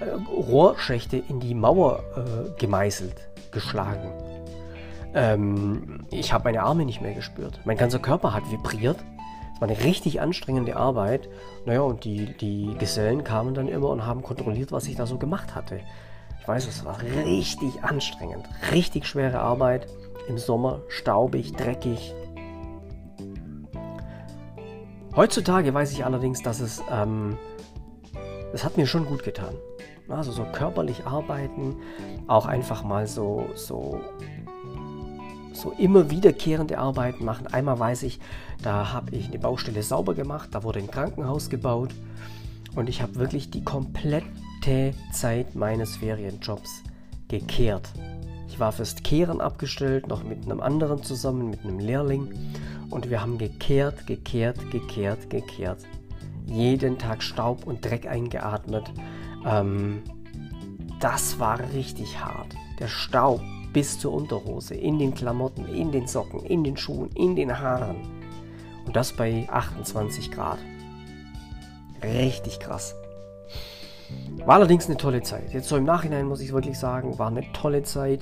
äh, 0.00 0.30
Rohrschächte 0.30 1.16
in 1.16 1.40
die 1.40 1.54
Mauer 1.54 2.02
äh, 2.16 2.58
gemeißelt, 2.58 3.16
geschlagen. 3.50 4.12
Ähm, 5.14 6.06
ich 6.10 6.32
habe 6.32 6.44
meine 6.44 6.62
Arme 6.62 6.84
nicht 6.84 7.00
mehr 7.00 7.14
gespürt. 7.14 7.60
Mein 7.64 7.76
ganzer 7.76 7.98
Körper 7.98 8.32
hat 8.32 8.50
vibriert. 8.50 8.98
Es 9.54 9.60
war 9.60 9.68
eine 9.68 9.82
richtig 9.84 10.20
anstrengende 10.20 10.76
Arbeit. 10.76 11.28
Naja, 11.66 11.80
und 11.80 12.04
die, 12.04 12.32
die 12.36 12.74
Gesellen 12.78 13.24
kamen 13.24 13.54
dann 13.54 13.68
immer 13.68 13.88
und 13.88 14.06
haben 14.06 14.22
kontrolliert, 14.22 14.72
was 14.72 14.86
ich 14.86 14.96
da 14.96 15.06
so 15.06 15.18
gemacht 15.18 15.54
hatte. 15.54 15.80
Ich 16.40 16.48
weiß, 16.48 16.66
es 16.66 16.84
war 16.84 17.00
richtig 17.02 17.82
anstrengend. 17.82 18.48
Richtig 18.72 19.06
schwere 19.06 19.40
Arbeit. 19.40 19.86
Im 20.28 20.38
Sommer 20.38 20.82
staubig, 20.88 21.52
dreckig, 21.52 22.14
Heutzutage 25.16 25.74
weiß 25.74 25.90
ich 25.92 26.04
allerdings, 26.04 26.40
dass 26.40 26.60
es, 26.60 26.82
ähm, 26.88 27.36
das 28.52 28.64
hat 28.64 28.76
mir 28.76 28.86
schon 28.86 29.06
gut 29.06 29.24
getan. 29.24 29.54
Also 30.08 30.30
so 30.30 30.44
körperlich 30.44 31.04
arbeiten, 31.04 31.76
auch 32.26 32.46
einfach 32.46 32.84
mal 32.84 33.06
so, 33.06 33.46
so, 33.54 34.00
so 35.52 35.72
immer 35.78 36.10
wiederkehrende 36.10 36.78
Arbeiten 36.78 37.24
machen. 37.24 37.48
Einmal 37.48 37.78
weiß 37.78 38.04
ich, 38.04 38.20
da 38.62 38.92
habe 38.92 39.14
ich 39.14 39.28
eine 39.28 39.38
Baustelle 39.38 39.82
sauber 39.82 40.14
gemacht, 40.14 40.50
da 40.52 40.62
wurde 40.62 40.78
ein 40.78 40.90
Krankenhaus 40.90 41.50
gebaut 41.50 41.90
und 42.76 42.88
ich 42.88 43.02
habe 43.02 43.16
wirklich 43.16 43.50
die 43.50 43.64
komplette 43.64 44.26
Zeit 44.60 45.54
meines 45.54 45.96
Ferienjobs 45.96 46.82
gekehrt. 47.28 47.90
Ich 48.48 48.58
war 48.58 48.72
fürs 48.72 48.96
Kehren 48.96 49.40
abgestellt, 49.40 50.08
noch 50.08 50.22
mit 50.22 50.44
einem 50.44 50.60
anderen 50.60 51.02
zusammen, 51.02 51.50
mit 51.50 51.64
einem 51.64 51.78
Lehrling 51.78 52.28
und 52.90 53.08
wir 53.08 53.22
haben 53.22 53.38
gekehrt, 53.38 54.06
gekehrt, 54.06 54.70
gekehrt, 54.70 55.30
gekehrt. 55.30 55.78
Jeden 56.46 56.98
Tag 56.98 57.22
Staub 57.22 57.66
und 57.66 57.84
Dreck 57.84 58.06
eingeatmet. 58.06 58.84
Ähm, 59.46 60.02
das 60.98 61.38
war 61.38 61.60
richtig 61.72 62.18
hart. 62.18 62.54
Der 62.78 62.88
Staub 62.88 63.40
bis 63.72 63.98
zur 63.98 64.12
Unterhose, 64.12 64.74
in 64.74 64.98
den 64.98 65.14
Klamotten, 65.14 65.66
in 65.66 65.92
den 65.92 66.06
Socken, 66.06 66.40
in 66.40 66.64
den 66.64 66.76
Schuhen, 66.76 67.10
in 67.14 67.36
den 67.36 67.58
Haaren. 67.58 67.96
Und 68.84 68.96
das 68.96 69.12
bei 69.12 69.48
28 69.48 70.32
Grad. 70.32 70.58
Richtig 72.02 72.58
krass. 72.58 72.94
War 74.44 74.56
allerdings 74.56 74.86
eine 74.86 74.96
tolle 74.96 75.22
Zeit. 75.22 75.52
Jetzt 75.52 75.68
so 75.68 75.76
im 75.76 75.84
Nachhinein 75.84 76.26
muss 76.26 76.40
ich 76.40 76.52
wirklich 76.52 76.78
sagen, 76.78 77.18
war 77.18 77.28
eine 77.28 77.44
tolle 77.52 77.82
Zeit 77.82 78.20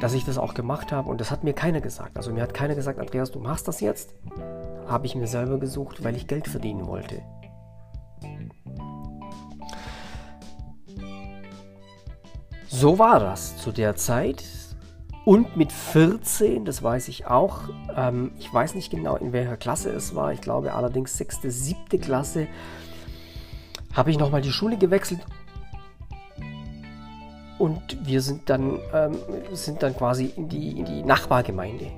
dass 0.00 0.14
ich 0.14 0.24
das 0.24 0.38
auch 0.38 0.54
gemacht 0.54 0.92
habe 0.92 1.08
und 1.10 1.20
das 1.20 1.30
hat 1.30 1.44
mir 1.44 1.52
keiner 1.52 1.80
gesagt. 1.80 2.16
Also 2.16 2.32
mir 2.32 2.42
hat 2.42 2.54
keiner 2.54 2.74
gesagt, 2.74 2.98
Andreas, 2.98 3.30
du 3.30 3.40
machst 3.40 3.66
das 3.68 3.80
jetzt. 3.80 4.14
Habe 4.86 5.06
ich 5.06 5.14
mir 5.14 5.26
selber 5.26 5.58
gesucht, 5.58 6.04
weil 6.04 6.16
ich 6.16 6.26
Geld 6.26 6.46
verdienen 6.46 6.86
wollte. 6.86 7.22
So 12.68 12.98
war 12.98 13.18
das 13.18 13.56
zu 13.56 13.72
der 13.72 13.96
Zeit. 13.96 14.44
Und 15.24 15.56
mit 15.58 15.72
14, 15.72 16.64
das 16.64 16.82
weiß 16.82 17.08
ich 17.08 17.26
auch, 17.26 17.60
ähm, 17.94 18.32
ich 18.38 18.52
weiß 18.52 18.74
nicht 18.74 18.90
genau, 18.90 19.16
in 19.16 19.34
welcher 19.34 19.58
Klasse 19.58 19.90
es 19.90 20.14
war, 20.14 20.32
ich 20.32 20.40
glaube 20.40 20.72
allerdings 20.72 21.18
sechste, 21.18 21.50
siebte 21.50 21.98
Klasse, 21.98 22.46
habe 23.94 24.10
ich 24.10 24.18
nochmal 24.18 24.42
die 24.42 24.52
Schule 24.52 24.76
gewechselt 24.76 25.20
und 27.58 28.06
wir 28.06 28.22
sind 28.22 28.48
dann, 28.48 28.78
ähm, 28.94 29.18
sind 29.52 29.82
dann 29.82 29.94
quasi 29.96 30.32
in 30.36 30.48
die, 30.48 30.78
in 30.78 30.84
die 30.84 31.02
Nachbargemeinde. 31.02 31.88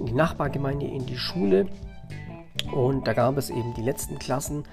In 0.00 0.06
die 0.06 0.14
Nachbargemeinde, 0.14 0.86
in 0.86 1.04
die 1.06 1.18
Schule. 1.18 1.66
Und 2.72 3.06
da 3.06 3.12
gab 3.12 3.36
es 3.36 3.50
eben 3.50 3.74
die 3.74 3.82
letzten 3.82 4.18
Klassen, 4.18 4.64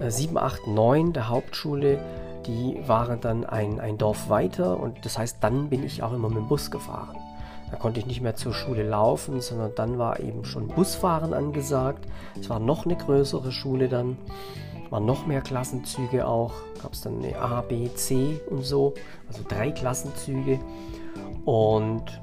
äh, 0.00 0.10
7, 0.10 0.36
8, 0.36 0.66
9 0.66 1.14
der 1.14 1.30
Hauptschule, 1.30 1.98
die 2.46 2.78
waren 2.86 3.20
dann 3.20 3.44
ein, 3.44 3.80
ein 3.80 3.96
Dorf 3.96 4.28
weiter. 4.28 4.78
Und 4.78 5.04
das 5.06 5.18
heißt, 5.18 5.38
dann 5.40 5.70
bin 5.70 5.82
ich 5.82 6.02
auch 6.02 6.12
immer 6.12 6.28
mit 6.28 6.38
dem 6.38 6.48
Bus 6.48 6.70
gefahren. 6.70 7.16
Da 7.70 7.76
konnte 7.76 8.00
ich 8.00 8.06
nicht 8.06 8.20
mehr 8.20 8.34
zur 8.34 8.54
Schule 8.54 8.82
laufen, 8.82 9.40
sondern 9.40 9.74
dann 9.74 9.98
war 9.98 10.20
eben 10.20 10.44
schon 10.44 10.68
Busfahren 10.68 11.34
angesagt. 11.34 12.06
Es 12.38 12.48
war 12.48 12.60
noch 12.60 12.84
eine 12.84 12.96
größere 12.96 13.52
Schule 13.52 13.88
dann 13.88 14.16
waren 14.90 15.06
noch 15.06 15.26
mehr 15.26 15.40
Klassenzüge 15.40 16.26
auch. 16.26 16.52
Gab 16.82 16.92
es 16.92 17.02
dann 17.02 17.22
eine 17.22 17.38
A, 17.38 17.60
B, 17.60 17.88
C 17.94 18.40
und 18.50 18.64
so. 18.64 18.94
Also 19.28 19.42
drei 19.46 19.70
Klassenzüge. 19.70 20.58
Und 21.44 22.20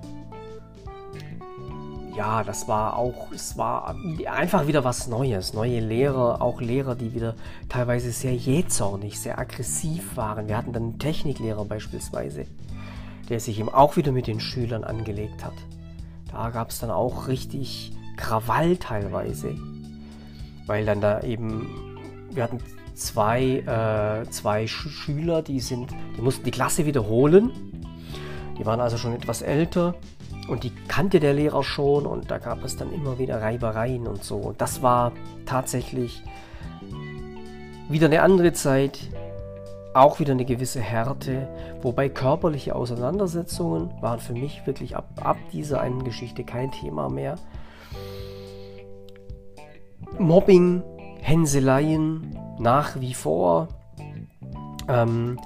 ja, 2.15 2.43
das 2.43 2.67
war 2.67 2.97
auch, 2.97 3.31
es 3.33 3.57
war 3.57 3.95
einfach 4.25 4.67
wieder 4.67 4.83
was 4.83 5.07
Neues. 5.07 5.53
Neue 5.53 5.79
Lehrer, 5.79 6.41
auch 6.41 6.61
Lehrer, 6.61 6.95
die 6.95 7.13
wieder 7.13 7.35
teilweise 7.67 8.11
sehr 8.11 8.33
jähzornig, 8.33 9.19
sehr 9.19 9.37
aggressiv 9.37 10.15
waren. 10.15 10.47
Wir 10.47 10.57
hatten 10.57 10.71
dann 10.71 10.83
einen 10.83 10.99
Techniklehrer 10.99 11.65
beispielsweise, 11.65 12.45
der 13.29 13.39
sich 13.39 13.59
eben 13.59 13.69
auch 13.69 13.97
wieder 13.97 14.13
mit 14.13 14.27
den 14.27 14.39
Schülern 14.39 14.83
angelegt 14.85 15.43
hat. 15.43 15.55
Da 16.31 16.49
gab 16.51 16.69
es 16.69 16.79
dann 16.79 16.91
auch 16.91 17.27
richtig 17.27 17.91
Krawall 18.15 18.77
teilweise, 18.77 19.55
weil 20.67 20.85
dann 20.85 21.01
da 21.01 21.21
eben 21.21 21.67
wir 22.35 22.43
hatten 22.43 22.59
zwei, 22.95 23.59
äh, 23.59 24.29
zwei 24.29 24.67
Sch 24.67 24.89
Schüler, 24.89 25.41
die, 25.41 25.59
sind, 25.59 25.91
die 26.17 26.21
mussten 26.21 26.43
die 26.43 26.51
Klasse 26.51 26.85
wiederholen. 26.85 27.51
Die 28.57 28.65
waren 28.65 28.79
also 28.79 28.97
schon 28.97 29.13
etwas 29.13 29.41
älter 29.41 29.95
und 30.47 30.63
die 30.63 30.71
kannte 30.87 31.19
der 31.19 31.33
Lehrer 31.33 31.63
schon 31.63 32.05
und 32.05 32.31
da 32.31 32.37
gab 32.37 32.63
es 32.63 32.77
dann 32.77 32.93
immer 32.93 33.19
wieder 33.19 33.41
Reibereien 33.41 34.07
und 34.07 34.23
so. 34.23 34.37
Und 34.37 34.61
das 34.61 34.81
war 34.81 35.11
tatsächlich 35.45 36.23
wieder 37.89 38.07
eine 38.07 38.21
andere 38.21 38.53
Zeit, 38.53 38.99
auch 39.93 40.19
wieder 40.19 40.33
eine 40.33 40.45
gewisse 40.45 40.81
Härte, 40.81 41.47
wobei 41.81 42.09
körperliche 42.09 42.75
Auseinandersetzungen 42.75 43.91
waren 44.01 44.19
für 44.19 44.33
mich 44.33 44.65
wirklich 44.65 44.95
ab, 44.95 45.09
ab 45.21 45.37
dieser 45.51 45.81
einen 45.81 46.03
Geschichte 46.03 46.43
kein 46.43 46.71
Thema 46.71 47.09
mehr. 47.09 47.35
Mobbing 50.17 50.83
Hänseleien 51.25 52.37
nach 52.59 52.99
wie 52.99 53.15
vor. 53.15 53.67
Ähm, 54.87 55.39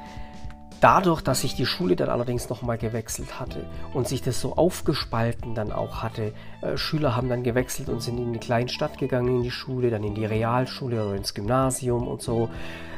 dadurch, 0.82 1.22
dass 1.22 1.42
sich 1.42 1.56
die 1.56 1.66
Schule 1.66 1.96
dann 1.96 2.10
allerdings 2.10 2.50
nochmal 2.50 2.78
gewechselt 2.78 3.40
hatte 3.40 3.66
und 3.94 4.06
sich 4.06 4.22
das 4.22 4.42
so 4.42 4.58
aufgespalten 4.58 5.56
dann 5.56 5.72
auch 5.72 6.04
hatte, 6.04 6.34
äh, 6.62 6.76
Schüler 6.76 7.16
haben 7.16 7.30
dann 7.30 7.44
gewechselt 7.44 7.88
und 7.88 8.02
sind 8.02 8.18
in 8.18 8.34
die 8.34 8.40
kleine 8.40 8.68
Stadt 8.68 8.98
gegangen, 8.98 9.38
in 9.38 9.44
die 9.44 9.52
Schule, 9.52 9.90
dann 9.90 10.04
in 10.04 10.16
die 10.16 10.26
Realschule 10.26 11.02
oder 11.06 11.16
ins 11.16 11.34
Gymnasium 11.34 12.10
und 12.10 12.22
so. 12.22 12.50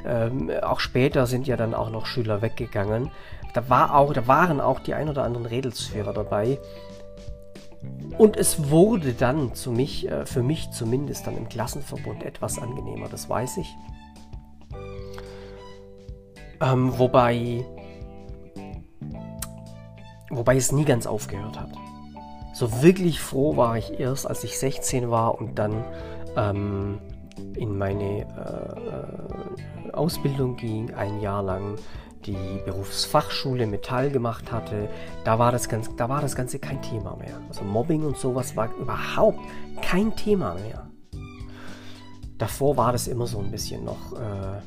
Ähm, 0.04 0.50
auch 0.64 0.80
später 0.80 1.28
sind 1.28 1.46
ja 1.46 1.58
dann 1.58 1.76
auch 1.76 1.92
noch 1.92 2.08
Schüler 2.08 2.42
weggegangen. 2.42 3.12
da 3.54 3.70
war 3.70 3.96
auch, 3.96 4.12
da 4.14 4.26
waren 4.26 4.60
auch 4.60 4.80
die 4.80 4.96
ein 4.96 5.08
oder 5.08 5.24
anderen 5.24 5.46
Rädelsführer 5.46 6.14
dabei. 6.14 6.58
Und 8.18 8.38
es 8.38 8.70
wurde 8.70 9.14
dann 9.14 9.56
zu 9.56 9.72
mich, 9.72 10.08
äh, 10.10 10.26
für 10.26 10.44
mich 10.44 10.72
zumindest 10.72 11.26
dann 11.28 11.38
im 11.38 11.50
Klassenverbund 11.50 12.24
etwas 12.24 12.60
angenehmer, 12.60 13.08
das 13.10 13.30
weiß 13.30 13.58
ich. 13.58 13.76
Ähm, 16.62 16.98
wobei, 17.00 17.66
wobei 20.30 20.56
es 20.58 20.72
nie 20.72 20.86
ganz 20.86 21.08
aufgehört 21.08 21.60
hat. 21.60 21.70
So 22.54 22.84
wirklich 22.84 23.20
froh 23.20 23.58
war 23.58 23.78
ich 23.78 24.00
erst, 24.00 24.28
als 24.28 24.44
ich 24.44 24.60
16 24.60 25.10
war 25.10 25.40
und 25.40 25.58
dann 25.58 25.84
ähm, 26.38 27.00
in 27.56 27.78
meine 27.78 28.22
äh, 28.22 29.88
äh, 29.88 29.92
Ausbildung 29.94 30.58
ging, 30.58 30.94
ein 30.94 31.22
Jahr 31.22 31.42
lang 31.42 31.78
die 32.26 32.62
Berufsfachschule 32.66 33.68
Metall 33.68 34.10
gemacht 34.10 34.52
hatte, 34.52 34.90
da 35.24 35.40
war, 35.40 35.52
das 35.52 35.70
Ganze, 35.70 35.92
da 35.98 36.10
war 36.10 36.22
das 36.22 36.36
Ganze 36.36 36.60
kein 36.60 36.82
Thema 36.82 37.16
mehr. 37.18 37.40
Also 37.50 37.64
Mobbing 37.64 38.04
und 38.04 38.18
sowas 38.18 38.56
war 38.56 38.70
überhaupt 38.76 39.40
kein 39.82 40.16
Thema 40.16 40.56
mehr. 40.56 40.90
Davor 42.38 42.78
war 42.78 42.92
das 42.92 43.08
immer 43.08 43.28
so 43.28 43.40
ein 43.40 43.52
bisschen 43.52 43.84
noch 43.84 44.14
äh, 44.14 44.62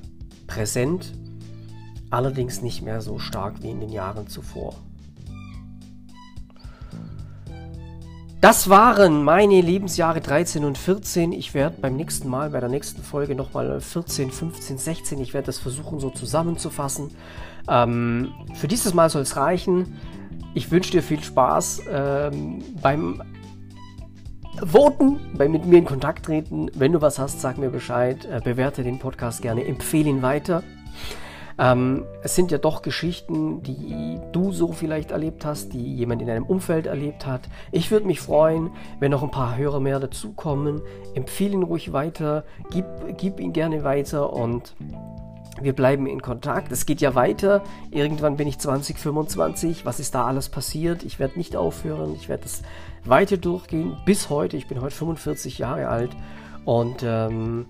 präsent, 0.47 1.13
allerdings 2.11 2.63
nicht 2.63 2.83
mehr 2.83 3.01
so 3.01 3.19
stark 3.19 3.63
wie 3.63 3.71
in 3.71 3.81
den 3.81 3.91
Jahren 3.91 4.29
zuvor. 4.29 4.75
Das 8.45 8.69
waren 8.69 9.25
meine 9.25 9.59
Lebensjahre 9.63 10.21
13 10.21 10.67
und 10.67 10.77
14. 10.77 11.33
Ich 11.33 11.55
werde 11.55 11.77
beim 11.81 11.97
nächsten 11.97 12.29
Mal, 12.29 12.51
bei 12.51 12.61
der 12.61 12.69
nächsten 12.69 13.03
Folge 13.03 13.35
nochmal 13.35 13.81
14, 13.81 14.31
15, 14.31 14.77
16, 14.77 15.19
ich 15.23 15.33
werde 15.33 15.47
das 15.47 15.59
versuchen 15.59 15.99
so 15.99 16.11
zusammenzufassen. 16.11 17.13
Ähm, 17.71 18.35
für 18.55 18.69
dieses 18.69 18.93
Mal 18.93 19.09
soll 19.09 19.23
es 19.23 19.39
reichen. 19.39 19.97
Ich 20.53 20.71
wünsche 20.71 20.91
dir 20.91 21.03
viel 21.03 21.23
Spaß 21.23 21.85
ähm, 21.91 22.63
beim 22.83 23.23
Voten, 24.63 25.21
beim 25.39 25.51
mit 25.51 25.65
mir 25.65 25.79
in 25.79 25.87
Kontakt 25.87 26.27
treten. 26.27 26.71
Wenn 26.75 26.93
du 26.93 27.01
was 27.01 27.19
hast, 27.19 27.41
sag 27.41 27.57
mir 27.57 27.71
Bescheid. 27.71 28.27
Äh, 28.27 28.43
bewerte 28.45 28.83
den 28.83 28.99
Podcast 28.99 29.41
gerne, 29.41 29.65
empfehle 29.65 30.11
ihn 30.11 30.21
weiter. 30.21 30.63
Ähm, 31.59 32.05
es 32.23 32.35
sind 32.35 32.51
ja 32.51 32.59
doch 32.59 32.83
Geschichten, 32.83 33.63
die 33.63 34.19
du 34.33 34.53
so 34.53 34.73
vielleicht 34.73 35.11
erlebt 35.11 35.45
hast, 35.45 35.73
die 35.73 35.95
jemand 35.95 36.21
in 36.21 36.29
deinem 36.29 36.45
Umfeld 36.45 36.87
erlebt 36.87 37.27
hat. 37.27 37.43
Ich 37.71 37.91
würde 37.91 38.07
mich 38.07 38.21
freuen, 38.21 38.71
wenn 39.01 39.11
noch 39.11 39.23
ein 39.23 39.31
paar 39.31 39.57
Hörer 39.57 39.81
mehr 39.81 40.01
dazukommen. 40.01 40.83
Empfehle 41.15 41.53
ihn 41.53 41.63
ruhig 41.63 41.93
weiter, 41.93 42.45
gib, 42.71 42.87
gib 43.17 43.41
ihn 43.41 43.53
gerne 43.53 43.85
weiter 43.85 44.33
und 44.33 44.75
wir 45.61 45.73
bleiben 45.73 46.07
in 46.07 46.21
Kontakt. 46.21 46.73
Es 46.73 46.85
geht 46.85 47.01
ja 47.01 47.15
weiter. 47.15 47.63
Irgendwann 47.93 48.37
bin 48.37 48.49
ich 48.49 48.59
20, 48.59 48.99
25. 48.99 49.87
Was 49.87 50.01
ist 50.01 50.15
da 50.15 50.27
alles 50.27 50.49
passiert? 50.49 51.05
Ich 51.05 51.21
werde 51.21 51.39
nicht 51.39 51.55
aufhören. 51.55 52.15
Ich 52.17 52.29
werde 52.29 52.45
es 52.47 52.63
weiter 53.05 53.37
durchgehen 53.37 53.97
bis 54.05 54.31
heute. 54.31 54.57
Ich 54.57 54.67
bin 54.67 54.81
heute 54.81 54.97
45 54.97 55.59
Jahre 55.59 55.89
alt 55.89 56.11
und 56.65 57.05
ähm, 57.05 57.67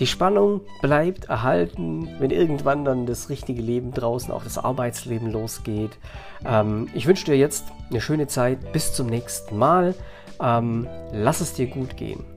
die 0.00 0.06
Spannung 0.06 0.62
bleibt 0.82 1.26
erhalten, 1.26 2.08
wenn 2.18 2.30
irgendwann 2.30 2.84
dann 2.84 3.06
das 3.06 3.28
richtige 3.28 3.62
Leben 3.62 3.92
draußen, 3.92 4.32
auch 4.32 4.42
das 4.42 4.58
Arbeitsleben 4.58 5.30
losgeht. 5.30 5.98
Ähm, 6.44 6.88
ich 6.94 7.06
wünsche 7.06 7.26
dir 7.26 7.36
jetzt 7.36 7.66
eine 7.90 8.00
schöne 8.00 8.26
Zeit. 8.26 8.72
Bis 8.72 8.92
zum 8.92 9.06
nächsten 9.06 9.56
Mal. 9.56 9.94
Ähm, 10.40 10.88
lass 11.12 11.40
es 11.40 11.54
dir 11.54 11.66
gut 11.66 11.96
gehen. 11.96 12.33